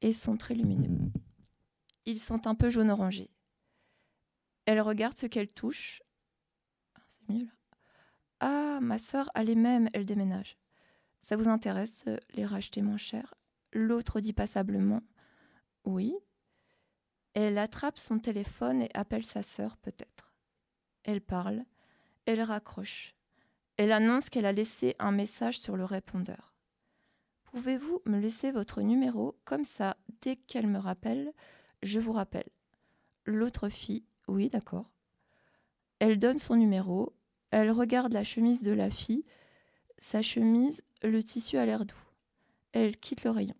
et 0.00 0.12
sont 0.12 0.36
très 0.36 0.54
lumineux. 0.54 0.98
Ils 2.06 2.20
sont 2.20 2.46
un 2.46 2.54
peu 2.54 2.68
jaune 2.68 2.90
orangé. 2.90 3.30
Elle 4.66 4.80
regarde 4.80 5.16
ce 5.16 5.26
qu'elle 5.26 5.52
touche. 5.52 6.02
Ah, 6.94 7.02
c'est 7.06 7.32
mieux 7.32 7.44
là. 7.44 7.52
Ah, 8.40 8.78
ma 8.80 8.98
sœur 8.98 9.30
a 9.34 9.44
les 9.44 9.54
mêmes, 9.54 9.88
elle 9.94 10.04
déménage. 10.04 10.58
Ça 11.22 11.36
vous 11.36 11.48
intéresse 11.48 12.04
de 12.04 12.18
les 12.34 12.44
racheter 12.44 12.82
moins 12.82 12.98
cher? 12.98 13.34
L'autre 13.72 14.20
dit 14.20 14.32
passablement 14.34 15.02
Oui. 15.84 16.14
Elle 17.34 17.58
attrape 17.58 17.98
son 17.98 18.18
téléphone 18.18 18.82
et 18.82 18.90
appelle 18.94 19.24
sa 19.24 19.42
sœur 19.42 19.76
peut-être. 19.76 20.32
Elle 21.02 21.20
parle. 21.20 21.64
Elle 22.26 22.42
raccroche. 22.42 23.14
Elle 23.76 23.92
annonce 23.92 24.30
qu'elle 24.30 24.46
a 24.46 24.52
laissé 24.52 24.94
un 24.98 25.10
message 25.10 25.58
sur 25.58 25.76
le 25.76 25.84
répondeur. 25.84 26.54
Pouvez-vous 27.44 28.02
me 28.06 28.18
laisser 28.18 28.50
votre 28.50 28.82
numéro? 28.82 29.36
Comme 29.44 29.64
ça, 29.64 29.96
dès 30.22 30.36
qu'elle 30.36 30.66
me 30.66 30.78
rappelle, 30.78 31.32
je 31.82 32.00
vous 32.00 32.12
rappelle. 32.12 32.48
L'autre 33.26 33.68
fille, 33.68 34.04
oui, 34.28 34.48
d'accord. 34.48 34.90
Elle 35.98 36.18
donne 36.18 36.38
son 36.38 36.56
numéro, 36.56 37.14
elle 37.50 37.70
regarde 37.70 38.12
la 38.12 38.24
chemise 38.24 38.62
de 38.62 38.72
la 38.72 38.90
fille. 38.90 39.24
Sa 39.98 40.22
chemise, 40.22 40.82
le 41.02 41.22
tissu 41.22 41.56
a 41.56 41.64
l'air 41.64 41.86
doux. 41.86 41.94
Elle 42.72 42.96
quitte 42.96 43.24
le 43.24 43.30
rayon. 43.30 43.54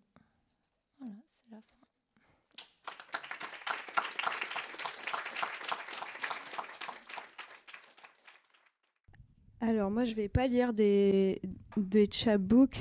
Alors 9.61 9.89
moi, 9.89 10.03
je 10.05 10.15
vais 10.15 10.27
pas 10.27 10.47
lire 10.47 10.73
des, 10.73 11.41
des 11.77 12.07
chapbooks. 12.11 12.77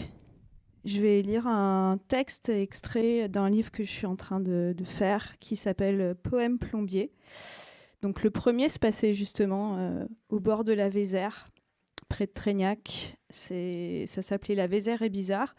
Je 0.84 1.00
vais 1.00 1.22
lire 1.22 1.46
un 1.46 1.98
texte 2.08 2.50
extrait 2.50 3.28
d'un 3.28 3.48
livre 3.48 3.70
que 3.70 3.84
je 3.84 3.90
suis 3.90 4.06
en 4.06 4.16
train 4.16 4.40
de, 4.40 4.74
faire 4.84 5.38
qui 5.38 5.56
s'appelle 5.56 6.14
Poème 6.22 6.58
plombier. 6.58 7.10
Donc 8.02 8.22
le 8.22 8.30
premier 8.30 8.68
se 8.68 8.78
passait 8.78 9.14
justement 9.14 9.78
euh, 9.78 10.04
au 10.28 10.40
bord 10.40 10.62
de 10.62 10.72
la 10.72 10.90
Vézère. 10.90 11.48
près 12.10 12.26
de 12.26 12.32
Trégnac. 12.32 13.16
Ça 13.30 14.22
s'appelait 14.22 14.54
La 14.54 14.66
Vézère 14.66 15.00
est 15.00 15.08
bizarre. 15.08 15.54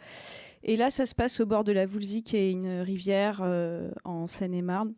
Et 0.61 0.78
là, 0.78 0.91
ça 0.91 1.05
se 1.05 1.16
passe 1.16 1.39
au 1.39 1.45
bord 1.45 1.63
de 1.63 1.72
la 1.72 1.86
Voulzy, 1.86 2.24
qui 2.24 2.38
est 2.38 2.51
une 2.51 2.82
rivière 2.82 3.39
euh, 3.41 3.91
en 4.03 4.28
Seine-et-Marne. 4.28 4.93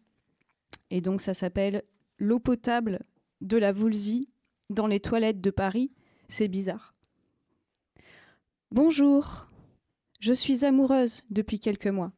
Et 0.91 1.01
donc, 1.01 1.21
ça 1.21 1.33
s'appelle 1.33 1.83
L'eau 2.19 2.39
potable 2.39 2.99
de 3.41 3.57
la 3.57 3.71
Voulzy 3.71 4.29
dans 4.69 4.87
les 4.87 4.99
toilettes 4.99 5.41
de 5.41 5.51
Paris. 5.51 5.91
C'est 6.29 6.49
bizarre. 6.49 6.93
Bonjour, 8.71 9.47
je 10.19 10.33
suis 10.33 10.65
amoureuse 10.65 11.21
depuis 11.29 11.59
quelques 11.59 11.87
mois. 11.87 12.11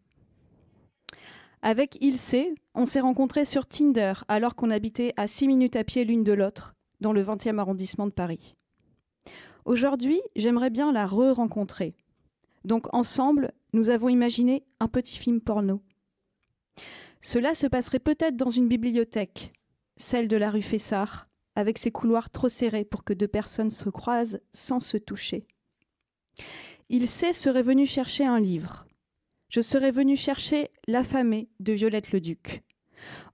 Avec 1.61 1.97
Ilse, 2.01 2.35
on 2.73 2.87
s'est 2.87 3.01
rencontrés 3.01 3.45
sur 3.45 3.67
Tinder 3.67 4.13
alors 4.27 4.55
qu'on 4.55 4.71
habitait 4.71 5.13
à 5.15 5.27
6 5.27 5.47
minutes 5.47 5.75
à 5.75 5.83
pied 5.83 6.05
l'une 6.05 6.23
de 6.23 6.33
l'autre 6.33 6.75
dans 7.01 7.13
le 7.13 7.23
20e 7.23 7.59
arrondissement 7.59 8.07
de 8.07 8.11
Paris. 8.11 8.55
Aujourd'hui, 9.65 10.19
j'aimerais 10.35 10.71
bien 10.71 10.91
la 10.91 11.05
re-rencontrer. 11.05 11.93
Donc 12.65 12.91
ensemble, 12.93 13.51
nous 13.73 13.91
avons 13.91 14.09
imaginé 14.09 14.63
un 14.79 14.87
petit 14.87 15.17
film 15.17 15.39
porno. 15.39 15.83
Cela 17.21 17.53
se 17.53 17.67
passerait 17.67 17.99
peut-être 17.99 18.37
dans 18.37 18.49
une 18.49 18.67
bibliothèque, 18.67 19.53
celle 19.97 20.27
de 20.27 20.37
la 20.37 20.49
rue 20.49 20.63
Fessard, 20.63 21.28
avec 21.55 21.77
ses 21.77 21.91
couloirs 21.91 22.29
trop 22.29 22.49
serrés 22.49 22.85
pour 22.85 23.03
que 23.03 23.13
deux 23.13 23.27
personnes 23.27 23.71
se 23.71 23.89
croisent 23.89 24.39
sans 24.51 24.79
se 24.79 24.97
toucher. 24.97 25.47
Il 26.89 27.07
sait 27.07 27.33
serait 27.33 27.63
venu 27.63 27.85
chercher 27.85 28.25
un 28.25 28.39
livre. 28.39 28.85
Je 29.49 29.61
serais 29.61 29.91
venu 29.91 30.15
chercher 30.15 30.69
L'affamée 30.87 31.49
de 31.59 31.73
Violette 31.73 32.11
le 32.11 32.21
Duc. 32.21 32.63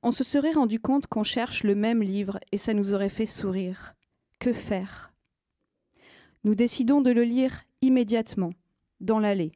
On 0.03 0.11
se 0.11 0.23
serait 0.23 0.51
rendu 0.51 0.79
compte 0.79 1.07
qu'on 1.07 1.23
cherche 1.23 1.63
le 1.63 1.75
même 1.75 2.01
livre 2.01 2.39
et 2.51 2.57
ça 2.57 2.73
nous 2.73 2.93
aurait 2.93 3.09
fait 3.09 3.25
sourire. 3.25 3.95
Que 4.39 4.53
faire? 4.53 5.13
Nous 6.43 6.55
décidons 6.55 7.01
de 7.01 7.11
le 7.11 7.23
lire 7.23 7.63
immédiatement, 7.81 8.51
dans 8.99 9.19
l'allée. 9.19 9.51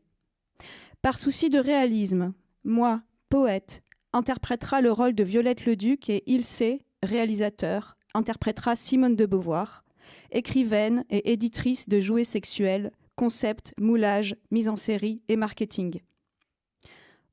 Par 1.01 1.17
souci 1.17 1.49
de 1.49 1.59
réalisme, 1.59 2.33
moi, 2.63 3.01
poète, 3.29 3.83
interprétera 4.11 4.81
le 4.81 4.91
rôle 4.91 5.13
de 5.13 5.23
Violette 5.23 5.65
le 5.65 5.75
Duc 5.75 6.09
et 6.09 6.23
Ilse, 6.25 6.63
réalisateur, 7.03 7.95
interprétera 8.13 8.75
Simone 8.75 9.15
de 9.15 9.25
Beauvoir, 9.25 9.83
écrivaine 10.31 11.05
et 11.09 11.31
éditrice 11.31 11.89
de 11.89 11.99
jouets 11.99 12.23
sexuels, 12.23 12.91
concept, 13.15 13.73
moulage, 13.79 14.35
mise 14.51 14.69
en 14.69 14.75
série 14.75 15.21
et 15.27 15.35
marketing. 15.35 16.01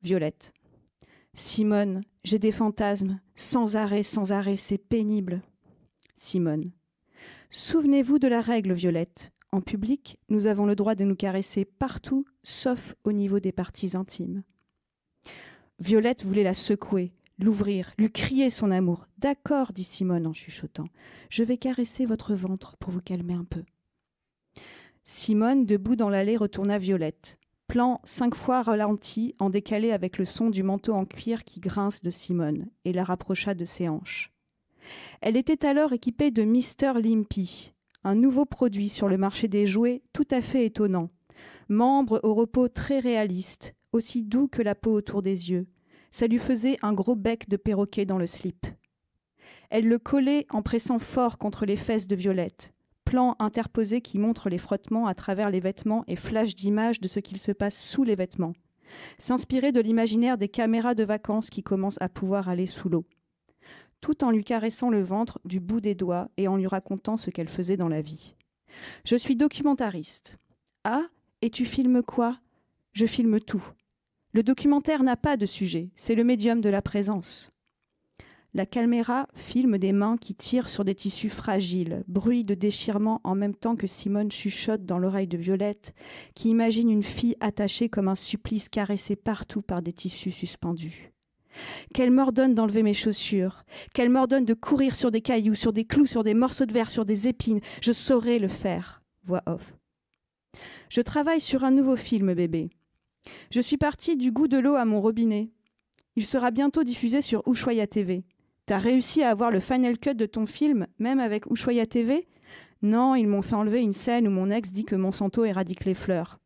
Violette. 0.02 0.52
Simone, 1.34 2.02
j'ai 2.24 2.38
des 2.38 2.52
fantasmes, 2.52 3.20
sans 3.34 3.76
arrêt, 3.76 4.02
sans 4.02 4.32
arrêt, 4.32 4.56
c'est 4.56 4.78
pénible. 4.78 5.42
Simone. 6.14 6.72
Souvenez-vous 7.50 8.18
de 8.18 8.28
la 8.28 8.40
règle, 8.40 8.72
Violette. 8.72 9.32
En 9.52 9.60
public, 9.60 10.18
nous 10.28 10.46
avons 10.46 10.66
le 10.66 10.74
droit 10.74 10.94
de 10.94 11.04
nous 11.04 11.14
caresser 11.14 11.64
partout, 11.64 12.24
sauf 12.42 12.94
au 13.04 13.12
niveau 13.12 13.38
des 13.38 13.52
parties 13.52 13.96
intimes. 13.96 14.42
Violette 15.78 16.24
voulait 16.24 16.42
la 16.42 16.54
secouer, 16.54 17.12
l'ouvrir, 17.38 17.92
lui 17.98 18.10
crier 18.10 18.50
son 18.50 18.70
amour. 18.70 19.06
D'accord, 19.18 19.72
dit 19.72 19.84
Simone 19.84 20.26
en 20.26 20.32
chuchotant. 20.32 20.88
Je 21.30 21.42
vais 21.42 21.58
caresser 21.58 22.06
votre 22.06 22.34
ventre 22.34 22.76
pour 22.76 22.92
vous 22.92 23.00
calmer 23.00 23.34
un 23.34 23.44
peu. 23.44 23.62
Simone, 25.04 25.66
debout 25.66 25.96
dans 25.96 26.10
l'allée, 26.10 26.36
retourna 26.36 26.78
Violette 26.78 27.38
plan 27.66 28.00
cinq 28.04 28.34
fois 28.34 28.62
ralenti 28.62 29.34
en 29.38 29.50
décalé 29.50 29.90
avec 29.90 30.18
le 30.18 30.24
son 30.24 30.50
du 30.50 30.62
manteau 30.62 30.92
en 30.92 31.04
cuir 31.04 31.44
qui 31.44 31.60
grince 31.60 32.02
de 32.02 32.10
Simone, 32.10 32.68
et 32.84 32.92
la 32.92 33.04
rapprocha 33.04 33.54
de 33.54 33.64
ses 33.64 33.88
hanches. 33.88 34.32
Elle 35.20 35.36
était 35.36 35.66
alors 35.66 35.92
équipée 35.92 36.30
de 36.30 36.42
Mister 36.42 36.92
Limpy, 37.02 37.72
un 38.04 38.14
nouveau 38.14 38.44
produit 38.44 38.88
sur 38.88 39.08
le 39.08 39.18
marché 39.18 39.48
des 39.48 39.66
jouets 39.66 40.02
tout 40.12 40.28
à 40.30 40.42
fait 40.42 40.64
étonnant, 40.64 41.10
membre 41.68 42.20
au 42.22 42.34
repos 42.34 42.68
très 42.68 43.00
réaliste, 43.00 43.74
aussi 43.92 44.22
doux 44.22 44.48
que 44.48 44.62
la 44.62 44.74
peau 44.74 44.92
autour 44.92 45.22
des 45.22 45.50
yeux. 45.50 45.66
Ça 46.10 46.26
lui 46.26 46.38
faisait 46.38 46.78
un 46.82 46.92
gros 46.92 47.16
bec 47.16 47.48
de 47.48 47.56
perroquet 47.56 48.04
dans 48.04 48.18
le 48.18 48.26
slip. 48.26 48.66
Elle 49.70 49.88
le 49.88 49.98
collait 49.98 50.46
en 50.50 50.62
pressant 50.62 50.98
fort 50.98 51.38
contre 51.38 51.66
les 51.66 51.76
fesses 51.76 52.06
de 52.06 52.16
Violette 52.16 52.72
plan 53.06 53.36
interposé 53.38 54.02
qui 54.02 54.18
montre 54.18 54.50
les 54.50 54.58
frottements 54.58 55.06
à 55.06 55.14
travers 55.14 55.48
les 55.48 55.60
vêtements 55.60 56.04
et 56.08 56.16
flash 56.16 56.54
d'images 56.54 57.00
de 57.00 57.08
ce 57.08 57.20
qu'il 57.20 57.38
se 57.38 57.52
passe 57.52 57.80
sous 57.80 58.04
les 58.04 58.16
vêtements. 58.16 58.52
S'inspirer 59.16 59.72
de 59.72 59.80
l'imaginaire 59.80 60.36
des 60.36 60.48
caméras 60.48 60.94
de 60.94 61.04
vacances 61.04 61.48
qui 61.48 61.62
commencent 61.62 62.00
à 62.02 62.10
pouvoir 62.10 62.50
aller 62.50 62.66
sous 62.66 62.90
l'eau. 62.90 63.06
Tout 64.02 64.24
en 64.24 64.30
lui 64.30 64.44
caressant 64.44 64.90
le 64.90 65.00
ventre 65.00 65.40
du 65.44 65.60
bout 65.60 65.80
des 65.80 65.94
doigts 65.94 66.28
et 66.36 66.48
en 66.48 66.56
lui 66.56 66.66
racontant 66.66 67.16
ce 67.16 67.30
qu'elle 67.30 67.48
faisait 67.48 67.78
dans 67.78 67.88
la 67.88 68.02
vie. 68.02 68.34
Je 69.04 69.16
suis 69.16 69.36
documentariste. 69.36 70.36
Ah, 70.84 71.06
et 71.40 71.50
tu 71.50 71.64
filmes 71.64 72.02
quoi? 72.02 72.38
Je 72.92 73.06
filme 73.06 73.40
tout. 73.40 73.64
Le 74.36 74.42
documentaire 74.42 75.02
n'a 75.02 75.16
pas 75.16 75.38
de 75.38 75.46
sujet, 75.46 75.88
c'est 75.94 76.14
le 76.14 76.22
médium 76.22 76.60
de 76.60 76.68
la 76.68 76.82
présence. 76.82 77.50
La 78.52 78.66
caméra 78.66 79.28
filme 79.34 79.78
des 79.78 79.92
mains 79.92 80.18
qui 80.18 80.34
tirent 80.34 80.68
sur 80.68 80.84
des 80.84 80.94
tissus 80.94 81.30
fragiles, 81.30 82.04
bruit 82.06 82.44
de 82.44 82.52
déchirement 82.52 83.22
en 83.24 83.34
même 83.34 83.54
temps 83.54 83.76
que 83.76 83.86
Simone 83.86 84.30
chuchote 84.30 84.84
dans 84.84 84.98
l'oreille 84.98 85.26
de 85.26 85.38
Violette, 85.38 85.94
qui 86.34 86.50
imagine 86.50 86.90
une 86.90 87.02
fille 87.02 87.38
attachée 87.40 87.88
comme 87.88 88.08
un 88.08 88.14
supplice 88.14 88.68
caressée 88.68 89.16
partout 89.16 89.62
par 89.62 89.80
des 89.80 89.94
tissus 89.94 90.32
suspendus. 90.32 91.14
Qu'elle 91.94 92.10
m'ordonne 92.10 92.54
d'enlever 92.54 92.82
mes 92.82 92.92
chaussures, 92.92 93.64
qu'elle 93.94 94.10
m'ordonne 94.10 94.44
de 94.44 94.52
courir 94.52 94.96
sur 94.96 95.10
des 95.10 95.22
cailloux, 95.22 95.54
sur 95.54 95.72
des 95.72 95.86
clous, 95.86 96.04
sur 96.04 96.24
des 96.24 96.34
morceaux 96.34 96.66
de 96.66 96.74
verre, 96.74 96.90
sur 96.90 97.06
des 97.06 97.26
épines, 97.26 97.60
je 97.80 97.92
saurai 97.92 98.38
le 98.38 98.48
faire. 98.48 99.02
Voix 99.24 99.42
off. 99.46 99.74
Je 100.90 101.00
travaille 101.00 101.40
sur 101.40 101.64
un 101.64 101.70
nouveau 101.70 101.96
film, 101.96 102.34
bébé. 102.34 102.68
Je 103.50 103.60
suis 103.60 103.76
partie 103.76 104.16
du 104.16 104.32
goût 104.32 104.48
de 104.48 104.58
l'eau 104.58 104.74
à 104.74 104.84
mon 104.84 105.00
robinet. 105.00 105.50
Il 106.16 106.24
sera 106.24 106.50
bientôt 106.50 106.82
diffusé 106.82 107.20
sur 107.20 107.42
Ushuaïa 107.46 107.86
TV. 107.86 108.24
T'as 108.66 108.78
réussi 108.78 109.22
à 109.22 109.30
avoir 109.30 109.50
le 109.50 109.60
final 109.60 109.98
cut 109.98 110.14
de 110.14 110.26
ton 110.26 110.46
film, 110.46 110.86
même 110.98 111.20
avec 111.20 111.46
Ushuaïa 111.46 111.86
TV 111.86 112.26
Non, 112.82 113.14
ils 113.14 113.28
m'ont 113.28 113.42
fait 113.42 113.54
enlever 113.54 113.80
une 113.80 113.92
scène 113.92 114.26
où 114.26 114.30
mon 114.30 114.50
ex 114.50 114.72
dit 114.72 114.84
que 114.84 114.96
Monsanto 114.96 115.44
éradique 115.44 115.84
les 115.84 115.94
fleurs. 115.94 116.38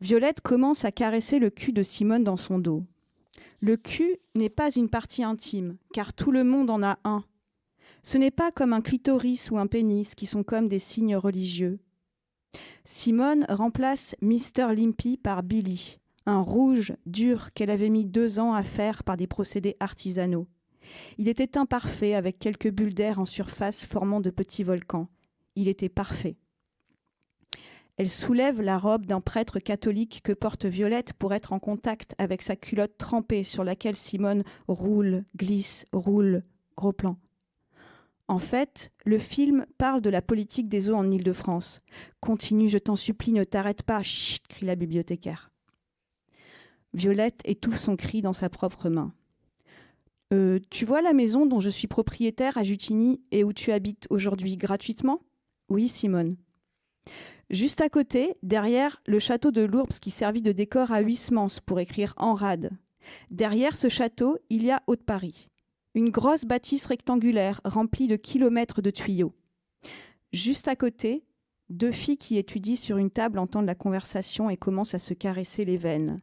Violette 0.00 0.40
commence 0.40 0.84
à 0.84 0.92
caresser 0.92 1.38
le 1.38 1.50
cul 1.50 1.72
de 1.72 1.82
Simone 1.82 2.24
dans 2.24 2.36
son 2.36 2.58
dos. 2.58 2.84
Le 3.60 3.76
cul 3.76 4.16
n'est 4.34 4.48
pas 4.48 4.70
une 4.70 4.88
partie 4.88 5.22
intime, 5.22 5.76
car 5.92 6.14
tout 6.14 6.30
le 6.30 6.44
monde 6.44 6.70
en 6.70 6.82
a 6.82 6.98
un. 7.04 7.24
Ce 8.02 8.16
n'est 8.16 8.30
pas 8.30 8.50
comme 8.50 8.72
un 8.72 8.80
clitoris 8.80 9.50
ou 9.50 9.58
un 9.58 9.66
pénis 9.66 10.14
qui 10.14 10.24
sont 10.24 10.42
comme 10.42 10.68
des 10.68 10.78
signes 10.78 11.16
religieux. 11.16 11.78
Simone 12.84 13.46
remplace 13.48 14.16
Mister 14.20 14.74
Limpy 14.74 15.16
par 15.16 15.42
Billy, 15.42 15.98
un 16.26 16.40
rouge 16.40 16.94
dur 17.06 17.52
qu'elle 17.52 17.70
avait 17.70 17.88
mis 17.88 18.04
deux 18.04 18.38
ans 18.40 18.52
à 18.52 18.62
faire 18.62 19.04
par 19.04 19.16
des 19.16 19.26
procédés 19.26 19.76
artisanaux. 19.80 20.46
Il 21.18 21.28
était 21.28 21.56
imparfait 21.56 22.14
avec 22.14 22.38
quelques 22.38 22.70
bulles 22.70 22.94
d'air 22.94 23.18
en 23.20 23.26
surface 23.26 23.84
formant 23.84 24.20
de 24.20 24.30
petits 24.30 24.62
volcans. 24.62 25.08
Il 25.54 25.68
était 25.68 25.88
parfait. 25.88 26.36
Elle 27.96 28.08
soulève 28.08 28.62
la 28.62 28.78
robe 28.78 29.04
d'un 29.04 29.20
prêtre 29.20 29.58
catholique 29.58 30.22
que 30.24 30.32
porte 30.32 30.64
Violette 30.64 31.12
pour 31.12 31.34
être 31.34 31.52
en 31.52 31.58
contact 31.58 32.14
avec 32.18 32.40
sa 32.42 32.56
culotte 32.56 32.96
trempée 32.96 33.44
sur 33.44 33.62
laquelle 33.62 33.96
Simone 33.96 34.42
roule, 34.68 35.24
glisse, 35.36 35.84
roule. 35.92 36.42
Gros 36.76 36.92
plan. 36.92 37.18
En 38.30 38.38
fait, 38.38 38.92
le 39.04 39.18
film 39.18 39.66
parle 39.76 40.00
de 40.00 40.08
la 40.08 40.22
politique 40.22 40.68
des 40.68 40.88
eaux 40.88 40.94
en 40.94 41.10
Île-de-France. 41.10 41.82
Continue, 42.20 42.68
je 42.68 42.78
t'en 42.78 42.94
supplie, 42.94 43.32
ne 43.32 43.42
t'arrête 43.42 43.82
pas. 43.82 44.04
Chut 44.04 44.46
crie 44.46 44.66
la 44.66 44.76
bibliothécaire. 44.76 45.50
Violette 46.94 47.40
étouffe 47.44 47.74
son 47.74 47.96
cri 47.96 48.22
dans 48.22 48.32
sa 48.32 48.48
propre 48.48 48.88
main. 48.88 49.12
Euh, 50.32 50.60
tu 50.70 50.84
vois 50.84 51.02
la 51.02 51.12
maison 51.12 51.44
dont 51.44 51.58
je 51.58 51.70
suis 51.70 51.88
propriétaire 51.88 52.56
à 52.56 52.62
Jutigny 52.62 53.20
et 53.32 53.42
où 53.42 53.52
tu 53.52 53.72
habites 53.72 54.06
aujourd'hui 54.10 54.56
gratuitement? 54.56 55.22
Oui, 55.68 55.88
Simone. 55.88 56.36
Juste 57.50 57.80
à 57.80 57.88
côté, 57.88 58.36
derrière 58.44 59.02
le 59.06 59.18
château 59.18 59.50
de 59.50 59.62
Lourdes 59.62 59.98
qui 59.98 60.12
servit 60.12 60.42
de 60.42 60.52
décor 60.52 60.92
à 60.92 61.00
Huysmans 61.00 61.58
pour 61.66 61.80
écrire 61.80 62.14
en 62.16 62.34
rade. 62.34 62.70
Derrière 63.32 63.74
ce 63.74 63.88
château, 63.88 64.38
il 64.50 64.62
y 64.64 64.70
a 64.70 64.84
Haute-Paris. 64.86 65.49
Une 65.94 66.10
grosse 66.10 66.44
bâtisse 66.44 66.86
rectangulaire 66.86 67.60
remplie 67.64 68.06
de 68.06 68.16
kilomètres 68.16 68.82
de 68.82 68.90
tuyaux. 68.90 69.34
Juste 70.32 70.68
à 70.68 70.76
côté, 70.76 71.24
deux 71.68 71.90
filles 71.90 72.18
qui 72.18 72.38
étudient 72.38 72.76
sur 72.76 72.96
une 72.96 73.10
table 73.10 73.38
entendent 73.38 73.66
la 73.66 73.74
conversation 73.74 74.50
et 74.50 74.56
commencent 74.56 74.94
à 74.94 74.98
se 74.98 75.14
caresser 75.14 75.64
les 75.64 75.76
veines 75.76 76.20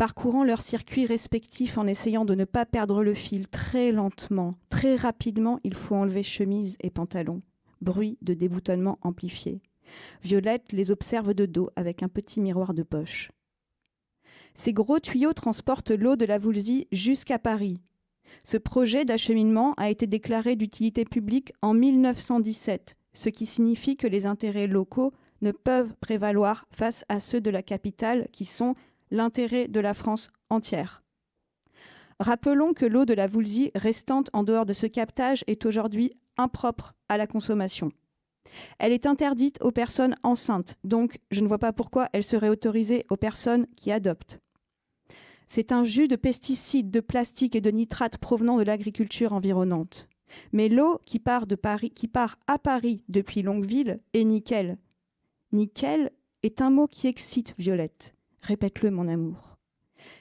parcourant 0.00 0.44
leurs 0.44 0.62
circuits 0.62 1.04
respectifs 1.04 1.76
en 1.76 1.86
essayant 1.86 2.24
de 2.24 2.34
ne 2.34 2.46
pas 2.46 2.64
perdre 2.64 3.02
le 3.02 3.12
fil 3.12 3.46
très 3.46 3.92
lentement. 3.92 4.52
Très 4.70 4.96
rapidement, 4.96 5.60
il 5.62 5.74
faut 5.74 5.94
enlever 5.94 6.22
chemise 6.22 6.78
et 6.80 6.88
pantalon. 6.88 7.42
Bruit 7.82 8.16
de 8.22 8.32
déboutonnement 8.32 8.98
amplifié. 9.02 9.60
Violette 10.22 10.72
les 10.72 10.90
observe 10.90 11.34
de 11.34 11.44
dos 11.44 11.68
avec 11.76 12.02
un 12.02 12.08
petit 12.08 12.40
miroir 12.40 12.72
de 12.72 12.82
poche. 12.82 13.30
Ces 14.54 14.72
gros 14.72 15.00
tuyaux 15.00 15.34
transportent 15.34 15.90
l'eau 15.90 16.16
de 16.16 16.24
la 16.24 16.38
Voulzy 16.38 16.88
jusqu'à 16.92 17.38
Paris. 17.38 17.78
Ce 18.44 18.56
projet 18.56 19.04
d'acheminement 19.04 19.74
a 19.76 19.90
été 19.90 20.06
déclaré 20.06 20.56
d'utilité 20.56 21.04
publique 21.04 21.52
en 21.62 21.74
1917, 21.74 22.96
ce 23.12 23.28
qui 23.28 23.46
signifie 23.46 23.96
que 23.96 24.06
les 24.06 24.26
intérêts 24.26 24.66
locaux 24.66 25.12
ne 25.42 25.52
peuvent 25.52 25.94
prévaloir 26.00 26.66
face 26.70 27.04
à 27.08 27.20
ceux 27.20 27.40
de 27.40 27.50
la 27.50 27.62
capitale 27.62 28.28
qui 28.32 28.44
sont 28.44 28.74
l'intérêt 29.10 29.68
de 29.68 29.80
la 29.80 29.94
France 29.94 30.30
entière. 30.50 31.02
Rappelons 32.20 32.74
que 32.74 32.84
l'eau 32.84 33.06
de 33.06 33.14
la 33.14 33.26
Voulzie 33.26 33.70
restante 33.74 34.28
en 34.32 34.44
dehors 34.44 34.66
de 34.66 34.74
ce 34.74 34.86
captage 34.86 35.42
est 35.46 35.64
aujourd'hui 35.64 36.12
impropre 36.36 36.94
à 37.08 37.16
la 37.16 37.26
consommation. 37.26 37.90
Elle 38.78 38.92
est 38.92 39.06
interdite 39.06 39.62
aux 39.62 39.70
personnes 39.70 40.16
enceintes, 40.22 40.76
donc 40.84 41.18
je 41.30 41.40
ne 41.40 41.48
vois 41.48 41.58
pas 41.58 41.72
pourquoi 41.72 42.08
elle 42.12 42.24
serait 42.24 42.48
autorisée 42.48 43.06
aux 43.10 43.16
personnes 43.16 43.66
qui 43.76 43.90
adoptent. 43.92 44.40
C'est 45.52 45.72
un 45.72 45.82
jus 45.82 46.06
de 46.06 46.14
pesticides, 46.14 46.92
de 46.92 47.00
plastique 47.00 47.56
et 47.56 47.60
de 47.60 47.72
nitrates 47.72 48.18
provenant 48.18 48.56
de 48.56 48.62
l'agriculture 48.62 49.32
environnante. 49.32 50.08
Mais 50.52 50.68
l'eau 50.68 51.00
qui 51.04 51.18
part, 51.18 51.48
de 51.48 51.56
Paris, 51.56 51.90
qui 51.90 52.06
part 52.06 52.38
à 52.46 52.56
Paris 52.56 53.02
depuis 53.08 53.42
Longueville 53.42 53.98
est 54.14 54.22
nickel. 54.22 54.78
Nickel 55.50 56.12
est 56.44 56.60
un 56.60 56.70
mot 56.70 56.86
qui 56.86 57.08
excite 57.08 57.56
Violette. 57.58 58.14
Répète-le, 58.42 58.92
mon 58.92 59.08
amour. 59.08 59.58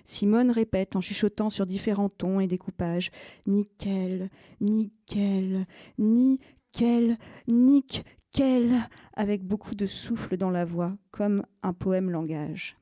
Simone 0.04 0.50
répète 0.50 0.96
en 0.96 1.02
chuchotant 1.02 1.52
sur 1.52 1.68
différents 1.68 2.10
tons 2.10 2.40
et 2.40 2.48
découpages 2.48 3.12
Nickel, 3.46 4.32
nickel, 4.62 5.68
nickel, 6.00 7.20
nickel, 7.48 8.90
avec 9.14 9.44
beaucoup 9.44 9.76
de 9.76 9.86
souffle 9.86 10.38
dans 10.38 10.50
la 10.50 10.66
voix, 10.66 10.98
comme 11.12 11.46
un 11.62 11.74
poème 11.74 12.10
langage. 12.10 12.79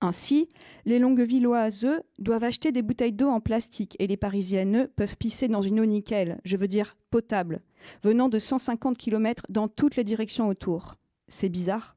Ainsi, 0.00 0.48
les 0.84 0.98
Longuevilloises, 0.98 1.86
doivent 2.18 2.44
acheter 2.44 2.70
des 2.70 2.82
bouteilles 2.82 3.12
d'eau 3.12 3.28
en 3.28 3.40
plastique 3.40 3.96
et 3.98 4.06
les 4.06 4.16
Parisiennes, 4.16 4.88
peuvent 4.94 5.16
pisser 5.16 5.48
dans 5.48 5.62
une 5.62 5.80
eau 5.80 5.86
nickel, 5.86 6.38
je 6.44 6.56
veux 6.56 6.68
dire 6.68 6.96
potable, 7.10 7.62
venant 8.02 8.28
de 8.28 8.38
150 8.38 8.98
km 8.98 9.44
dans 9.48 9.68
toutes 9.68 9.96
les 9.96 10.04
directions 10.04 10.48
autour. 10.48 10.96
C'est 11.28 11.48
bizarre. 11.48 11.96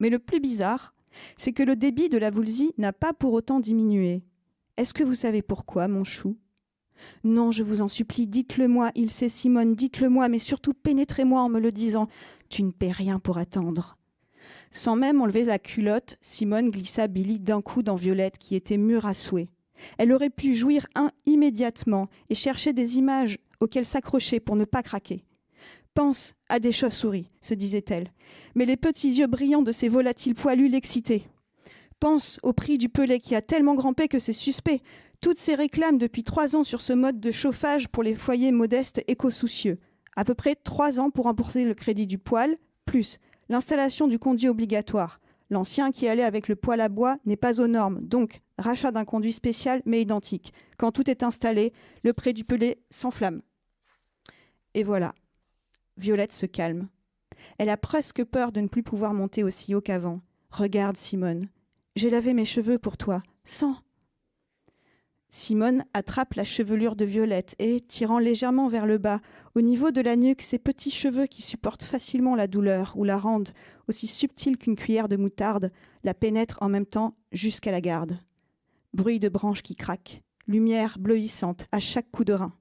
Mais 0.00 0.08
le 0.08 0.18
plus 0.18 0.40
bizarre, 0.40 0.94
c'est 1.36 1.52
que 1.52 1.62
le 1.62 1.76
débit 1.76 2.08
de 2.08 2.18
la 2.18 2.30
Voulzie 2.30 2.72
n'a 2.78 2.92
pas 2.92 3.12
pour 3.12 3.32
autant 3.34 3.60
diminué. 3.60 4.22
Est-ce 4.76 4.94
que 4.94 5.04
vous 5.04 5.14
savez 5.14 5.42
pourquoi, 5.42 5.88
mon 5.88 6.04
chou? 6.04 6.36
Non, 7.22 7.50
je 7.50 7.62
vous 7.62 7.82
en 7.82 7.88
supplie, 7.88 8.26
dites-le-moi, 8.26 8.90
il 8.94 9.10
sait 9.10 9.28
Simone, 9.28 9.74
dites-le-moi, 9.74 10.28
mais 10.28 10.38
surtout 10.38 10.74
pénétrez-moi 10.74 11.42
en 11.42 11.48
me 11.48 11.60
le 11.60 11.70
disant. 11.70 12.08
Tu 12.48 12.62
ne 12.62 12.70
paies 12.70 12.90
rien 12.90 13.18
pour 13.18 13.38
attendre. 13.38 13.98
Sans 14.70 14.96
même 14.96 15.20
enlever 15.20 15.44
la 15.44 15.58
culotte, 15.58 16.16
Simone 16.20 16.70
glissa 16.70 17.06
Billy 17.06 17.38
d'un 17.38 17.62
coup 17.62 17.82
dans 17.82 17.96
Violette, 17.96 18.38
qui 18.38 18.54
était 18.54 18.76
mûre 18.76 19.06
à 19.06 19.14
souhait. 19.14 19.48
Elle 19.98 20.12
aurait 20.12 20.30
pu 20.30 20.54
jouir 20.54 20.86
un 20.94 21.10
immédiatement 21.26 22.08
et 22.30 22.34
chercher 22.34 22.72
des 22.72 22.96
images 22.96 23.38
auxquelles 23.60 23.86
s'accrocher 23.86 24.40
pour 24.40 24.56
ne 24.56 24.64
pas 24.64 24.82
craquer. 24.82 25.24
Pense 25.94 26.34
à 26.48 26.58
des 26.58 26.72
chauves-souris, 26.72 27.30
se 27.40 27.54
disait-elle, 27.54 28.12
mais 28.54 28.66
les 28.66 28.76
petits 28.76 29.12
yeux 29.12 29.28
brillants 29.28 29.62
de 29.62 29.72
ces 29.72 29.88
volatiles 29.88 30.34
poilus 30.34 30.68
l'excitaient. 30.68 31.22
Pense 32.00 32.38
au 32.42 32.52
prix 32.52 32.78
du 32.78 32.88
pelé 32.88 33.20
qui 33.20 33.34
a 33.34 33.42
tellement 33.42 33.76
grimpé 33.76 34.08
que 34.08 34.18
c'est 34.18 34.32
suspect. 34.32 34.82
Toutes 35.20 35.38
ces 35.38 35.54
réclames 35.54 35.96
depuis 35.96 36.24
trois 36.24 36.56
ans 36.56 36.64
sur 36.64 36.80
ce 36.82 36.92
mode 36.92 37.20
de 37.20 37.30
chauffage 37.30 37.88
pour 37.88 38.02
les 38.02 38.16
foyers 38.16 38.52
modestes 38.52 39.02
éco-soucieux. 39.06 39.78
À 40.16 40.24
peu 40.24 40.34
près 40.34 40.54
trois 40.56 41.00
ans 41.00 41.10
pour 41.10 41.24
rembourser 41.24 41.64
le 41.64 41.74
crédit 41.74 42.06
du 42.06 42.18
poêle, 42.18 42.58
plus 42.84 43.18
l'installation 43.48 44.08
du 44.08 44.18
conduit 44.18 44.48
obligatoire. 44.48 45.20
L'ancien 45.50 45.92
qui 45.92 46.08
allait 46.08 46.24
avec 46.24 46.48
le 46.48 46.56
poêle 46.56 46.80
à 46.80 46.88
bois 46.88 47.18
n'est 47.26 47.36
pas 47.36 47.60
aux 47.60 47.66
normes, 47.66 48.00
donc 48.00 48.40
rachat 48.58 48.90
d'un 48.90 49.04
conduit 49.04 49.32
spécial 49.32 49.82
mais 49.84 50.00
identique. 50.00 50.52
Quand 50.78 50.90
tout 50.90 51.10
est 51.10 51.22
installé, 51.22 51.72
le 52.02 52.12
prix 52.12 52.32
du 52.32 52.44
pelé 52.44 52.78
s'enflamme. 52.90 53.42
Et 54.74 54.82
voilà, 54.82 55.14
Violette 55.96 56.32
se 56.32 56.46
calme. 56.46 56.88
Elle 57.58 57.68
a 57.68 57.76
presque 57.76 58.24
peur 58.24 58.52
de 58.52 58.60
ne 58.60 58.68
plus 58.68 58.82
pouvoir 58.82 59.14
monter 59.14 59.44
aussi 59.44 59.74
haut 59.74 59.80
qu'avant. 59.80 60.20
Regarde, 60.50 60.96
Simone. 60.96 61.48
J'ai 61.96 62.10
lavé 62.10 62.34
mes 62.34 62.44
cheveux 62.44 62.78
pour 62.78 62.96
toi. 62.96 63.22
Sans. 63.44 63.76
Simone 65.36 65.84
attrape 65.94 66.34
la 66.34 66.44
chevelure 66.44 66.94
de 66.94 67.04
Violette 67.04 67.56
et, 67.58 67.80
tirant 67.80 68.20
légèrement 68.20 68.68
vers 68.68 68.86
le 68.86 68.98
bas, 68.98 69.20
au 69.56 69.62
niveau 69.62 69.90
de 69.90 70.00
la 70.00 70.14
nuque, 70.14 70.42
ses 70.42 70.60
petits 70.60 70.92
cheveux 70.92 71.26
qui 71.26 71.42
supportent 71.42 71.82
facilement 71.82 72.36
la 72.36 72.46
douleur 72.46 72.92
ou 72.94 73.02
la 73.02 73.18
rendent, 73.18 73.50
aussi 73.88 74.06
subtile 74.06 74.56
qu'une 74.56 74.76
cuillère 74.76 75.08
de 75.08 75.16
moutarde, 75.16 75.72
la 76.04 76.14
pénètrent 76.14 76.58
en 76.60 76.68
même 76.68 76.86
temps 76.86 77.16
jusqu'à 77.32 77.72
la 77.72 77.80
garde. 77.80 78.16
Bruit 78.92 79.18
de 79.18 79.28
branches 79.28 79.62
qui 79.62 79.74
craquent, 79.74 80.22
lumière 80.46 81.00
bleuissante 81.00 81.66
à 81.72 81.80
chaque 81.80 82.12
coup 82.12 82.24
de 82.24 82.34
rein. 82.34 82.52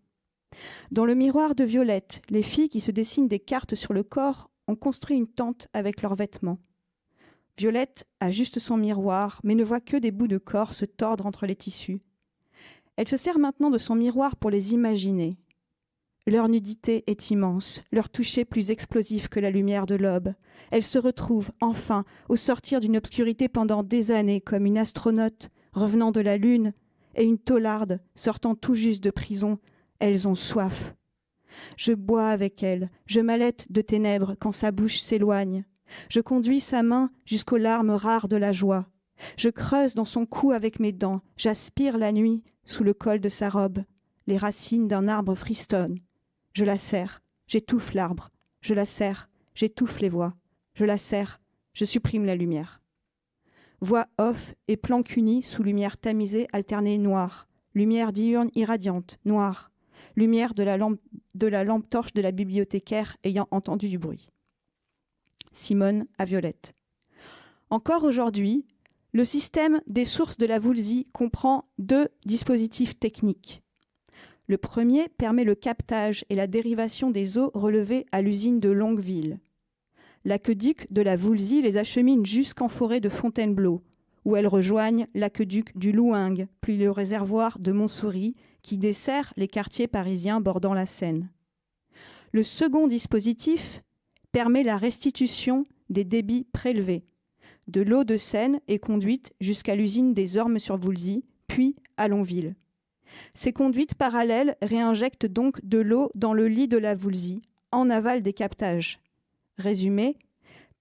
Dans 0.89 1.05
le 1.05 1.13
miroir 1.13 1.53
de 1.53 1.65
Violette, 1.65 2.23
les 2.29 2.41
filles 2.41 2.69
qui 2.69 2.81
se 2.81 2.89
dessinent 2.89 3.27
des 3.27 3.39
cartes 3.39 3.75
sur 3.75 3.93
le 3.93 4.01
corps 4.01 4.49
ont 4.67 4.75
construit 4.75 5.15
une 5.15 5.27
tente 5.27 5.67
avec 5.73 6.01
leurs 6.01 6.15
vêtements. 6.15 6.57
Violette 7.55 8.07
ajuste 8.19 8.57
son 8.57 8.77
miroir, 8.77 9.41
mais 9.43 9.53
ne 9.53 9.63
voit 9.63 9.79
que 9.79 9.97
des 9.97 10.09
bouts 10.09 10.27
de 10.27 10.39
corps 10.39 10.73
se 10.73 10.85
tordre 10.85 11.27
entre 11.27 11.45
les 11.45 11.55
tissus. 11.55 12.01
Elle 12.95 13.07
se 13.07 13.17
sert 13.17 13.39
maintenant 13.39 13.71
de 13.71 13.77
son 13.77 13.95
miroir 13.95 14.35
pour 14.35 14.49
les 14.49 14.73
imaginer. 14.73 15.37
Leur 16.25 16.47
nudité 16.47 17.03
est 17.07 17.31
immense, 17.31 17.81
leur 17.91 18.09
toucher 18.09 18.45
plus 18.45 18.71
explosif 18.71 19.27
que 19.27 19.41
la 19.41 19.51
lumière 19.51 19.85
de 19.85 19.95
l'aube. 19.95 20.33
Elle 20.71 20.83
se 20.83 20.97
retrouve, 20.97 21.51
enfin, 21.59 22.05
au 22.29 22.37
sortir 22.37 22.79
d'une 22.79 22.95
obscurité 22.95 23.49
pendant 23.49 23.83
des 23.83 24.11
années, 24.11 24.39
comme 24.39 24.65
une 24.65 24.77
astronaute 24.77 25.49
revenant 25.73 26.11
de 26.11 26.21
la 26.21 26.37
Lune 26.37 26.73
et 27.15 27.25
une 27.25 27.39
taularde 27.39 27.99
sortant 28.15 28.55
tout 28.55 28.75
juste 28.75 29.03
de 29.03 29.09
prison, 29.09 29.59
elles 29.99 30.27
ont 30.27 30.35
soif. 30.35 30.95
Je 31.77 31.93
bois 31.93 32.29
avec 32.29 32.63
elles, 32.63 32.89
je 33.05 33.19
m'allaite 33.19 33.71
de 33.71 33.81
ténèbres 33.81 34.35
quand 34.39 34.51
sa 34.51 34.71
bouche 34.71 34.99
s'éloigne. 34.99 35.65
Je 36.09 36.21
conduis 36.21 36.61
sa 36.61 36.83
main 36.83 37.11
jusqu'aux 37.25 37.57
larmes 37.57 37.91
rares 37.91 38.29
de 38.29 38.37
la 38.37 38.51
joie. 38.51 38.87
Je 39.37 39.49
creuse 39.49 39.93
dans 39.93 40.05
son 40.05 40.25
cou 40.25 40.51
avec 40.51 40.79
mes 40.79 40.91
dents, 40.91 41.21
j'aspire 41.37 41.97
la 41.97 42.11
nuit 42.11 42.43
sous 42.65 42.83
le 42.83 42.93
col 42.93 43.19
de 43.19 43.29
sa 43.29 43.49
robe. 43.49 43.83
Les 44.27 44.37
racines 44.37 44.87
d'un 44.87 45.07
arbre 45.07 45.35
fristonnent. 45.35 45.99
Je 46.53 46.65
la 46.65 46.77
serre, 46.77 47.21
j'étouffe 47.47 47.93
l'arbre. 47.93 48.29
Je 48.61 48.73
la 48.73 48.85
serre, 48.85 49.29
j'étouffe 49.55 49.99
les 49.99 50.09
voix. 50.09 50.33
Je 50.75 50.85
la 50.85 50.97
serre, 50.97 51.41
je 51.73 51.85
supprime 51.85 52.25
la 52.25 52.35
lumière. 52.35 52.81
Voix 53.81 54.07
off 54.17 54.55
et 54.67 54.77
planque 54.77 55.17
unie 55.17 55.43
sous 55.43 55.63
lumière 55.63 55.97
tamisée 55.97 56.47
alternée 56.53 56.97
noire. 56.97 57.47
Lumière 57.73 58.13
diurne 58.13 58.49
irradiante, 58.55 59.19
noire 59.25 59.71
lumière 60.15 60.53
de 60.53 60.63
la 60.63 61.63
lampe 61.63 61.89
torche 61.89 62.13
de 62.13 62.21
la 62.21 62.31
bibliothécaire 62.31 63.17
ayant 63.23 63.47
entendu 63.51 63.89
du 63.89 63.97
bruit. 63.97 64.29
Simone 65.51 66.05
à 66.17 66.25
Violette. 66.25 66.73
Encore 67.69 68.03
aujourd'hui, 68.03 68.65
le 69.13 69.25
système 69.25 69.79
des 69.85 70.05
sources 70.05 70.37
de 70.37 70.47
la 70.47 70.57
Voulzie 70.57 71.07
comprend 71.13 71.65
deux 71.77 72.09
dispositifs 72.25 72.99
techniques. 72.99 73.61
Le 74.47 74.57
premier 74.57 75.07
permet 75.07 75.43
le 75.43 75.53
captage 75.53 76.25
et 76.29 76.35
la 76.35 76.47
dérivation 76.47 77.11
des 77.11 77.37
eaux 77.37 77.51
relevées 77.53 78.07
à 78.11 78.23
l'usine 78.23 78.59
de 78.59 78.69
Longueville. 78.69 79.39
L'aqueduc 80.25 80.91
de 80.91 81.01
la 81.03 81.15
Voulzie 81.15 81.61
les 81.61 81.77
achemine 81.77 82.25
jusqu'en 82.25 82.69
forêt 82.69 83.01
de 83.01 83.09
Fontainebleau, 83.09 83.83
où 84.25 84.35
elles 84.35 84.47
rejoignent 84.47 85.07
l'aqueduc 85.13 85.77
du 85.77 85.91
Louingue, 85.91 86.47
puis 86.61 86.77
le 86.77 86.89
réservoir 86.89 87.59
de 87.59 87.71
Montsouris, 87.71 88.35
qui 88.63 88.77
dessert 88.77 89.31
les 89.37 89.47
quartiers 89.47 89.87
parisiens 89.87 90.41
bordant 90.41 90.73
la 90.73 90.87
Seine. 90.87 91.29
Le 92.31 92.41
second 92.41 92.87
dispositif 92.87 93.83
permet 94.31 94.63
la 94.63 94.77
restitution 94.77 95.65
des 95.89 96.03
débits 96.03 96.47
prélevés. 96.51 97.03
De 97.67 97.81
l'eau 97.81 98.03
de 98.03 98.17
Seine 98.17 98.59
est 98.67 98.79
conduite 98.79 99.33
jusqu'à 99.39 99.75
l'usine 99.75 100.13
des 100.13 100.37
Ormes 100.37 100.59
sur 100.59 100.77
Voulzy, 100.77 101.23
puis 101.47 101.75
à 101.97 102.07
Longville. 102.07 102.55
Ces 103.33 103.53
conduites 103.53 103.95
parallèles 103.95 104.57
réinjectent 104.61 105.25
donc 105.25 105.63
de 105.63 105.77
l'eau 105.77 106.11
dans 106.15 106.33
le 106.33 106.47
lit 106.47 106.67
de 106.67 106.77
la 106.77 106.95
Voulzy, 106.95 107.41
en 107.71 107.89
aval 107.89 108.21
des 108.21 108.33
captages. 108.33 108.99
Résumé, 109.57 110.17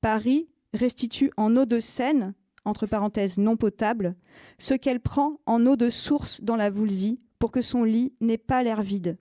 Paris 0.01 0.49
restitue 0.75 1.31
en 1.37 1.57
eau 1.57 1.65
de 1.67 1.79
Seine 1.81 2.35
entre 2.65 2.87
parenthèses 2.87 3.39
non 3.39 3.57
potable, 3.57 4.15
ce 4.59 4.75
qu'elle 4.75 5.01
prend 5.01 5.33
en 5.47 5.67
eau 5.67 5.77
de 5.77 5.91
source 5.91 6.41
dans 6.43 6.57
la 6.57 6.71
Voulzie 6.71 7.21
pour 7.39 7.51
que 7.51 7.63
son 7.63 7.85
lit 7.85 8.13
n'ait 8.21 8.39
pas 8.39 8.63
l'air 8.63 8.83
vide. 8.83 9.19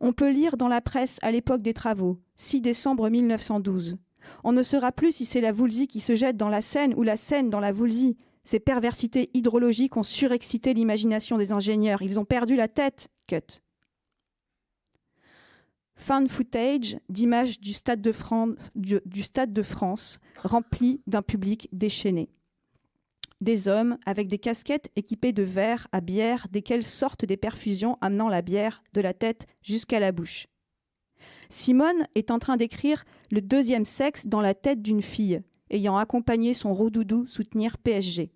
On 0.00 0.12
peut 0.12 0.30
lire 0.30 0.56
dans 0.56 0.68
la 0.68 0.80
presse 0.80 1.18
à 1.22 1.32
l'époque 1.32 1.62
des 1.62 1.74
travaux, 1.74 2.20
6 2.36 2.60
décembre 2.60 3.08
1912. 3.08 3.96
On 4.44 4.52
ne 4.52 4.62
saura 4.62 4.92
plus 4.92 5.12
si 5.12 5.24
c'est 5.24 5.40
la 5.40 5.52
Voulzie 5.52 5.86
qui 5.86 6.00
se 6.00 6.14
jette 6.14 6.36
dans 6.36 6.48
la 6.48 6.62
Seine 6.62 6.94
ou 6.96 7.02
la 7.02 7.16
Seine 7.16 7.50
dans 7.50 7.60
la 7.60 7.72
Voulzie. 7.72 8.16
Ces 8.44 8.60
perversités 8.60 9.30
hydrologiques 9.34 9.96
ont 9.96 10.02
surexcité 10.02 10.72
l'imagination 10.72 11.36
des 11.36 11.52
ingénieurs. 11.52 12.02
Ils 12.02 12.20
ont 12.20 12.24
perdu 12.24 12.54
la 12.54 12.68
tête. 12.68 13.08
Cut. 13.26 13.60
Fin 15.96 16.26
footage 16.28 16.98
d'images 17.08 17.58
du, 17.58 17.72
Stade 17.72 18.02
de 18.02 18.12
France, 18.12 18.54
du, 18.74 19.00
du 19.06 19.22
Stade 19.22 19.52
de 19.52 19.62
France 19.62 20.20
rempli 20.44 21.00
d'un 21.06 21.22
public 21.22 21.68
déchaîné. 21.72 22.28
Des 23.40 23.68
hommes 23.68 23.98
avec 24.06 24.28
des 24.28 24.38
casquettes 24.38 24.90
équipées 24.96 25.32
de 25.32 25.42
verres 25.42 25.88
à 25.92 26.00
bière 26.00 26.46
desquels 26.50 26.84
sortent 26.84 27.24
des 27.24 27.36
perfusions 27.36 27.98
amenant 28.00 28.28
la 28.28 28.42
bière 28.42 28.82
de 28.92 29.00
la 29.00 29.12
tête 29.12 29.46
jusqu'à 29.62 30.00
la 30.00 30.12
bouche. 30.12 30.46
Simone 31.48 32.06
est 32.14 32.30
en 32.30 32.38
train 32.38 32.56
d'écrire 32.56 33.04
le 33.30 33.40
deuxième 33.40 33.84
sexe 33.84 34.26
dans 34.26 34.40
la 34.40 34.54
tête 34.54 34.82
d'une 34.82 35.02
fille, 35.02 35.42
ayant 35.70 35.96
accompagné 35.96 36.54
son 36.54 36.72
rodoudou 36.72 37.26
soutenir 37.26 37.78
PSG. 37.78 38.32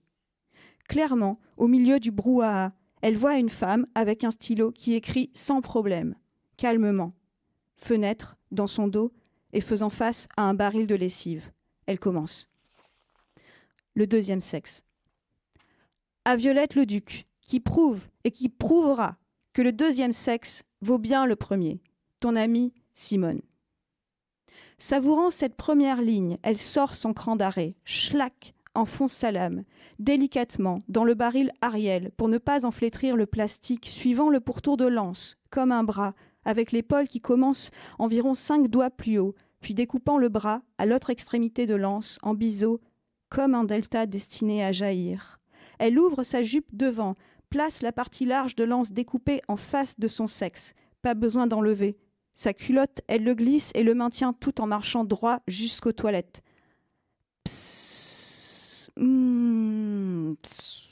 Clairement, 0.89 1.37
au 1.57 1.69
milieu 1.69 2.01
du 2.01 2.11
brouhaha, 2.11 2.73
elle 3.03 3.17
voit 3.17 3.39
une 3.39 3.51
femme 3.51 3.87
avec 3.95 4.25
un 4.25 4.31
stylo 4.31 4.73
qui 4.73 4.95
écrit 4.95 5.31
sans 5.35 5.61
problème, 5.61 6.15
calmement. 6.57 7.13
Fenêtre, 7.77 8.37
dans 8.51 8.67
son 8.67 8.89
dos, 8.89 9.13
et 9.53 9.61
faisant 9.61 9.91
face 9.91 10.29
à 10.37 10.43
un 10.43 10.55
baril 10.55 10.87
de 10.87 10.95
lessive. 10.95 11.51
Elle 11.87 11.99
commence. 11.99 12.49
Le 13.95 14.07
deuxième 14.07 14.41
sexe. 14.41 14.85
À 16.25 16.37
Violette 16.37 16.75
le 16.75 16.87
Duc, 16.87 17.27
qui 17.41 17.59
prouve 17.61 18.07
et 18.25 18.31
qui 18.31 18.49
prouvera 18.49 19.17
que 19.53 19.63
le 19.63 19.73
deuxième 19.73 20.13
sexe 20.13 20.63
vaut 20.83 20.99
bien 20.99 21.27
le 21.27 21.37
premier. 21.37 21.81
Ton 22.21 22.37
ami 22.37 22.73
Simone. 22.95 23.41
Savourant 24.79 25.31
cette 25.31 25.57
première 25.57 26.01
ligne, 26.01 26.39
elle 26.43 26.59
sort 26.59 26.95
son 26.95 27.13
cran 27.13 27.37
d'arrêt, 27.37 27.75
schlac, 27.85 28.55
enfonce 28.75 29.13
sa 29.13 29.31
lame, 29.31 29.65
délicatement, 29.99 30.79
dans 30.89 31.05
le 31.05 31.15
baril 31.15 31.53
Ariel, 31.61 32.11
pour 32.17 32.29
ne 32.29 32.39
pas 32.39 32.65
en 32.65 32.71
flétrir 32.71 33.17
le 33.17 33.27
plastique, 33.27 33.87
suivant 33.87 34.31
le 34.31 34.41
pourtour 34.41 34.77
de 34.77 34.87
lance, 34.87 35.37
comme 35.51 35.73
un 35.73 35.85
bras, 35.85 36.15
avec 36.45 36.73
l'épaule 36.73 37.09
qui 37.09 37.21
commence 37.21 37.71
environ 37.99 38.35
cinq 38.35 38.69
doigts 38.69 38.91
plus 38.91 39.19
haut, 39.19 39.35
puis 39.61 39.75
découpant 39.75 40.19
le 40.19 40.29
bras 40.29 40.63
à 40.79 40.87
l'autre 40.87 41.11
extrémité 41.11 41.67
de 41.67 41.75
l'anse, 41.75 42.19
en 42.23 42.35
biseau, 42.35 42.81
comme 43.29 43.55
un 43.55 43.65
delta 43.65 44.07
destiné 44.07 44.65
à 44.65 44.73
jaillir. 44.73 45.41
Elle 45.79 45.99
ouvre 45.99 46.23
sa 46.23 46.43
jupe 46.43 46.69
devant, 46.73 47.15
place 47.51 47.83
la 47.83 47.93
partie 47.93 48.25
large 48.25 48.55
de 48.55 48.65
l'anse 48.65 48.93
découpée 48.93 49.43
en 49.49 49.57
face 49.57 49.99
de 49.99 50.09
son 50.09 50.27
sexe. 50.27 50.75
Pas 51.03 51.15
besoin 51.15 51.47
d'enlever. 51.47 51.99
Sa 52.41 52.55
culotte, 52.55 53.03
elle 53.07 53.23
le 53.23 53.35
glisse 53.35 53.71
et 53.75 53.83
le 53.83 53.93
maintient 53.93 54.33
tout 54.33 54.63
en 54.63 54.67
marchant 54.67 55.05
droit 55.05 55.41
jusqu'aux 55.47 55.93
toilettes. 55.93 56.41
Mmh. 58.97 60.33
Psst. 60.41 60.89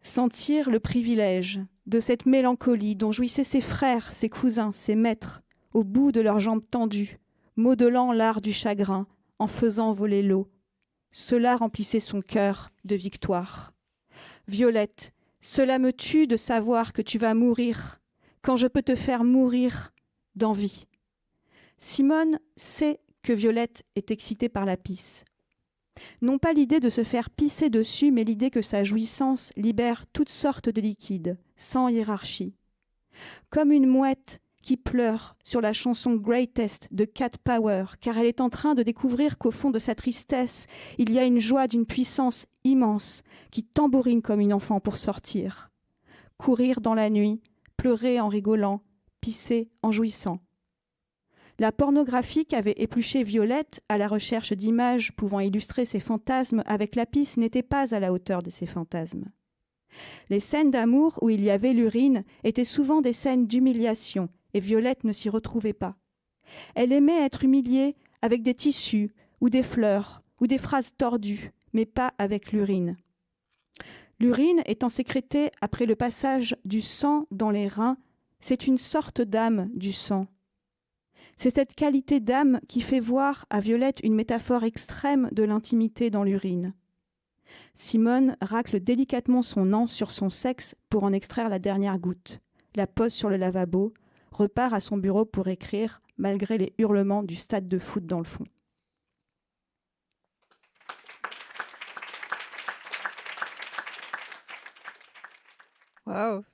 Sentir 0.00 0.70
le 0.70 0.80
privilège 0.80 1.60
de 1.84 2.00
cette 2.00 2.24
mélancolie 2.24 2.96
dont 2.96 3.12
jouissaient 3.12 3.44
ses 3.44 3.60
frères, 3.60 4.10
ses 4.14 4.30
cousins, 4.30 4.72
ses 4.72 4.94
maîtres, 4.94 5.42
au 5.74 5.84
bout 5.84 6.12
de 6.12 6.22
leurs 6.22 6.40
jambes 6.40 6.64
tendues, 6.70 7.18
modelant 7.56 8.12
l'art 8.12 8.40
du 8.40 8.54
chagrin, 8.54 9.06
en 9.38 9.46
faisant 9.46 9.92
voler 9.92 10.22
l'eau. 10.22 10.50
Cela 11.10 11.56
remplissait 11.56 12.00
son 12.00 12.22
cœur 12.22 12.70
de 12.86 12.96
victoire. 12.96 13.74
Violette, 14.48 15.11
cela 15.42 15.78
me 15.78 15.92
tue 15.92 16.26
de 16.26 16.36
savoir 16.36 16.92
que 16.92 17.02
tu 17.02 17.18
vas 17.18 17.34
mourir, 17.34 18.00
quand 18.40 18.56
je 18.56 18.68
peux 18.68 18.82
te 18.82 18.94
faire 18.94 19.24
mourir 19.24 19.92
d'envie. 20.36 20.86
Simone 21.76 22.38
sait 22.56 23.00
que 23.22 23.32
Violette 23.32 23.84
est 23.96 24.10
excitée 24.10 24.48
par 24.48 24.64
la 24.64 24.76
pisse. 24.76 25.24
Non 26.22 26.38
pas 26.38 26.52
l'idée 26.52 26.80
de 26.80 26.88
se 26.88 27.04
faire 27.04 27.28
pisser 27.28 27.70
dessus, 27.70 28.10
mais 28.10 28.24
l'idée 28.24 28.50
que 28.50 28.62
sa 28.62 28.84
jouissance 28.84 29.52
libère 29.56 30.06
toutes 30.12 30.30
sortes 30.30 30.70
de 30.70 30.80
liquides, 30.80 31.36
sans 31.56 31.88
hiérarchie. 31.88 32.54
Comme 33.50 33.72
une 33.72 33.86
mouette 33.86 34.40
qui 34.62 34.76
pleure 34.76 35.36
sur 35.44 35.60
la 35.60 35.72
chanson 35.72 36.14
Greatest 36.14 36.88
de 36.92 37.04
Cat 37.04 37.30
Power, 37.44 37.84
car 38.00 38.16
elle 38.16 38.26
est 38.26 38.40
en 38.40 38.48
train 38.48 38.74
de 38.74 38.82
découvrir 38.82 39.36
qu'au 39.36 39.50
fond 39.50 39.70
de 39.70 39.78
sa 39.78 39.94
tristesse, 39.94 40.66
il 40.98 41.12
y 41.12 41.18
a 41.18 41.24
une 41.24 41.40
joie 41.40 41.68
d'une 41.68 41.84
puissance 41.84 42.46
immense 42.64 43.22
qui 43.50 43.64
tambourine 43.64 44.22
comme 44.22 44.40
une 44.40 44.54
enfant 44.54 44.80
pour 44.80 44.96
sortir. 44.96 45.70
Courir 46.38 46.80
dans 46.80 46.94
la 46.94 47.10
nuit, 47.10 47.42
pleurer 47.76 48.20
en 48.20 48.28
rigolant, 48.28 48.82
pisser 49.20 49.68
en 49.82 49.92
jouissant. 49.92 50.40
La 51.58 51.70
pornographie 51.70 52.46
qu'avait 52.46 52.74
épluché 52.76 53.22
Violette 53.22 53.82
à 53.88 53.98
la 53.98 54.08
recherche 54.08 54.52
d'images 54.52 55.12
pouvant 55.12 55.40
illustrer 55.40 55.84
ses 55.84 56.00
fantasmes 56.00 56.62
avec 56.66 56.96
la 56.96 57.06
pisse 57.06 57.36
n'était 57.36 57.62
pas 57.62 57.94
à 57.94 58.00
la 58.00 58.12
hauteur 58.12 58.42
de 58.42 58.50
ses 58.50 58.66
fantasmes. 58.66 59.26
Les 60.30 60.40
scènes 60.40 60.70
d'amour 60.70 61.18
où 61.20 61.28
il 61.28 61.44
y 61.44 61.50
avait 61.50 61.74
l'urine 61.74 62.24
étaient 62.44 62.64
souvent 62.64 63.02
des 63.02 63.12
scènes 63.12 63.46
d'humiliation, 63.46 64.28
et 64.54 64.60
Violette 64.60 65.04
ne 65.04 65.12
s'y 65.12 65.28
retrouvait 65.28 65.72
pas. 65.72 65.96
Elle 66.74 66.92
aimait 66.92 67.24
être 67.24 67.44
humiliée 67.44 67.96
avec 68.20 68.42
des 68.42 68.54
tissus, 68.54 69.14
ou 69.40 69.50
des 69.50 69.62
fleurs, 69.62 70.22
ou 70.40 70.46
des 70.46 70.58
phrases 70.58 70.94
tordues, 70.96 71.52
mais 71.72 71.86
pas 71.86 72.14
avec 72.18 72.52
l'urine. 72.52 72.96
L'urine 74.20 74.62
étant 74.66 74.88
sécrétée 74.88 75.50
après 75.60 75.86
le 75.86 75.96
passage 75.96 76.56
du 76.64 76.80
sang 76.80 77.26
dans 77.30 77.50
les 77.50 77.66
reins, 77.66 77.96
c'est 78.38 78.66
une 78.66 78.78
sorte 78.78 79.20
d'âme 79.20 79.68
du 79.74 79.92
sang. 79.92 80.26
C'est 81.36 81.54
cette 81.54 81.74
qualité 81.74 82.20
d'âme 82.20 82.60
qui 82.68 82.82
fait 82.82 83.00
voir 83.00 83.46
à 83.50 83.58
Violette 83.58 84.00
une 84.04 84.14
métaphore 84.14 84.62
extrême 84.62 85.28
de 85.32 85.42
l'intimité 85.42 86.10
dans 86.10 86.22
l'urine. 86.22 86.72
Simone 87.74 88.36
racle 88.40 88.80
délicatement 88.80 89.42
son 89.42 89.72
anse 89.72 89.92
sur 89.92 90.10
son 90.10 90.30
sexe 90.30 90.76
pour 90.88 91.04
en 91.04 91.12
extraire 91.12 91.48
la 91.48 91.58
dernière 91.58 91.98
goutte, 91.98 92.40
la 92.76 92.86
pose 92.86 93.12
sur 93.12 93.28
le 93.28 93.36
lavabo, 93.36 93.92
repart 94.32 94.72
à 94.72 94.80
son 94.80 94.96
bureau 94.96 95.24
pour 95.24 95.48
écrire, 95.48 96.00
malgré 96.16 96.58
les 96.58 96.74
hurlements 96.78 97.22
du 97.22 97.36
stade 97.36 97.68
de 97.68 97.78
foot 97.78 98.06
dans 98.06 98.18
le 98.18 98.24
fond. 98.24 98.44
Waouh 106.06 106.44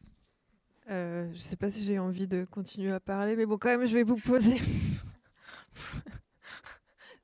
euh, 0.91 1.25
Je 1.27 1.31
ne 1.31 1.37
sais 1.37 1.57
pas 1.57 1.71
si 1.71 1.85
j'ai 1.85 1.99
envie 1.99 2.29
de 2.29 2.45
continuer 2.45 2.93
à 2.93 3.01
parler, 3.01 3.37
mais 3.37 3.47
bon, 3.47 3.59
quand 3.59 3.69
même, 3.69 3.87
je 3.87 3.95
vais 3.95 4.03
vous 4.03 4.17
poser. 4.17 4.59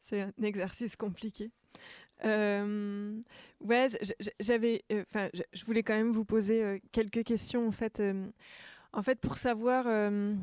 C'est 0.01 0.21
un 0.21 0.33
exercice 0.43 0.97
compliqué. 0.97 1.51
Euh, 2.25 3.19
ouais, 3.61 3.89
j'avais, 4.41 4.85
euh, 4.93 5.03
enfin, 5.09 5.29
je 5.53 5.65
voulais 5.65 5.83
quand 5.83 5.95
même 5.95 6.13
vous 6.13 6.25
poser 6.25 6.81
quelques 6.93 7.25
questions 7.25 7.67
en 7.67 7.73
fait. 7.73 8.01
Euh, 8.95 8.99
en 8.99 9.03
fait, 9.03 9.21
pour 9.21 9.37
savoir, 9.37 9.85
euh, 9.87 10.35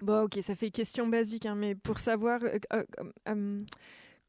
bon, 0.00 0.22
ok, 0.22 0.38
ça 0.42 0.54
fait 0.54 0.70
question 0.70 1.06
basique, 1.06 1.46
hein, 1.46 1.54
mais 1.54 1.74
pour 1.74 1.98
savoir 1.98 2.40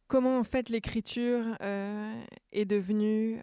comment 0.08 0.38
en 0.38 0.44
fait 0.44 0.70
l'écriture 0.70 1.44
est 2.52 2.66
devenue, 2.66 3.42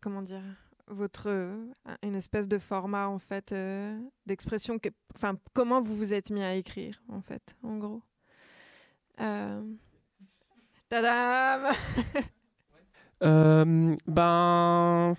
comment 0.00 0.22
dire, 0.22 0.42
votre 0.88 1.28
une 2.02 2.16
espèce 2.16 2.48
de 2.48 2.58
format 2.58 3.06
en 3.06 3.18
fait 3.18 3.54
d'expression, 4.26 4.78
enfin, 5.14 5.36
comment 5.54 5.80
vous 5.80 5.96
vous 5.96 6.14
êtes 6.14 6.30
mis 6.30 6.42
à 6.42 6.54
écrire 6.54 7.02
en 7.08 7.22
fait, 7.22 7.54
en 7.62 7.76
gros. 7.78 8.02
Tadam 10.88 11.72
Euh, 13.22 13.94
ben, 14.06 15.14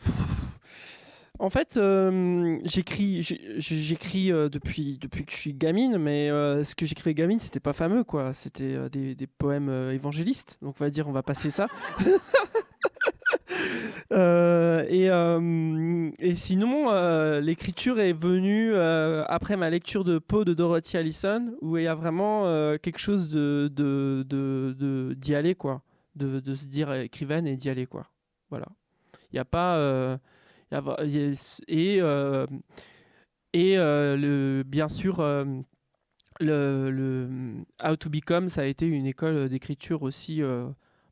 en 1.42 1.50
fait, 1.50 1.76
euh, 1.76 2.60
j'écris, 2.64 3.24
j'écris 3.58 4.32
euh, 4.32 4.48
depuis 4.48 5.00
depuis 5.02 5.26
que 5.26 5.32
je 5.32 5.38
suis 5.38 5.56
gamine, 5.56 5.98
mais 5.98 6.30
euh, 6.30 6.64
ce 6.64 6.76
que 6.76 6.86
j'écrivais 6.86 7.16
gamine, 7.16 7.40
c'était 7.40 7.60
pas 7.60 7.74
fameux, 7.74 8.04
quoi. 8.04 8.36
C'était 8.36 8.78
des, 8.92 9.16
des, 9.16 9.26
poèmes 9.26 9.90
évangélistes. 9.92 10.60
Donc, 10.62 10.76
on 10.80 10.84
va 10.84 10.92
dire, 10.92 11.08
on 11.08 11.12
va 11.12 11.24
passer 11.24 11.50
ça. 11.50 11.66
et, 14.12 15.08
et, 16.20 16.36
sinon, 16.36 17.40
l'écriture 17.40 18.00
est 18.00 18.14
venue 18.14 18.76
après 18.76 19.58
ma 19.58 19.72
lecture 19.72 20.04
de 20.04 20.20
Poe 20.20 20.46
de 20.46 20.54
Dorothy 20.54 20.98
Allison, 20.98 21.56
où 21.62 21.76
il 21.78 21.86
y 21.86 21.88
a 21.88 21.96
vraiment 21.96 22.44
quelque 22.78 23.00
chose 23.00 23.32
de 23.32 23.68
d'y 23.68 23.82
de, 24.30 25.16
de, 25.18 25.34
aller, 25.34 25.56
quoi 25.56 25.82
de, 26.16 26.56
se 26.56 26.68
dire 26.68 26.94
écrivaine 26.94 27.48
et 27.48 27.56
d'y 27.56 27.70
aller 27.70 27.88
quoi 27.88 28.06
voilà 28.50 28.68
il 29.32 29.36
n'y 29.36 29.40
a 29.40 29.46
pas 29.46 30.20
et 30.72 32.02
euh, 32.02 32.48
et 33.54 33.78
euh, 33.78 34.16
le 34.16 34.64
bien 34.64 34.90
sûr 34.90 35.20
euh, 35.20 35.46
le, 36.40 36.90
le 36.92 37.30
How 37.84 37.96
to 37.98 38.10
Become 38.10 38.50
ça 38.50 38.62
a 38.62 38.66
été 38.66 38.86
une 38.88 39.06
école 39.06 39.50
d'écriture 39.50 40.04
aussi 40.04 40.42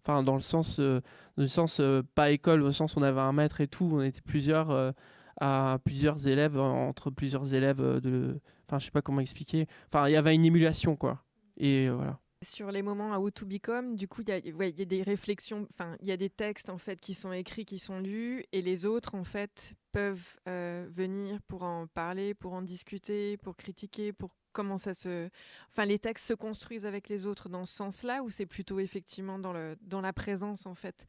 enfin 0.03 0.23
dans 0.23 0.35
le 0.35 0.39
sens 0.39 0.79
dans 0.79 1.01
le 1.37 1.47
sens 1.47 1.81
pas 2.15 2.31
école 2.31 2.63
au 2.63 2.71
sens 2.71 2.95
où 2.95 2.99
on 2.99 3.03
avait 3.03 3.19
un 3.19 3.33
maître 3.33 3.61
et 3.61 3.67
tout 3.67 3.89
on 3.91 4.01
était 4.01 4.21
plusieurs 4.21 4.93
à 5.41 5.77
plusieurs 5.83 6.27
élèves 6.27 6.57
entre 6.57 7.09
plusieurs 7.09 7.53
élèves 7.53 7.81
de 8.01 8.39
enfin 8.67 8.79
je 8.79 8.85
sais 8.85 8.91
pas 8.91 9.01
comment 9.01 9.21
expliquer 9.21 9.67
enfin 9.87 10.07
il 10.07 10.13
y 10.13 10.17
avait 10.17 10.35
une 10.35 10.45
émulation 10.45 10.95
quoi 10.95 11.23
et 11.57 11.89
voilà 11.89 12.17
sur 12.41 12.71
les 12.71 12.81
moments 12.81 13.13
à 13.13 13.19
How 13.19 13.31
to 13.31 13.45
Become, 13.45 13.95
du 13.95 14.07
coup, 14.07 14.21
il 14.21 14.29
y, 14.29 14.81
a 14.81 14.85
des 14.85 15.03
réflexions, 15.03 15.67
enfin, 15.69 15.93
il 16.01 16.07
y 16.07 16.11
a 16.11 16.17
des 16.17 16.29
textes 16.29 16.69
en 16.69 16.77
fait 16.77 16.99
qui 16.99 17.13
sont 17.13 17.31
écrits, 17.31 17.65
qui 17.65 17.79
sont 17.79 17.99
lus, 17.99 18.43
et 18.51 18.61
les 18.61 18.85
autres 18.85 19.15
en 19.15 19.23
fait 19.23 19.73
peuvent 19.91 20.37
euh, 20.47 20.87
venir 20.91 21.41
pour 21.47 21.63
en 21.63 21.87
parler, 21.87 22.33
pour 22.33 22.53
en 22.53 22.61
discuter, 22.61 23.37
pour 23.37 23.55
critiquer, 23.55 24.13
pour 24.13 24.31
comment 24.53 24.77
ça 24.77 24.93
se, 24.93 25.29
enfin, 25.69 25.85
les 25.85 25.99
textes 25.99 26.27
se 26.27 26.33
construisent 26.33 26.85
avec 26.85 27.09
les 27.09 27.25
autres 27.25 27.49
dans 27.49 27.65
ce 27.65 27.73
sens-là, 27.73 28.23
ou 28.23 28.29
c'est 28.29 28.45
plutôt 28.45 28.79
effectivement 28.79 29.39
dans 29.39 29.53
le 29.53 29.77
dans 29.81 30.01
la 30.01 30.13
présence 30.13 30.65
en 30.65 30.75
fait 30.75 31.05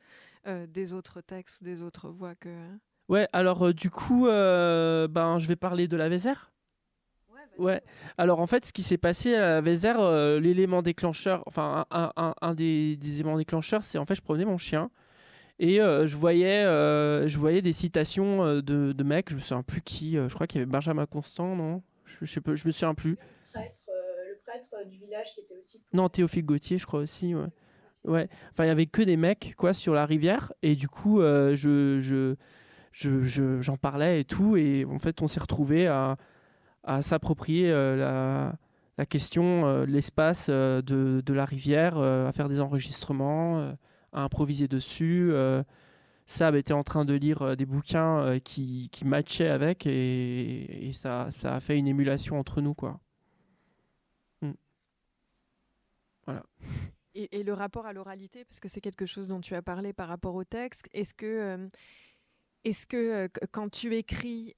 euh, 0.47 0.66
des 0.66 0.93
autres 0.93 1.20
textes 1.20 1.61
ou 1.61 1.64
des 1.64 1.81
autres 1.83 2.11
voix 2.11 2.35
que. 2.35 2.51
Ouais, 3.09 3.28
alors 3.33 3.66
euh, 3.66 3.74
du 3.74 3.91
coup, 3.91 4.28
euh, 4.28 5.09
ben, 5.09 5.41
je 5.41 5.49
vais 5.49 5.57
parler 5.57 5.89
de 5.89 5.97
la 5.97 6.09
Vézère. 6.09 6.53
Ouais. 7.61 7.82
Alors 8.16 8.40
en 8.40 8.46
fait, 8.46 8.64
ce 8.64 8.72
qui 8.72 8.82
s'est 8.82 8.96
passé 8.98 9.34
à 9.34 9.61
Vézère, 9.61 10.00
euh, 10.00 10.40
l'élément 10.40 10.80
déclencheur, 10.82 11.42
enfin 11.46 11.84
un, 11.90 12.11
un- 12.16 12.34
un 12.40 12.54
des, 12.54 12.96
des 12.96 13.20
éléments 13.20 13.36
déclencheurs, 13.36 13.82
c'est 13.84 13.98
en 13.98 14.06
fait 14.06 14.14
je 14.14 14.22
promenais 14.22 14.46
mon 14.46 14.56
chien 14.56 14.90
et 15.58 15.80
euh, 15.80 16.06
je 16.06 16.16
voyais, 16.16 16.64
euh, 16.64 17.28
je 17.28 17.36
voyais 17.38 17.61
des 17.61 17.74
citations 17.74 18.46
de, 18.62 18.92
de 18.92 19.04
mecs, 19.04 19.28
je 19.30 19.34
me 19.34 19.40
souviens 19.40 19.62
plus 19.62 19.82
qui, 19.82 20.14
je 20.14 20.32
crois 20.34 20.46
qu'il 20.46 20.58
y 20.58 20.62
avait 20.62 20.70
Benjamin 20.70 21.04
Constant, 21.04 21.54
non? 21.54 21.82
Je, 22.06 22.24
je 22.24 22.32
sais 22.32 22.40
pas, 22.40 22.54
je 22.54 22.66
me 22.66 22.72
souviens 22.72 22.94
plus. 22.94 23.18
le 23.54 24.38
prêtre 24.46 24.88
du 24.88 24.96
village 24.96 25.34
qui 25.34 25.40
était 25.40 25.54
aussi. 25.58 25.84
Non, 25.92 26.08
Théophile 26.08 26.46
Gauthier, 26.46 26.78
je 26.78 26.86
crois 26.86 27.00
aussi. 27.00 27.34
Ouais. 27.34 27.46
Ouais. 28.04 28.28
Enfin, 28.52 28.64
il 28.64 28.68
y 28.68 28.70
avait 28.70 28.86
que 28.86 29.02
des 29.02 29.18
mecs 29.18 29.52
quoi 29.58 29.74
sur 29.74 29.92
la 29.92 30.06
rivière 30.06 30.50
et 30.62 30.74
du 30.76 30.88
coup, 30.88 31.20
je, 31.20 31.98
je, 32.00 32.34
je, 32.92 33.22
je- 33.22 33.61
j'en 33.61 33.76
parlais 33.76 34.20
et 34.20 34.24
tout 34.24 34.56
et 34.56 34.86
en 34.86 34.98
fait, 34.98 35.20
on 35.20 35.28
s'est 35.28 35.40
retrouvé 35.40 35.86
à, 35.86 36.16
à 36.85 37.03
s'approprier 37.03 37.70
euh, 37.70 38.53
la, 38.97 39.07
question, 39.07 39.66
euh, 39.66 39.87
l'espace 39.87 40.47
euh, 40.49 40.83
de, 40.83 41.22
de 41.24 41.33
la 41.33 41.45
rivière, 41.45 41.99
à 41.99 42.33
faire 42.33 42.49
des 42.49 42.61
enregistrements, 42.61 43.74
à 44.12 44.22
improviser 44.22 44.68
dessus. 44.68 45.33
Sab 46.26 46.55
était 46.55 46.72
en 46.72 46.83
train 46.83 47.05
de 47.05 47.14
lire 47.14 47.57
des 47.57 47.66
bouquins 47.66 48.39
qui, 48.45 48.89
qui 48.93 49.05
matchaient 49.05 49.49
avec 49.49 49.85
et, 49.85 50.93
ça, 50.95 51.28
ça 51.31 51.57
a 51.57 51.61
fait 51.61 51.76
une 51.76 51.89
émulation 51.89 52.39
entre 52.39 52.61
nous 52.61 52.74
quoi. 52.74 53.01
Et, 57.16 57.41
et 57.41 57.43
le 57.43 57.53
rapport 57.53 57.87
à 57.87 57.93
l'oralité, 57.93 58.45
parce 58.45 58.61
que 58.61 58.68
c'est 58.68 58.81
quelque 58.81 59.05
chose 59.05 59.26
dont 59.26 59.41
tu 59.41 59.57
as 59.57 59.62
parlé 59.62 59.93
par 59.93 60.07
rapport 60.07 60.37
au 60.37 60.45
texte, 60.45 60.87
est-ce 60.93 61.12
que, 61.12 61.68
est-ce 62.62 62.87
que 62.87 63.26
qu- 63.26 63.41
quand 63.51 63.68
tu 63.68 63.97
écris, 63.97 64.55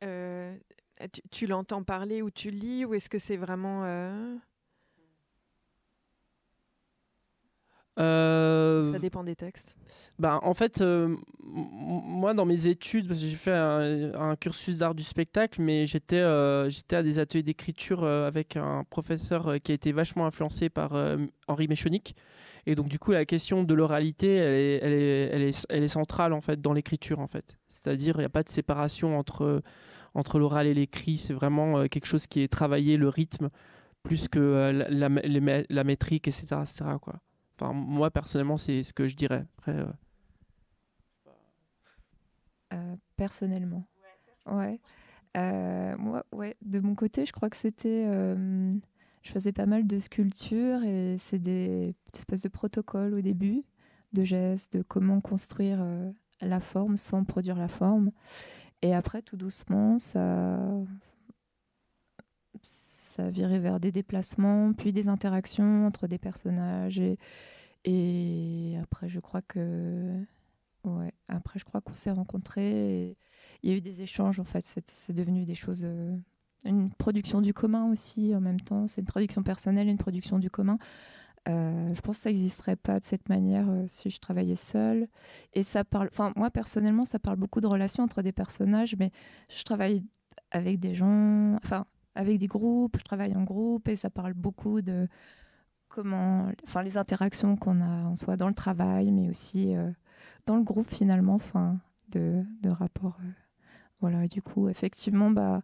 tu, 1.08 1.22
tu 1.30 1.46
l'entends 1.46 1.82
parler 1.82 2.22
ou 2.22 2.30
tu 2.30 2.50
lis, 2.50 2.84
ou 2.84 2.94
est-ce 2.94 3.08
que 3.08 3.18
c'est 3.18 3.36
vraiment... 3.36 3.82
euh, 3.84 4.36
Euh, 7.98 8.90
ça 8.90 8.98
dépend 8.98 9.22
des 9.22 9.36
textes? 9.36 9.76
Bah, 10.18 10.40
en 10.42 10.54
fait, 10.54 10.80
euh, 10.80 11.14
moi, 11.42 12.32
dans 12.32 12.46
mes 12.46 12.66
études, 12.66 13.12
j'ai 13.14 13.36
fait 13.36 13.52
un, 13.52 14.14
un 14.14 14.34
cursus 14.34 14.78
d'art 14.78 14.94
du 14.94 15.02
spectacle, 15.02 15.60
mais 15.60 15.86
j'étais 15.86 16.16
euh, 16.16 16.70
j'étais 16.70 16.96
à 16.96 17.02
des 17.02 17.18
ateliers 17.18 17.42
d'écriture 17.42 18.02
avec 18.04 18.56
un 18.56 18.84
professeur 18.84 19.56
qui 19.62 19.72
a 19.72 19.74
été 19.74 19.92
vachement 19.92 20.24
influencé 20.24 20.70
par 20.70 20.92
Henri 21.48 21.68
Méchonic. 21.68 22.16
Et 22.64 22.74
donc, 22.76 22.88
du 22.88 22.98
coup, 22.98 23.12
la 23.12 23.26
question 23.26 23.62
de 23.62 23.74
l'oralité, 23.74 24.36
elle 24.36 24.54
est, 24.54 24.78
elle, 24.82 24.92
est, 24.92 25.28
elle, 25.32 25.42
est, 25.42 25.66
elle 25.68 25.82
est 25.82 25.88
centrale, 25.88 26.32
en 26.32 26.40
fait, 26.40 26.62
dans 26.62 26.72
l'écriture, 26.72 27.18
en 27.20 27.26
fait. 27.26 27.58
C'est-à-dire, 27.68 28.14
il 28.16 28.20
n'y 28.20 28.24
a 28.24 28.30
pas 28.30 28.42
de 28.42 28.48
séparation 28.48 29.18
entre, 29.18 29.62
entre 30.14 30.38
l'oral 30.38 30.66
et 30.66 30.74
l'écrit. 30.74 31.18
C'est 31.18 31.34
vraiment 31.34 31.78
euh, 31.78 31.86
quelque 31.88 32.06
chose 32.06 32.26
qui 32.26 32.40
est 32.40 32.48
travaillé, 32.48 32.96
le 32.96 33.08
rythme, 33.08 33.50
plus 34.02 34.28
que 34.28 34.38
euh, 34.38 34.72
la, 34.72 35.08
la, 35.68 35.84
métrique, 35.84 36.28
etc., 36.28 36.46
etc., 36.62 36.84
quoi. 37.00 37.20
Enfin, 37.58 37.72
moi, 37.72 38.10
personnellement, 38.10 38.56
c'est 38.56 38.82
ce 38.82 38.92
que 38.92 39.08
je 39.08 39.16
dirais. 39.16 39.44
Après, 39.58 39.72
euh, 39.72 39.86
Euh, 42.72 42.96
personnellement. 43.16 43.86
Ouais. 44.46 44.80
Euh, 45.36 45.96
moi, 45.98 46.24
ouais, 46.32 46.56
de 46.62 46.80
mon 46.80 46.94
côté, 46.94 47.26
je 47.26 47.32
crois 47.32 47.50
que 47.50 47.56
c'était. 47.56 48.06
euh, 48.06 48.74
je 49.22 49.30
faisais 49.30 49.52
pas 49.52 49.66
mal 49.66 49.86
de 49.86 49.98
sculptures 50.00 50.82
et 50.82 51.16
c'est 51.18 51.38
des 51.38 51.94
espèces 52.14 52.40
de 52.42 52.48
protocoles 52.48 53.14
au 53.14 53.20
début, 53.20 53.62
de 54.12 54.24
gestes, 54.24 54.72
de 54.76 54.82
comment 54.82 55.20
construire 55.20 55.78
euh, 55.80 56.10
la 56.40 56.58
forme 56.60 56.96
sans 56.96 57.22
produire 57.24 57.56
la 57.56 57.68
forme. 57.68 58.10
Et 58.82 58.94
après, 58.94 59.22
tout 59.22 59.36
doucement, 59.36 59.98
ça. 59.98 60.58
Ça 62.62 63.30
virait 63.30 63.58
vers 63.58 63.78
des 63.78 63.92
déplacements, 63.92 64.72
puis 64.72 64.92
des 64.92 65.08
interactions 65.08 65.86
entre 65.86 66.06
des 66.06 66.18
personnages. 66.18 67.00
Et, 67.84 68.76
après, 68.80 69.08
je 69.08 69.20
crois 69.20 69.42
que 69.42 70.24
Ouais, 70.84 71.12
après, 71.28 71.58
je 71.60 71.64
crois 71.64 71.80
qu'on 71.80 71.94
s'est 71.94 72.10
rencontrés. 72.10 73.16
Il 73.62 73.70
y 73.70 73.72
a 73.72 73.76
eu 73.76 73.80
des 73.80 74.02
échanges, 74.02 74.40
en 74.40 74.44
fait. 74.44 74.66
C'est 74.88 75.12
devenu 75.12 75.44
des 75.44 75.54
choses. 75.54 75.82
euh, 75.84 76.16
une 76.64 76.90
production 76.92 77.40
du 77.40 77.54
commun 77.54 77.90
aussi, 77.90 78.34
en 78.34 78.40
même 78.40 78.60
temps. 78.60 78.88
C'est 78.88 79.00
une 79.02 79.06
production 79.06 79.42
personnelle 79.42 79.88
une 79.88 79.98
production 79.98 80.38
du 80.38 80.50
commun. 80.50 80.78
Euh, 81.48 81.92
je 81.94 82.00
pense 82.00 82.16
que 82.18 82.22
ça 82.22 82.30
n'existerait 82.30 82.76
pas 82.76 83.00
de 83.00 83.04
cette 83.04 83.28
manière 83.28 83.68
euh, 83.68 83.84
si 83.88 84.10
je 84.10 84.20
travaillais 84.20 84.56
seule. 84.56 85.08
Et 85.54 85.62
ça 85.62 85.84
parle. 85.84 86.08
Enfin, 86.12 86.32
moi, 86.36 86.50
personnellement, 86.50 87.04
ça 87.04 87.18
parle 87.18 87.36
beaucoup 87.36 87.60
de 87.60 87.66
relations 87.66 88.04
entre 88.04 88.22
des 88.22 88.32
personnages, 88.32 88.94
mais 88.98 89.10
je 89.48 89.62
travaille 89.64 90.04
avec 90.50 90.78
des 90.80 90.94
gens. 90.94 91.54
Enfin, 91.56 91.86
avec 92.14 92.38
des 92.38 92.46
groupes. 92.46 92.96
Je 92.98 93.04
travaille 93.04 93.36
en 93.36 93.42
groupe 93.44 93.88
et 93.88 93.96
ça 93.96 94.10
parle 94.10 94.34
beaucoup 94.34 94.82
de 94.82 95.08
comment. 95.88 96.50
Enfin, 96.64 96.82
les 96.82 96.96
interactions 96.98 97.56
qu'on 97.56 97.80
a 97.80 98.04
en 98.06 98.16
soi 98.16 98.36
dans 98.36 98.48
le 98.48 98.54
travail, 98.54 99.10
mais 99.10 99.28
aussi. 99.28 99.74
euh, 99.76 99.90
dans 100.46 100.56
le 100.56 100.62
groupe 100.62 100.90
finalement, 100.90 101.34
enfin, 101.34 101.78
de, 102.08 102.44
de 102.62 102.70
rapport. 102.70 103.18
voilà, 104.00 104.24
et 104.24 104.28
du 104.28 104.42
coup, 104.42 104.68
effectivement, 104.68 105.30
bah, 105.30 105.62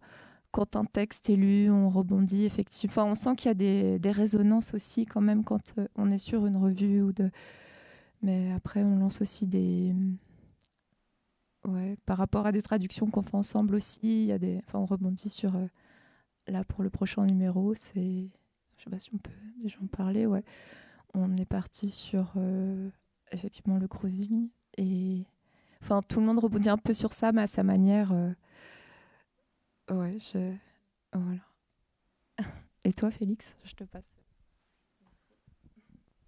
quand 0.59 0.75
un 0.75 0.85
texte 0.85 1.31
est 1.31 1.37
lu, 1.37 1.71
on 1.71 1.89
rebondit, 1.89 2.45
effectivement. 2.45 3.05
On 3.05 3.15
sent 3.15 3.37
qu'il 3.37 3.47
y 3.47 3.53
a 3.53 3.99
des, 3.99 4.11
résonances 4.11 4.75
aussi 4.75 5.07
quand 5.07 5.21
même 5.21 5.45
quand 5.45 5.73
euh, 5.79 5.87
on 5.95 6.11
est 6.11 6.19
sur 6.19 6.47
une 6.47 6.57
revue 6.57 7.01
ou 7.01 7.13
de. 7.13 7.31
Mais 8.23 8.51
après, 8.53 8.83
on 8.83 8.97
lance 8.97 9.21
aussi 9.21 9.47
des. 9.47 9.95
Ouais, 11.65 11.97
par 12.07 12.19
rapport 12.19 12.45
à 12.47 12.51
des 12.51 12.63
traductions 12.63 13.07
qu'on 13.07 13.23
fait 13.23 13.37
ensemble 13.37 13.77
aussi, 13.77 14.01
il 14.03 14.27
y 14.27 14.33
a 14.33 14.39
des. 14.39 14.61
Enfin, 14.67 14.81
on 14.81 14.87
rebondit 14.87 15.31
sur. 15.31 15.55
euh, 15.55 15.67
Là, 16.49 16.65
pour 16.65 16.83
le 16.83 16.91
prochain 16.91 17.25
numéro, 17.25 17.75
c'est. 17.77 18.29
Je 18.79 18.83
sais 18.85 18.91
pas 18.91 18.99
si 18.99 19.11
on 19.15 19.19
peut 19.19 19.31
déjà 19.61 19.77
en 19.81 19.87
parler, 19.87 20.27
ouais. 20.27 20.43
On 21.15 21.37
est 21.37 21.45
parti 21.47 21.91
sur. 21.91 22.33
euh, 22.37 22.91
effectivement, 23.31 23.79
le 23.79 23.87
cruising. 23.87 24.49
Et 24.77 25.25
enfin, 25.83 26.01
tout 26.09 26.19
le 26.19 26.27
monde 26.27 26.41
rebondit 26.41 26.69
un 26.69 26.79
peu 26.79 26.95
sur 26.95 27.13
ça, 27.13 27.31
mais 27.31 27.43
à 27.43 27.47
sa 27.47 27.63
manière. 27.63 28.13
Ouais, 29.91 30.19
je. 30.19 30.55
Voilà. 31.13 31.41
Et 32.85 32.93
toi, 32.93 33.11
Félix, 33.11 33.55
je 33.65 33.75
te 33.75 33.85
passe. 33.85 34.13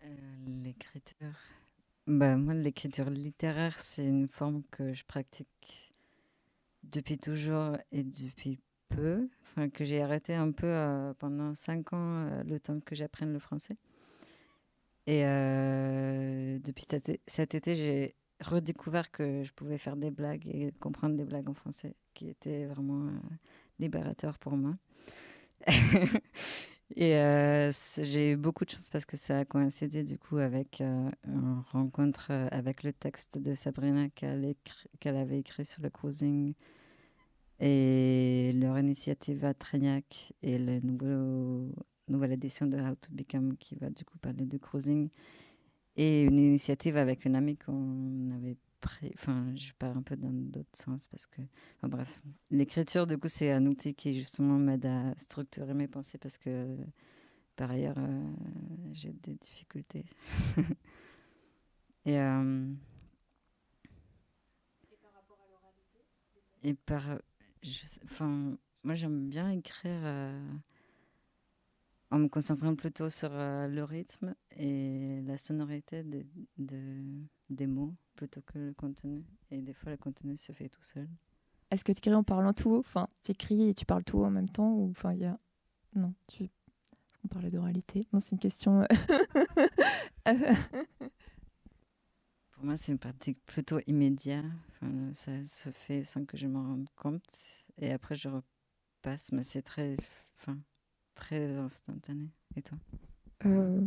Euh, 0.05 0.17
l'écriture. 0.47 1.35
Bah, 2.07 2.37
moi, 2.37 2.55
l'écriture 2.55 3.11
littéraire, 3.11 3.79
c'est 3.79 4.07
une 4.07 4.29
forme 4.29 4.63
que 4.71 4.95
je 4.95 5.05
pratique 5.05 5.95
depuis 6.83 7.19
toujours 7.19 7.77
et 7.93 8.03
depuis 8.03 8.59
peu. 8.89 9.29
Enfin, 9.43 9.69
que 9.69 9.85
j'ai 9.85 10.03
arrêté 10.03 10.35
un 10.35 10.53
peu 10.53 10.67
euh, 10.67 11.13
pendant 11.15 11.55
cinq 11.55 11.93
ans, 11.93 12.27
euh, 12.27 12.43
le 12.45 12.59
temps 12.59 12.79
que 12.81 12.95
j'apprenne 12.95 13.33
le 13.33 13.39
français. 13.39 13.77
Et 15.07 15.23
depuis 16.63 16.87
cet 17.27 17.55
été, 17.55 17.75
j'ai 17.75 18.15
redécouvert 18.41 19.11
que 19.11 19.45
je 19.45 19.53
pouvais 19.53 19.79
faire 19.79 19.97
des 19.97 20.11
blagues 20.11 20.47
et 20.47 20.73
comprendre 20.81 21.17
des 21.17 21.25
blagues 21.25 21.49
en 21.49 21.55
français, 21.55 21.95
qui 22.15 22.29
était 22.29 22.67
vraiment 22.67 23.07
euh, 23.07 23.19
libérateur 23.79 24.39
pour 24.39 24.57
moi. 24.57 24.77
Et 26.97 27.17
euh, 27.17 27.71
j'ai 27.99 28.33
eu 28.33 28.37
beaucoup 28.37 28.65
de 28.65 28.71
chance 28.71 28.91
parce 28.91 29.05
que 29.05 29.17
ça 29.17 29.41
a 29.41 29.45
coïncidé 29.45 30.03
du 30.03 30.19
coup 30.19 30.39
avec 30.39 30.81
euh, 30.81 31.09
une 31.25 31.63
rencontre 31.71 32.29
euh, 32.31 32.49
avec 32.51 32.83
le 32.83 32.93
texte 32.93 33.39
de 33.39 33.55
Sabrina 33.55 34.09
qu'elle 34.11 34.57
avait 35.05 35.39
écrit 35.39 35.65
sur 35.65 35.83
le 35.83 35.91
cruising 35.91 36.55
et 37.61 38.51
leur 38.55 38.77
initiative 38.79 39.45
à 39.45 39.55
Trignac 39.55 40.33
et 40.43 40.59
la 40.59 40.81
nouvelle 40.81 42.33
édition 42.33 42.67
de 42.67 42.77
How 42.77 42.97
to 42.97 43.13
Become 43.13 43.57
qui 43.57 43.77
va 43.77 43.91
du 43.91 44.05
coup 44.05 44.19
parler 44.19 44.45
de 44.45 44.59
cruising 44.59 45.11
et 45.97 46.25
une 46.25 46.39
initiative 46.39 46.97
avec 46.97 47.25
une 47.25 47.37
amie 47.37 47.57
qu'on 47.57 48.31
avait 48.37 48.57
pris. 48.81 49.13
Enfin, 49.15 49.55
je 49.57 49.73
parle 49.79 49.99
un 49.99 50.03
peu 50.03 50.17
dans 50.17 50.31
d'autres 50.33 50.77
sens 50.77 51.07
parce 51.09 51.27
que, 51.27 51.43
enfin 51.77 51.89
bref, 51.89 52.21
l'écriture 52.51 53.07
du 53.07 53.19
coup 53.19 53.29
c'est 53.29 53.53
un 53.53 53.67
outil 53.67 53.95
qui 53.95 54.15
justement 54.15 54.59
m'aide 54.59 54.87
à 54.87 55.15
structurer 55.17 55.75
mes 55.75 55.89
pensées 55.89 56.19
parce 56.19 56.39
que 56.39 56.77
par 57.57 57.71
ailleurs 57.71 57.99
euh, 57.99 58.33
j'ai 58.93 59.13
des 59.13 59.35
difficultés. 59.35 60.07
et 62.07 62.19
euh, 62.19 62.73
et 66.63 66.75
par 66.75 67.19
enfin 68.05 68.57
moi 68.83 68.95
j'aime 68.95 69.29
bien 69.29 69.51
écrire 69.51 70.01
euh, 70.05 70.43
en 72.11 72.19
me 72.19 72.29
concentrant 72.29 72.75
plutôt 72.75 73.11
sur 73.11 73.31
euh, 73.33 73.69
le 73.69 73.85
rythme 73.85 74.35
et 74.57 75.23
la 75.27 75.39
sonorité 75.39 76.03
des, 76.03 76.27
de- 76.59 77.25
des 77.51 77.67
mots 77.67 77.95
plutôt 78.17 78.43
que 78.43 78.59
le 78.59 78.75
contenu. 78.75 79.25
Et 79.51 79.61
des 79.63 79.75
fois, 79.75 79.93
le 79.93 79.99
contenu 79.99 80.37
se 80.37 80.53
fait 80.53 80.69
tout 80.69 80.83
seul. 80.83 81.09
Est-ce 81.71 81.85
que 81.85 81.93
tu 81.93 81.99
écris 81.99 82.15
en 82.15 82.25
parlant 82.25 82.53
tout 82.53 82.71
haut? 82.71 82.79
Enfin, 82.81 83.09
tu 83.23 83.33
écris 83.33 83.69
et 83.69 83.75
tu 83.75 83.85
parles 83.87 84.05
tout 84.05 84.19
haut 84.19 84.25
en 84.25 84.31
même 84.31 84.49
temps 84.49 84.73
ou 84.73 84.91
enfin 84.91 85.13
il 85.13 85.21
y 85.21 85.25
a 85.25 85.39
non 85.97 86.15
tu 86.29 86.51
on 87.25 87.29
parlait 87.29 87.51
d'oralité. 87.51 88.07
Non, 88.13 88.21
c'est 88.21 88.33
une 88.33 88.39
question. 88.39 88.83
euh, 88.83 88.87
Pour 92.53 92.65
moi, 92.65 92.77
c'est 92.77 92.93
une 92.93 92.99
pratique 92.99 93.45
plutôt 93.47 93.81
immédiate. 93.87 94.45
Enfin, 94.71 95.13
ça 95.15 95.45
se 95.47 95.71
fait 95.71 96.05
sans 96.05 96.25
que 96.25 96.37
je 96.37 96.47
m'en 96.47 96.63
rende 96.63 96.89
compte. 96.97 97.23
Et 97.79 97.93
après, 97.93 98.17
je 98.17 98.29
repasse. 98.29 99.33
Mais 99.33 99.43
c'est 99.43 99.63
très. 99.63 99.97
Enfin, 100.39 100.59
très 101.21 101.57
instantané. 101.57 102.29
Et 102.57 102.63
toi 102.63 102.77
Euh, 103.47 103.81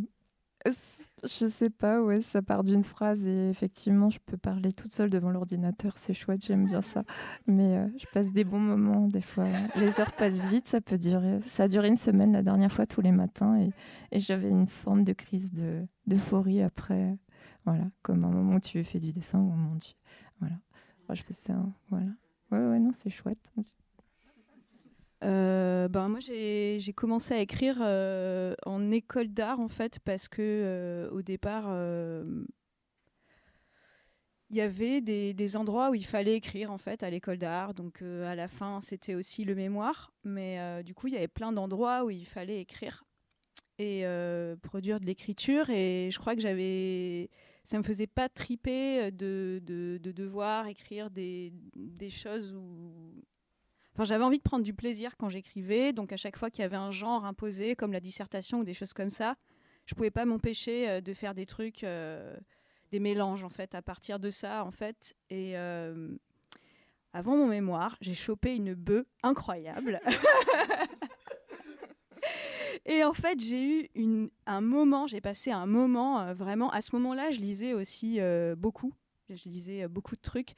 je 0.66 1.48
sais 1.48 1.70
pas, 1.70 2.02
ouais, 2.02 2.22
ça 2.22 2.42
part 2.42 2.64
d'une 2.64 2.84
phrase 2.84 3.26
et 3.26 3.50
effectivement, 3.50 4.10
je 4.10 4.20
peux 4.26 4.38
parler 4.38 4.72
toute 4.72 4.94
seule 4.94 5.10
devant 5.10 5.30
l'ordinateur, 5.30 5.98
c'est 5.98 6.14
chouette, 6.14 6.46
j'aime 6.46 6.66
bien 6.68 6.82
ça. 6.82 7.04
Mais 7.48 7.76
euh, 7.78 7.88
je 7.98 8.06
passe 8.14 8.32
des 8.32 8.46
bons 8.46 8.62
moments, 8.62 9.08
des 9.10 9.22
fois. 9.22 9.46
Les 9.76 10.00
heures 10.00 10.14
passent 10.14 10.48
vite, 10.48 10.70
ça 10.70 10.80
peut 10.80 10.98
durer. 10.98 11.42
Ça 11.48 11.64
a 11.64 11.68
duré 11.68 11.90
une 11.90 11.98
semaine 11.98 12.32
la 12.32 12.44
dernière 12.44 12.72
fois, 12.72 12.86
tous 12.86 13.02
les 13.02 13.12
matins, 13.12 13.58
et, 13.60 13.72
et 14.14 14.20
j'avais 14.22 14.50
une 14.50 14.68
forme 14.68 15.04
de 15.04 15.12
crise 15.12 15.52
de- 15.52 15.86
d'euphorie 16.08 16.62
après. 16.62 17.18
Voilà, 17.66 17.86
comme 18.02 18.24
un 18.24 18.30
moment 18.30 18.56
où 18.56 18.60
tu 18.62 18.82
fais 18.86 19.00
du 19.00 19.12
dessin, 19.12 19.40
moment 19.40 19.74
où 19.74 19.80
tu. 19.80 19.94
Voilà. 20.40 20.56
Je 21.12 21.22
fais 21.24 21.34
ça, 21.34 21.54
voilà. 21.90 22.08
Ouais, 22.52 22.60
ouais, 22.70 22.80
non, 22.80 22.92
c'est 22.94 23.10
chouette. 23.10 23.38
Euh, 25.24 25.88
ben, 25.88 26.10
moi, 26.10 26.20
j'ai 26.20 26.94
commencé 26.96 27.34
à 27.34 27.40
écrire 27.40 27.78
euh, 27.82 28.56
en 28.66 28.92
école 28.92 29.30
d'art, 29.30 29.60
en 29.60 29.70
fait, 29.70 30.00
parce 30.00 30.28
que 30.28 30.42
euh, 30.42 31.10
au 31.12 31.22
départ, 31.22 31.66
il 34.50 34.58
y 34.58 34.62
avait 34.62 35.02
des, 35.02 35.58
endroits 35.58 35.92
où 35.92 35.96
il 35.96 36.06
fallait 36.06 36.36
écrire, 36.36 36.72
en 36.72 36.78
fait, 36.78 37.04
à 37.04 37.10
l'école 37.10 37.38
d'art. 37.38 37.74
Donc, 37.74 38.02
à 38.02 38.36
la 38.36 38.48
fin, 38.48 38.82
c'était 38.82 39.16
aussi 39.16 39.46
le 39.46 39.56
mémoire. 39.56 40.12
Mais 40.24 40.84
du 40.84 40.94
coup, 40.94 41.08
il 41.08 41.14
y 41.14 41.18
avait 41.18 41.28
plein 41.28 41.52
d'endroits 41.52 42.04
où 42.04 42.10
il 42.10 42.26
fallait 42.26 42.60
écrire 42.60 43.06
et 43.80 44.06
produire 44.62 45.00
de 45.00 45.06
l'écriture. 45.06 45.70
Et 45.70 46.10
je 46.12 46.20
crois 46.20 46.36
que 46.36 46.42
j'avais. 46.42 47.30
Ça 47.66 47.78
me 47.78 47.84
faisait 47.84 48.08
pas 48.08 48.28
triper 48.28 49.10
de, 49.10 49.62
de, 49.64 49.98
de 49.98 50.12
devoir 50.12 50.68
écrire 50.68 51.10
des, 51.10 51.54
des 51.76 52.10
choses 52.10 52.54
où 52.54 53.24
Enfin, 53.94 54.06
j'avais 54.06 54.24
envie 54.24 54.40
de 54.40 54.44
prendre 54.44 54.64
du 54.64 54.74
plaisir 54.74 55.16
quand 55.18 55.30
j'écrivais, 55.30 55.94
donc 55.94 56.12
à 56.12 56.18
chaque 56.18 56.38
fois 56.38 56.50
qu'il 56.50 56.64
y 56.64 56.66
avait 56.66 56.76
un 56.76 56.90
genre 56.90 57.26
imposé, 57.26 57.76
comme 57.76 57.94
la 57.94 58.00
dissertation 58.00 58.60
ou 58.60 58.64
des 58.64 58.74
choses 58.74 58.94
comme 58.94 59.12
ça, 59.12 59.36
je 59.86 59.94
pouvais 59.96 60.12
pas 60.12 60.26
m'empêcher 60.26 60.90
euh, 60.90 61.02
de 61.02 61.14
faire 61.14 61.36
des 61.36 61.46
trucs, 61.46 61.84
euh, 61.84 62.36
des 62.92 63.00
mélanges 63.00 63.44
en 63.44 63.50
fait, 63.50 63.76
à 63.76 63.82
partir 63.82 64.20
de 64.20 64.32
ça 64.32 64.64
en 64.66 64.72
fait. 64.72 65.16
Et 65.30 65.58
euh, 65.58 66.10
avant 67.14 67.38
mon 67.38 67.48
mémoire, 67.48 67.98
j'ai 68.02 68.16
chopé 68.16 68.56
une 68.56 68.74
bœuf 68.74 69.06
incroyable. 69.22 70.00
Et 72.86 73.04
en 73.06 73.14
fait, 73.14 73.40
j'ai 73.40 73.64
eu 73.64 73.90
une, 73.96 74.30
un 74.46 74.60
moment, 74.60 75.08
j'ai 75.08 75.22
passé 75.22 75.52
un 75.52 75.66
moment 75.66 76.34
vraiment. 76.34 76.70
À 76.72 76.82
ce 76.82 76.94
moment-là, 76.96 77.32
je 77.32 77.40
lisais 77.40 77.72
aussi 77.74 78.20
beaucoup. 78.58 78.94
Je 79.30 79.48
lisais 79.48 79.88
beaucoup 79.88 80.18
de 80.18 80.22
trucs. 80.22 80.54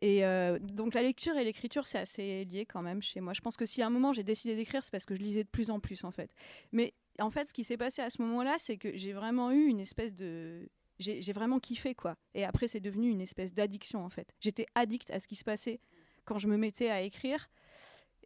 Et 0.00 0.24
euh, 0.24 0.58
donc 0.60 0.94
la 0.94 1.02
lecture 1.02 1.36
et 1.36 1.44
l'écriture, 1.44 1.86
c'est 1.86 1.98
assez 1.98 2.44
lié 2.44 2.66
quand 2.66 2.82
même 2.82 3.02
chez 3.02 3.20
moi. 3.20 3.32
Je 3.32 3.40
pense 3.40 3.56
que 3.56 3.66
si 3.66 3.82
à 3.82 3.86
un 3.86 3.90
moment 3.90 4.12
j'ai 4.12 4.22
décidé 4.22 4.54
d'écrire, 4.54 4.84
c'est 4.84 4.92
parce 4.92 5.04
que 5.04 5.16
je 5.16 5.20
lisais 5.20 5.42
de 5.42 5.48
plus 5.48 5.70
en 5.70 5.80
plus 5.80 6.04
en 6.04 6.12
fait. 6.12 6.30
Mais 6.72 6.94
en 7.18 7.30
fait, 7.30 7.48
ce 7.48 7.52
qui 7.52 7.64
s'est 7.64 7.76
passé 7.76 8.02
à 8.02 8.10
ce 8.10 8.22
moment-là, 8.22 8.56
c'est 8.58 8.76
que 8.76 8.96
j'ai 8.96 9.12
vraiment 9.12 9.50
eu 9.50 9.66
une 9.66 9.80
espèce 9.80 10.14
de... 10.14 10.68
J'ai 11.00 11.32
vraiment 11.32 11.60
kiffé 11.60 11.94
quoi. 11.94 12.16
Et 12.34 12.44
après, 12.44 12.66
c'est 12.66 12.80
devenu 12.80 13.08
une 13.08 13.20
espèce 13.20 13.52
d'addiction 13.52 14.04
en 14.04 14.08
fait. 14.08 14.34
J'étais 14.40 14.66
addict 14.74 15.10
à 15.12 15.20
ce 15.20 15.28
qui 15.28 15.36
se 15.36 15.44
passait 15.44 15.80
quand 16.24 16.38
je 16.38 16.48
me 16.48 16.56
mettais 16.56 16.90
à 16.90 17.02
écrire 17.02 17.48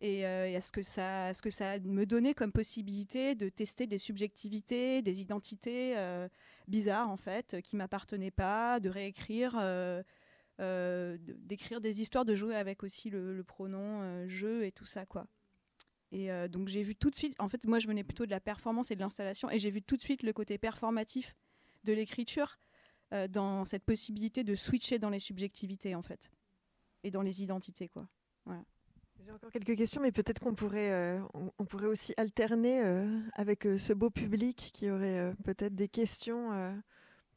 et, 0.01 0.27
euh, 0.27 0.57
à, 0.57 0.61
ce 0.61 0.73
que 0.73 0.81
ça, 0.81 1.35
ce 1.35 1.43
que 1.43 1.51
ça 1.51 1.79
me 1.79 2.07
donnait 2.07 2.33
comme 2.33 2.51
possibilité 2.51 3.35
de 3.35 3.51
tester 3.51 3.87
des 3.87 3.99
subjectivités, 3.99 5.03
des 5.03 5.21
identités 5.21 5.97
euh, 5.99 6.29
bizarres 6.67 7.11
en 7.11 7.19
fait, 7.19 7.61
qui 7.63 7.77
m'appartenaient 7.77 8.31
pas, 8.31 8.81
de 8.81 8.89
réécrire. 8.89 9.55
D'écrire 11.41 11.81
des 11.81 12.01
histoires, 12.01 12.25
de 12.25 12.35
jouer 12.35 12.57
avec 12.57 12.83
aussi 12.83 13.11
le, 13.11 13.43
pronom 13.43 14.03
euh, 14.03 14.25
je 14.29 14.63
et 14.63 14.73
tout 14.73 14.87
ça 14.87 15.07
quoi. 15.07 15.27
Et 16.13 16.31
euh, 16.31 16.47
donc 16.49 16.69
j'ai 16.69 16.83
vu 16.83 16.95
tout 16.95 17.11
de 17.11 17.15
suite, 17.15 17.35
en 17.39 17.49
fait 17.49 17.65
moi 17.67 17.79
je 17.79 17.87
venais 17.87 18.05
plutôt 18.05 18.27
de 18.27 18.31
la 18.31 18.41
performance 18.41 18.91
et 18.91 18.97
de 18.97 19.01
l'installation, 19.01 19.51
et 19.51 19.59
j'ai 19.59 19.71
vu 19.71 19.83
tout 19.83 19.97
de 19.97 20.03
suite 20.03 20.23
le 20.23 20.33
côté 20.33 20.59
performatif 20.59 21.35
de 21.85 21.93
l'écriture 21.93 22.59
euh, 23.13 23.29
dans 23.29 23.65
cette 23.65 23.85
possibilité 23.85 24.45
de 24.45 24.55
switcher 24.55 24.99
dans 24.99 25.11
les 25.11 25.19
subjectivités 25.19 25.95
en 25.95 26.03
fait, 26.03 26.31
et 27.03 27.11
dans 27.11 27.23
les 27.23 27.43
identités 27.43 27.89
quoi. 27.89 28.07
J'ai 29.25 29.31
encore 29.31 29.53
quelques 29.53 29.77
questions, 29.77 30.01
mais 30.01 30.11
peut-être 30.11 30.41
qu'on 30.41 30.55
pourrait, 30.55 30.91
euh, 30.91 31.21
on, 31.59 31.65
pourrait 31.65 31.87
aussi 31.87 32.13
alterner 32.17 32.85
euh, 32.85 33.21
avec 33.35 33.67
euh, 33.67 33.79
ce 33.79 33.93
beau 33.93 34.11
public 34.11 34.71
qui 34.75 34.91
aurait 34.91 35.19
euh, 35.21 35.33
peut-être 35.45 35.77
des 35.77 35.89
questions 35.89 36.53
euh, 36.53 36.73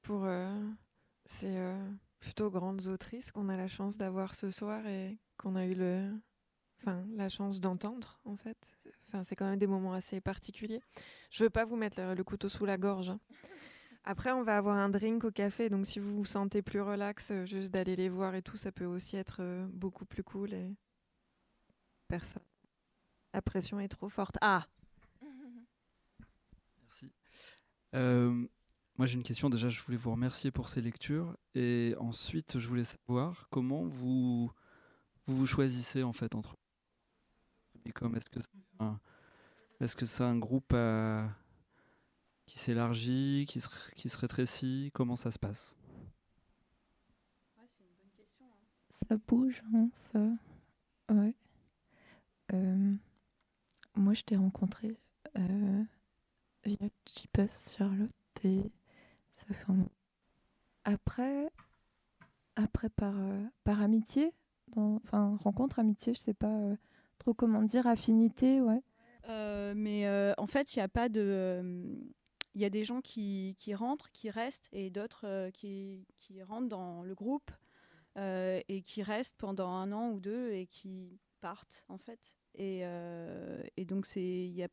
pour 0.01 0.25
euh, 0.25 0.49
ces 1.25 1.57
euh, 1.57 1.77
plutôt 2.19 2.49
grandes 2.49 2.87
autrices 2.87 3.31
qu'on 3.31 3.49
a 3.49 3.57
la 3.57 3.67
chance 3.67 3.97
d'avoir 3.97 4.33
ce 4.33 4.49
soir 4.49 4.85
et 4.87 5.17
qu'on 5.37 5.55
a 5.55 5.65
eu 5.65 5.75
le, 5.75 6.11
enfin, 6.79 7.05
la 7.15 7.29
chance 7.29 7.59
d'entendre 7.59 8.19
en 8.25 8.35
fait. 8.35 8.57
Enfin, 9.07 9.23
c'est 9.23 9.35
quand 9.35 9.49
même 9.49 9.59
des 9.59 9.67
moments 9.67 9.93
assez 9.93 10.21
particuliers. 10.21 10.81
Je 11.31 11.43
veux 11.43 11.49
pas 11.49 11.65
vous 11.65 11.75
mettre 11.75 12.01
le, 12.01 12.23
couteau 12.23 12.49
sous 12.49 12.65
la 12.65 12.77
gorge. 12.77 13.09
hein. 13.09 13.19
Après, 14.03 14.31
on 14.31 14.43
va 14.43 14.57
avoir 14.57 14.77
un 14.77 14.89
drink 14.89 15.23
au 15.23 15.31
café, 15.31 15.69
donc 15.69 15.87
si 15.87 15.99
vous 15.99 16.15
vous 16.15 16.25
sentez 16.25 16.61
plus 16.61 16.81
relax, 16.81 17.31
euh, 17.31 17.45
juste 17.45 17.71
d'aller 17.71 17.95
les 17.95 18.09
voir 18.09 18.35
et 18.35 18.43
tout, 18.43 18.55
ça 18.55 18.71
peut 18.71 18.85
aussi 18.85 19.17
être 19.17 19.37
euh, 19.41 19.67
beaucoup 19.71 20.05
plus 20.05 20.23
cool 20.23 20.51
personne. 22.07 22.43
La 23.33 23.41
pression 23.41 23.79
est 23.79 23.87
trop 23.87 24.09
forte. 24.09 24.37
Ah, 24.41 24.67
Merci. 26.83 27.11
Euh, 27.95 28.47
moi, 28.97 29.05
j'ai 29.05 29.15
une 29.15 29.23
question. 29.23 29.49
Déjà, 29.49 29.69
je 29.69 29.81
voulais 29.81 29.97
vous 29.97 30.11
remercier 30.11 30.51
pour 30.51 30.69
ces 30.69 30.81
lectures. 30.81 31.35
Et 31.53 31.95
ensuite, 31.99 32.59
je 32.59 32.67
voulais 32.67 32.85
savoir 32.85 33.47
comment 33.49 33.83
vous 33.83 34.51
vous, 35.25 35.45
choisissez 35.45 36.03
en 36.03 36.13
fait 36.13 36.35
entre 36.35 36.55
comme 37.93 38.15
est-ce 38.15 38.29
que 38.29 38.39
c'est 38.39 38.49
un, 38.79 38.99
est-ce 39.79 39.95
que 39.95 40.05
c'est 40.05 40.23
un 40.23 40.37
groupe 40.37 40.75
qui 42.45 42.59
s'élargit, 42.59 43.45
qui 43.47 43.59
se, 43.59 43.69
qui 43.95 44.09
se 44.09 44.17
rétrécit? 44.17 44.91
Comment 44.93 45.15
ça 45.15 45.31
se 45.31 45.39
passe? 45.39 45.75
Ça 49.09 49.17
bouge, 49.27 49.61
hein, 49.73 49.89
ça. 50.11 50.19
Ouais. 51.13 51.35
Euh, 52.53 52.95
moi, 53.95 54.13
je 54.13 54.23
t'ai 54.23 54.35
rencontré 54.35 54.95
euh, 55.37 55.83
via 56.63 56.89
Charlotte, 57.47 58.11
et 58.43 58.71
Après, 60.83 61.51
après 62.55 62.89
par, 62.89 63.15
euh, 63.17 63.43
par 63.63 63.81
amitié, 63.81 64.33
enfin, 64.75 65.37
rencontre, 65.43 65.79
amitié, 65.79 66.13
je 66.13 66.19
sais 66.19 66.33
pas 66.33 66.55
euh, 66.59 66.75
trop 67.17 67.33
comment 67.33 67.63
dire, 67.63 67.87
affinité, 67.87 68.61
ouais. 68.61 68.81
Euh, 69.27 69.73
mais 69.75 70.07
en 70.37 70.47
fait, 70.47 70.75
il 70.75 70.79
n'y 70.79 70.83
a 70.83 70.87
pas 70.87 71.09
de. 71.09 71.97
Il 72.53 72.61
y 72.61 72.65
a 72.65 72.69
des 72.69 72.85
gens 72.85 73.01
qui, 73.01 73.55
qui 73.57 73.75
rentrent, 73.75 74.11
qui 74.11 74.29
restent, 74.29 74.69
et 74.71 74.89
d'autres 74.89 75.49
qui, 75.51 76.05
qui 76.19 76.41
rentrent 76.41 76.69
dans 76.69 77.03
le 77.03 77.13
groupe 77.15 77.51
et 78.17 78.81
qui 78.85 79.03
restent 79.03 79.35
pendant 79.37 79.69
un 79.69 79.91
an 79.91 80.11
ou 80.11 80.21
deux 80.21 80.51
et 80.51 80.67
qui 80.67 81.19
partent, 81.41 81.83
en 81.89 81.97
fait. 81.97 82.37
Et, 82.53 82.83
et 83.75 83.85
donc. 83.85 84.07
Il 84.15 84.53
y 84.53 84.63
a, 84.63 84.69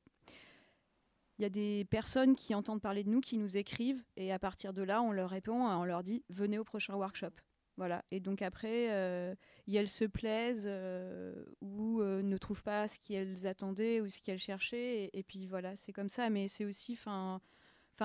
il 1.39 1.43
y 1.43 1.45
a 1.45 1.51
des 1.51 1.85
personnes 1.87 2.35
qui 2.35 2.55
entendent 2.55 2.81
parler 2.81 3.05
de 3.05 3.11
nous, 3.11 3.21
qui 3.21 3.37
nous 3.39 3.57
écrivent, 3.57 4.03
et 4.17 4.33
à 4.33 4.39
partir 4.39 4.73
de 4.73 4.83
là, 4.83 5.03
on 5.03 5.13
leur 5.13 5.31
répond, 5.31 5.67
on 5.67 5.85
leur 5.85 6.03
dit 6.03 6.25
venez 6.29 6.59
au 6.59 6.65
prochain 6.65 6.95
workshop. 6.95 7.33
Voilà. 7.79 8.05
Et 8.11 8.21
donc 8.21 8.43
après, 8.43 8.93
euh, 8.93 9.35
elles 9.73 9.89
se 9.89 10.05
plaisent 10.05 10.67
euh, 10.67 11.35
ou 11.63 12.03
euh, 12.03 12.23
ne 12.23 12.37
trouvent 12.37 12.63
pas 12.63 12.87
ce 12.87 12.99
qu'elles 12.99 13.47
attendaient 13.47 14.01
ou 14.01 14.09
ce 14.11 14.21
qu'elles 14.21 14.39
cherchaient. 14.39 15.11
Et, 15.13 15.23
puis 15.23 15.47
voilà, 15.47 15.75
c'est 15.77 15.93
comme 15.93 16.11
ça. 16.11 16.29
Mais 16.29 16.49
c'est 16.49 16.67
aussi, 16.67 16.93
enfin, 16.93 17.41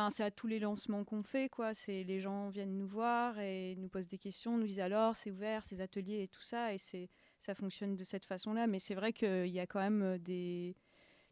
c'est 0.09 0.23
à 0.23 0.32
tous 0.32 0.47
les 0.47 0.59
lancements 0.59 1.03
qu'on 1.03 1.23
fait, 1.23 1.49
quoi. 1.49 1.73
C'est 1.73 2.03
les 2.03 2.19
gens 2.19 2.49
viennent 2.49 2.78
nous 2.78 2.88
voir 2.88 3.39
et 3.39 3.75
nous 3.78 3.89
posent 3.89 4.07
des 4.07 4.17
questions, 4.17 4.57
nous 4.57 4.67
disent 4.67 4.80
alors, 4.80 5.15
c'est 5.15 5.32
ouvert, 5.32 5.63
ces 5.65 5.82
ateliers 5.82 6.23
et 6.23 6.28
tout 6.28 6.41
ça. 6.41 6.73
Et 6.73 6.78
c'est, 6.78 7.09
ça 7.39 7.53
fonctionne 7.55 7.95
de 7.95 8.03
cette 8.03 8.25
façon-là. 8.25 8.67
Mais 8.67 8.80
c'est 8.80 8.95
vrai 8.95 9.13
qu'il 9.13 9.47
y 9.47 9.59
a 9.59 9.67
quand 9.67 9.80
même 9.80 10.01
euh, 10.01 10.17
des 10.17 10.75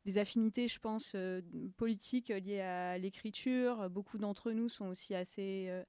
des 0.06 0.20
affinités, 0.20 0.68
je 0.68 0.80
pense, 0.80 1.14
euh, 1.16 1.42
politiques 1.78 2.30
liées 2.30 2.62
à 2.62 2.98
l'écriture. 2.98 3.90
Beaucoup 3.90 4.20
d'entre 4.20 4.52
nous 4.52 4.70
sont 4.70 4.86
aussi 4.86 5.16
assez 5.16 5.66
euh, 5.68 5.84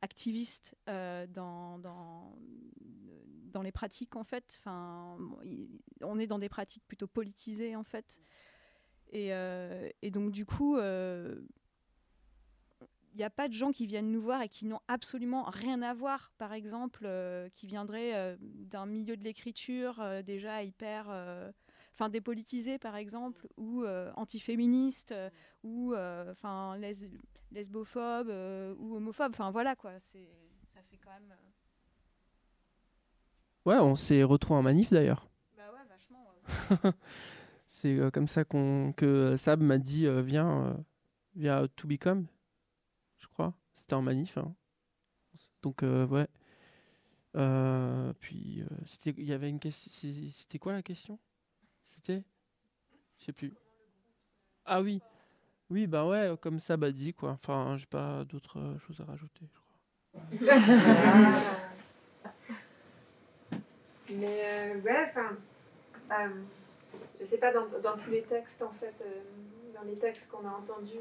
activistes 0.00 0.76
euh, 0.88 1.26
dans, 1.26 1.80
dans, 1.80 2.38
dans 3.50 3.62
les 3.62 3.72
pratiques, 3.72 4.14
en 4.14 4.22
fait. 4.22 4.60
Enfin, 4.60 5.18
on 6.02 6.18
est 6.20 6.28
dans 6.28 6.38
des 6.38 6.48
pratiques 6.48 6.84
plutôt 6.86 7.08
politisées, 7.08 7.74
en 7.74 7.82
fait. 7.82 8.20
Et, 9.10 9.34
euh, 9.34 9.88
et 10.02 10.12
donc, 10.12 10.30
du 10.30 10.46
coup, 10.46 10.76
euh, 10.76 11.40
il 13.12 13.16
n'y 13.16 13.24
a 13.24 13.30
pas 13.30 13.48
de 13.48 13.54
gens 13.54 13.72
qui 13.72 13.86
viennent 13.86 14.12
nous 14.12 14.22
voir 14.22 14.42
et 14.42 14.48
qui 14.48 14.66
n'ont 14.66 14.82
absolument 14.86 15.44
rien 15.44 15.82
à 15.82 15.94
voir, 15.94 16.30
par 16.38 16.52
exemple, 16.52 17.06
euh, 17.06 17.48
qui 17.56 17.66
viendraient 17.66 18.14
euh, 18.14 18.36
d'un 18.40 18.86
milieu 18.86 19.16
de 19.16 19.24
l'écriture 19.24 20.00
euh, 20.00 20.22
déjà 20.22 20.62
hyper... 20.62 21.08
enfin 21.98 22.08
dépolitisé 22.08 22.78
par 22.78 22.94
exemple 22.94 23.48
ou 23.56 23.82
euh, 23.82 24.12
antiféministe 24.14 25.10
euh, 25.10 25.30
ou 25.64 25.94
euh, 25.94 26.30
enfin 26.30 26.76
lès- 26.78 27.08
lesbophobe 27.50 28.28
euh, 28.30 28.72
ou 28.78 28.94
homophobe 28.94 29.32
enfin 29.34 29.50
voilà 29.50 29.74
quoi 29.74 29.98
c'est 29.98 30.28
ça 30.72 30.80
fait 30.82 30.96
quand 30.98 31.10
même 31.10 31.34
Ouais, 33.64 33.76
on 33.76 33.96
s'est 33.96 34.22
retrouvés 34.22 34.60
en 34.60 34.62
manif 34.62 34.90
d'ailleurs. 34.90 35.28
bah 35.56 35.64
ouais 35.72 35.84
vachement 35.88 36.24
ouais. 36.82 36.92
C'est 37.66 37.96
euh, 37.98 38.10
comme 38.10 38.28
ça 38.28 38.44
qu'on 38.44 38.92
que 38.96 39.36
Sab 39.36 39.60
m'a 39.60 39.78
dit 39.78 40.06
euh, 40.06 40.22
viens, 40.22 40.66
euh, 40.68 40.74
viens 41.36 41.64
à 41.64 41.68
To 41.68 41.86
Become, 41.86 42.26
je 43.18 43.26
crois. 43.26 43.52
C'était 43.74 43.94
en 43.94 44.02
manif. 44.02 44.38
hein. 44.38 44.54
Donc 45.62 45.82
ouais. 45.82 46.28
Puis 48.20 48.62
c'était, 48.86 49.14
il 49.18 49.24
y 49.26 49.32
avait 49.32 49.50
une 49.50 49.60
question. 49.60 49.90
C'était 50.32 50.58
quoi 50.58 50.72
la 50.72 50.82
question? 50.82 51.18
C'était, 51.98 52.22
je 53.18 53.24
sais 53.24 53.32
plus. 53.32 53.52
Ah 54.64 54.80
oui, 54.80 55.02
oui 55.68 55.88
bah 55.88 56.06
ouais, 56.06 56.32
comme 56.40 56.60
Sab 56.60 56.84
a 56.84 56.92
dit 56.92 57.12
quoi. 57.12 57.36
Enfin, 57.42 57.76
j'ai 57.76 57.86
pas 57.86 58.22
d'autres 58.24 58.60
euh, 58.60 58.78
choses 58.78 59.00
à 59.00 59.04
rajouter, 59.04 59.48
je 59.52 59.58
crois. 59.58 59.74
Mais 64.10 64.40
euh, 64.44 64.80
ouais, 64.80 65.10
enfin, 65.10 65.36
euh, 66.12 66.44
je 67.20 67.26
sais 67.26 67.38
pas, 67.38 67.52
dans, 67.52 67.66
dans 67.82 67.98
tous 67.98 68.10
les 68.10 68.22
textes, 68.22 68.62
en 68.62 68.72
fait, 68.72 68.94
dans 69.74 69.82
les 69.82 69.96
textes 69.96 70.30
qu'on 70.30 70.46
a 70.46 70.52
entendus, 70.52 71.00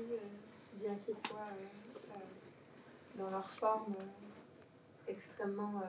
bien 0.82 0.96
qu'ils 0.96 1.20
soient 1.20 1.52
dans 3.16 3.30
leur 3.30 3.48
forme 3.52 3.96
extrêmement 5.08 5.84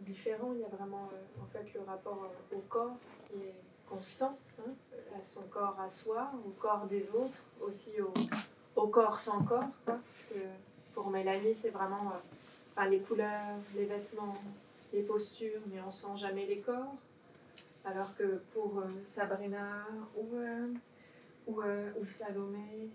différents, 0.00 0.52
il 0.54 0.60
y 0.60 0.64
a 0.64 0.68
vraiment 0.68 1.10
en 1.42 1.46
fait 1.46 1.74
le 1.74 1.80
rapport 1.80 2.30
au 2.52 2.60
corps 2.68 2.96
qui 3.24 3.34
est 3.34 3.54
constant, 3.94 4.36
hein, 4.60 4.72
à 5.14 5.24
son 5.24 5.42
corps 5.42 5.78
à 5.80 5.90
soi, 5.90 6.30
au 6.46 6.50
corps 6.60 6.86
des 6.86 7.08
autres, 7.10 7.42
aussi 7.60 7.90
au, 8.76 8.86
corps 8.88 9.18
sans 9.18 9.42
corps, 9.42 9.64
quoi, 9.84 9.98
parce 10.06 10.26
que 10.28 10.40
pour 10.94 11.10
Mélanie, 11.10 11.54
c'est 11.54 11.70
vraiment 11.70 12.10
euh, 12.10 12.18
enfin, 12.72 12.88
les 12.88 13.00
couleurs, 13.00 13.58
les 13.74 13.84
vêtements, 13.84 14.34
les 14.92 15.02
postures, 15.02 15.60
mais 15.72 15.80
on 15.86 15.90
sent 15.90 16.16
jamais 16.16 16.46
les 16.46 16.58
corps. 16.58 16.94
Alors 17.84 18.14
que 18.16 18.40
pour 18.52 18.78
euh, 18.78 18.88
Sabrina 19.04 19.86
ou, 20.16 20.36
euh, 20.36 20.68
euh, 21.48 21.90
ou 22.00 22.06
Salomé 22.06 22.88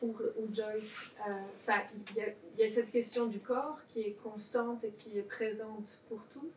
ou, 0.00 0.14
ou 0.38 0.54
Joyce, 0.54 1.00
il 1.26 2.16
y, 2.16 2.60
y 2.62 2.64
a 2.64 2.70
cette 2.70 2.90
question 2.90 3.26
du 3.26 3.40
corps 3.40 3.78
qui 3.88 4.00
est 4.00 4.16
constante 4.22 4.82
et 4.84 4.90
qui 4.90 5.18
est 5.18 5.22
présente 5.28 5.98
pour 6.08 6.20
toutes, 6.32 6.52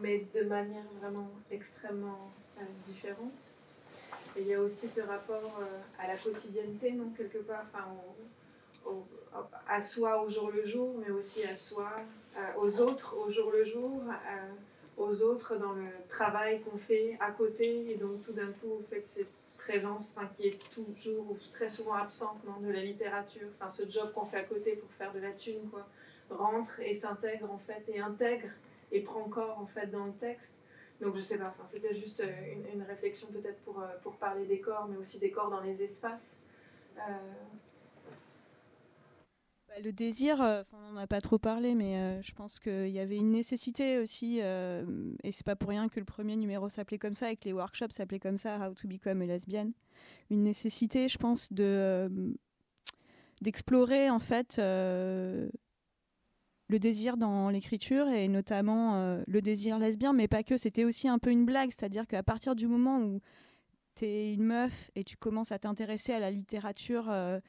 mais 0.00 0.26
de 0.34 0.42
manière 0.44 0.84
vraiment 1.00 1.30
extrêmement 1.50 2.30
euh, 2.58 2.62
différente. 2.84 3.32
Il 4.38 4.46
y 4.46 4.54
a 4.54 4.60
aussi 4.60 4.88
ce 4.88 5.00
rapport 5.00 5.58
euh, 5.60 6.02
à 6.02 6.08
la 6.08 6.16
quotidienneté, 6.16 6.92
non, 6.92 7.10
quelque 7.16 7.38
part, 7.38 7.64
enfin, 7.72 7.86
à 9.68 9.82
soi 9.82 10.22
au 10.22 10.28
jour 10.28 10.50
le 10.50 10.64
jour, 10.66 10.94
mais 10.98 11.10
aussi 11.10 11.44
à 11.44 11.56
soi, 11.56 11.90
euh, 12.36 12.40
aux 12.60 12.80
autres 12.80 13.16
au 13.16 13.30
jour 13.30 13.50
le 13.50 13.64
jour, 13.64 14.02
aux 14.96 15.22
autres 15.22 15.56
dans 15.56 15.72
le 15.72 15.88
travail 16.08 16.60
qu'on 16.62 16.78
fait 16.78 17.16
à 17.20 17.30
côté, 17.30 17.90
et 17.90 17.96
donc 17.96 18.22
tout 18.24 18.32
d'un 18.32 18.52
coup, 18.52 18.82
fait 18.88 19.02
cette 19.06 19.26
présence, 19.58 20.14
enfin, 20.14 20.28
qui 20.36 20.48
est 20.48 20.58
toujours 20.70 21.30
ou 21.30 21.38
très 21.52 21.68
souvent 21.68 21.94
absente 21.94 22.38
non, 22.46 22.60
de 22.60 22.72
la 22.72 22.80
littérature, 22.80 23.48
enfin, 23.54 23.70
ce 23.70 23.88
job 23.88 24.12
qu'on 24.14 24.26
fait 24.26 24.38
à 24.38 24.44
côté 24.44 24.76
pour 24.76 24.90
faire 24.92 25.12
de 25.12 25.18
la 25.18 25.32
thune, 25.32 25.68
quoi, 25.70 25.86
rentre 26.30 26.80
et 26.80 26.94
s'intègre 26.94 27.50
en 27.50 27.58
fait, 27.58 27.82
et 27.88 28.00
intègre 28.00 28.48
et 28.92 29.00
prend 29.00 29.24
corps 29.28 29.58
en 29.58 29.66
fait 29.66 29.86
dans 29.88 30.06
le 30.06 30.12
texte. 30.12 30.54
Donc 31.00 31.14
je 31.14 31.20
sais 31.20 31.38
pas, 31.38 31.48
enfin, 31.48 31.64
c'était 31.66 31.94
juste 31.94 32.20
euh, 32.20 32.72
une, 32.72 32.82
réflexion 32.82 33.28
peut-être 33.28 33.60
pour, 33.60 33.80
euh, 33.80 33.86
pour 34.02 34.16
parler 34.16 34.46
des 34.46 34.60
corps, 34.60 34.88
mais 34.88 34.96
aussi 34.96 35.18
des 35.18 35.30
corps 35.30 35.50
dans 35.50 35.60
les 35.60 35.82
espaces. 35.82 36.38
Euh, 36.96 37.00
Bah, 39.68 39.80
le 39.82 39.92
désir, 39.92 40.40
on 40.72 40.92
n'en 40.92 40.96
a 40.96 41.06
pas 41.06 41.20
trop 41.20 41.38
parlé, 41.38 41.74
mais 41.74 42.22
je 42.22 42.32
pense 42.32 42.60
qu'il 42.60 42.88
y 42.88 42.98
avait 42.98 43.16
une 43.16 43.32
nécessité 43.32 43.98
aussi, 43.98 44.40
euh, 44.40 44.84
et 45.22 45.32
c'est 45.32 45.44
pas 45.44 45.56
pour 45.56 45.70
rien 45.70 45.88
que 45.88 45.98
le 45.98 46.06
premier 46.06 46.36
numéro 46.36 46.68
s'appelait 46.68 46.98
comme 46.98 47.14
ça 47.14 47.30
et 47.30 47.36
que 47.36 47.44
les 47.44 47.52
workshops 47.52 47.90
s'appelaient 47.90 48.20
comme 48.20 48.38
ça, 48.38 48.58
How 48.58 48.74
to 48.74 48.88
Become 48.88 49.22
a 49.22 49.26
Lesbian. 49.26 49.72
Une 50.30 50.44
nécessité, 50.44 51.08
je 51.08 51.18
pense, 51.18 51.52
de 51.52 52.10
d'explorer 53.42 54.08
en 54.08 54.18
fait 54.18 54.58
le 56.68 56.78
désir 56.78 57.16
dans 57.16 57.48
l'écriture 57.50 58.08
et 58.08 58.28
notamment 58.28 58.96
euh, 58.96 59.22
le 59.26 59.40
désir 59.42 59.78
lesbien, 59.78 60.12
mais 60.12 60.28
pas 60.28 60.42
que. 60.42 60.56
C'était 60.56 60.84
aussi 60.84 61.08
un 61.08 61.18
peu 61.18 61.30
une 61.30 61.44
blague, 61.44 61.70
c'est-à-dire 61.70 62.06
qu'à 62.06 62.22
partir 62.22 62.54
du 62.56 62.66
moment 62.66 62.98
où 63.00 63.20
t'es 63.94 64.32
une 64.34 64.44
meuf 64.44 64.90
et 64.94 65.04
tu 65.04 65.16
commences 65.16 65.52
à 65.52 65.58
t'intéresser 65.58 66.12
à 66.12 66.18
la 66.18 66.30
littérature 66.30 67.08
euh, 67.08 67.40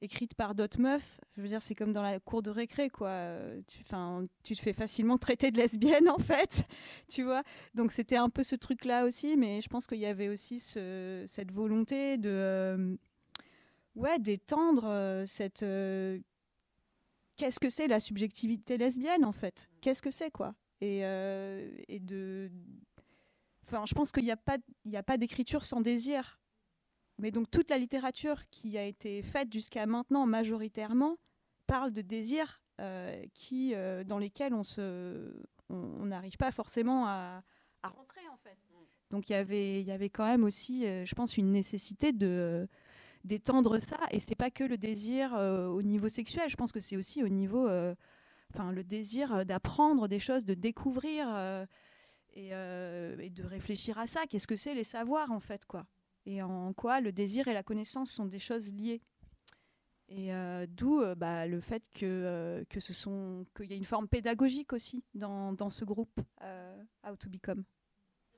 écrite 0.00 0.34
par 0.34 0.54
d'autres 0.54 0.80
meufs, 0.80 1.20
je 1.36 1.42
veux 1.42 1.48
dire, 1.48 1.62
c'est 1.62 1.74
comme 1.74 1.92
dans 1.92 2.02
la 2.02 2.20
cour 2.20 2.42
de 2.42 2.50
récré, 2.50 2.90
quoi. 2.90 3.38
Tu, 3.66 3.82
tu 4.42 4.54
te 4.56 4.60
fais 4.60 4.72
facilement 4.72 5.18
traiter 5.18 5.50
de 5.50 5.56
lesbienne, 5.58 6.08
en 6.10 6.18
fait, 6.18 6.66
tu 7.08 7.22
vois. 7.22 7.42
Donc 7.74 7.90
c'était 7.90 8.16
un 8.16 8.28
peu 8.30 8.42
ce 8.42 8.54
truc-là 8.56 9.04
aussi, 9.04 9.36
mais 9.36 9.60
je 9.60 9.68
pense 9.68 9.86
qu'il 9.86 9.98
y 9.98 10.06
avait 10.06 10.28
aussi 10.28 10.60
ce- 10.60 11.24
cette 11.26 11.50
volonté 11.52 12.18
de, 12.18 12.28
euh, 12.30 12.96
ouais, 13.96 14.18
d'étendre 14.18 15.24
cette. 15.26 15.64
Qu'est-ce 17.36 17.58
que 17.58 17.68
c'est 17.68 17.88
la 17.88 18.00
subjectivité 18.00 18.76
lesbienne, 18.76 19.24
en 19.24 19.32
fait? 19.32 19.68
Qu'est-ce 19.80 20.02
que 20.02 20.10
c'est, 20.10 20.30
quoi? 20.30 20.54
Et, 20.80 21.04
euh, 21.04 21.70
et 21.88 21.98
de. 21.98 22.50
Enfin, 23.66 23.84
je 23.86 23.94
pense 23.94 24.12
qu'il 24.12 24.24
n'y 24.24 24.30
a 24.30 24.36
pas, 24.36 24.58
il 24.84 24.92
y 24.92 24.96
a 24.96 25.02
pas 25.02 25.16
d'écriture 25.16 25.64
sans 25.64 25.80
désir. 25.80 26.38
Mais 27.18 27.30
donc 27.30 27.50
toute 27.50 27.70
la 27.70 27.78
littérature 27.78 28.48
qui 28.50 28.76
a 28.76 28.84
été 28.84 29.22
faite 29.22 29.52
jusqu'à 29.52 29.86
maintenant 29.86 30.26
majoritairement 30.26 31.16
parle 31.66 31.92
de 31.92 32.02
désirs 32.02 32.60
euh, 32.80 33.24
qui, 33.32 33.72
euh, 33.74 34.02
dans 34.02 34.18
lesquels 34.18 34.52
on 34.52 34.64
se, 34.64 35.32
on 35.68 36.06
n'arrive 36.06 36.36
pas 36.36 36.50
forcément 36.50 37.06
à, 37.06 37.42
à 37.82 37.88
rentrer 37.88 38.28
en 38.32 38.36
fait. 38.36 38.58
Donc 39.10 39.30
il 39.30 39.32
y 39.32 39.36
avait, 39.36 39.80
il 39.80 39.86
y 39.86 39.92
avait 39.92 40.10
quand 40.10 40.26
même 40.26 40.42
aussi, 40.42 40.82
je 40.82 41.14
pense, 41.14 41.36
une 41.36 41.52
nécessité 41.52 42.12
de 42.12 42.68
d'étendre 43.24 43.78
ça. 43.78 43.98
Et 44.10 44.20
c'est 44.20 44.34
pas 44.34 44.50
que 44.50 44.64
le 44.64 44.76
désir 44.76 45.34
euh, 45.34 45.66
au 45.66 45.82
niveau 45.82 46.08
sexuel. 46.08 46.48
Je 46.48 46.56
pense 46.56 46.72
que 46.72 46.80
c'est 46.80 46.96
aussi 46.96 47.22
au 47.22 47.28
niveau, 47.28 47.66
euh, 47.66 47.94
enfin, 48.52 48.70
le 48.70 48.84
désir 48.84 49.34
euh, 49.34 49.44
d'apprendre 49.44 50.08
des 50.08 50.20
choses, 50.20 50.44
de 50.44 50.54
découvrir 50.54 51.28
et, 52.34 52.50
de 52.50 53.44
réfléchir 53.44 53.98
à 53.98 54.06
ça. 54.06 54.26
Qu'est-ce 54.28 54.46
que 54.46 54.56
c'est 54.56 54.74
les 54.74 54.84
savoirs 54.84 55.32
en 55.32 55.40
fait, 55.40 55.64
quoi? 55.64 55.86
Et 56.26 56.42
en 56.42 56.72
quoi 56.72 57.00
le 57.00 57.12
désir 57.12 57.48
et 57.48 57.54
la 57.54 57.62
connaissance 57.62 58.10
sont 58.10 58.26
des 58.26 58.38
choses 58.38 58.72
liées? 58.72 59.02
Et 60.08 60.30
d'où 60.68 61.02
bah, 61.16 61.46
le 61.46 61.60
fait 61.60 61.82
que, 61.94 62.64
que 62.68 62.80
ce 62.80 62.92
sont 62.92 63.46
qu'il 63.56 63.70
y 63.70 63.72
a 63.72 63.76
une 63.76 63.84
forme 63.84 64.06
pédagogique 64.06 64.72
aussi 64.72 65.02
dans, 65.14 65.52
dans 65.52 65.70
ce 65.70 65.84
groupe 65.84 66.20
How 66.40 67.16
to 67.16 67.28
Become. 67.30 67.64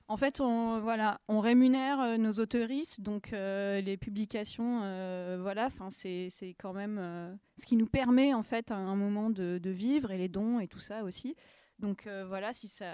En 0.08 0.16
fait, 0.16 0.40
on, 0.40 0.80
voilà, 0.80 1.20
on 1.26 1.40
rémunère 1.40 2.00
euh, 2.00 2.16
nos 2.16 2.32
auteuristes, 2.34 3.00
donc 3.00 3.32
euh, 3.32 3.80
les 3.80 3.96
publications, 3.96 4.82
euh, 4.84 5.38
voilà, 5.40 5.68
c'est 5.90 6.30
quand 6.58 6.72
même 6.72 7.38
ce 7.58 7.66
qui 7.66 7.76
nous 7.76 7.86
permet 7.86 8.32
en 8.32 8.44
fait 8.44 8.70
à 8.70 8.76
un 8.76 8.94
moment 8.94 9.30
de, 9.30 9.60
vivre 9.64 10.12
et 10.12 10.18
les 10.18 10.28
dons 10.28 10.60
et 10.60 10.68
tout 10.68 10.78
ça 10.78 11.02
aussi. 11.02 11.34
Donc 11.78 12.08
voilà, 12.28 12.52
si 12.52 12.68
ça, 12.68 12.86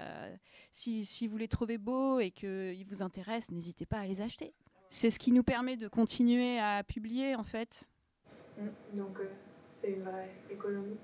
si, 0.71 1.05
si 1.05 1.27
vous 1.27 1.37
les 1.37 1.47
trouvez 1.47 1.77
beaux 1.77 2.19
et 2.19 2.31
qu'ils 2.31 2.85
vous 2.87 3.01
intéressent, 3.01 3.51
n'hésitez 3.51 3.85
pas 3.85 3.99
à 3.99 4.07
les 4.07 4.19
acheter. 4.19 4.53
C'est 4.89 5.09
ce 5.09 5.17
qui 5.17 5.31
nous 5.31 5.43
permet 5.43 5.77
de 5.77 5.87
continuer 5.87 6.59
à 6.59 6.83
publier 6.83 7.35
en 7.35 7.43
fait. 7.43 7.87
Donc 8.93 9.19
euh, 9.19 9.29
c'est 9.71 9.91
une 9.91 10.03
vraie 10.03 10.29
économie. 10.51 10.97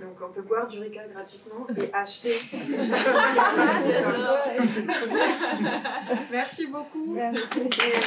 Donc 0.00 0.16
on 0.20 0.32
peut 0.32 0.42
boire 0.42 0.66
du 0.66 0.80
Ricard 0.80 1.04
gratuitement 1.12 1.64
et 1.76 1.94
acheter. 1.94 2.36
Merci 6.30 6.66
beaucoup. 6.66 7.14
Merci. 7.14 7.40
Et, 7.60 7.62
euh, 7.62 8.00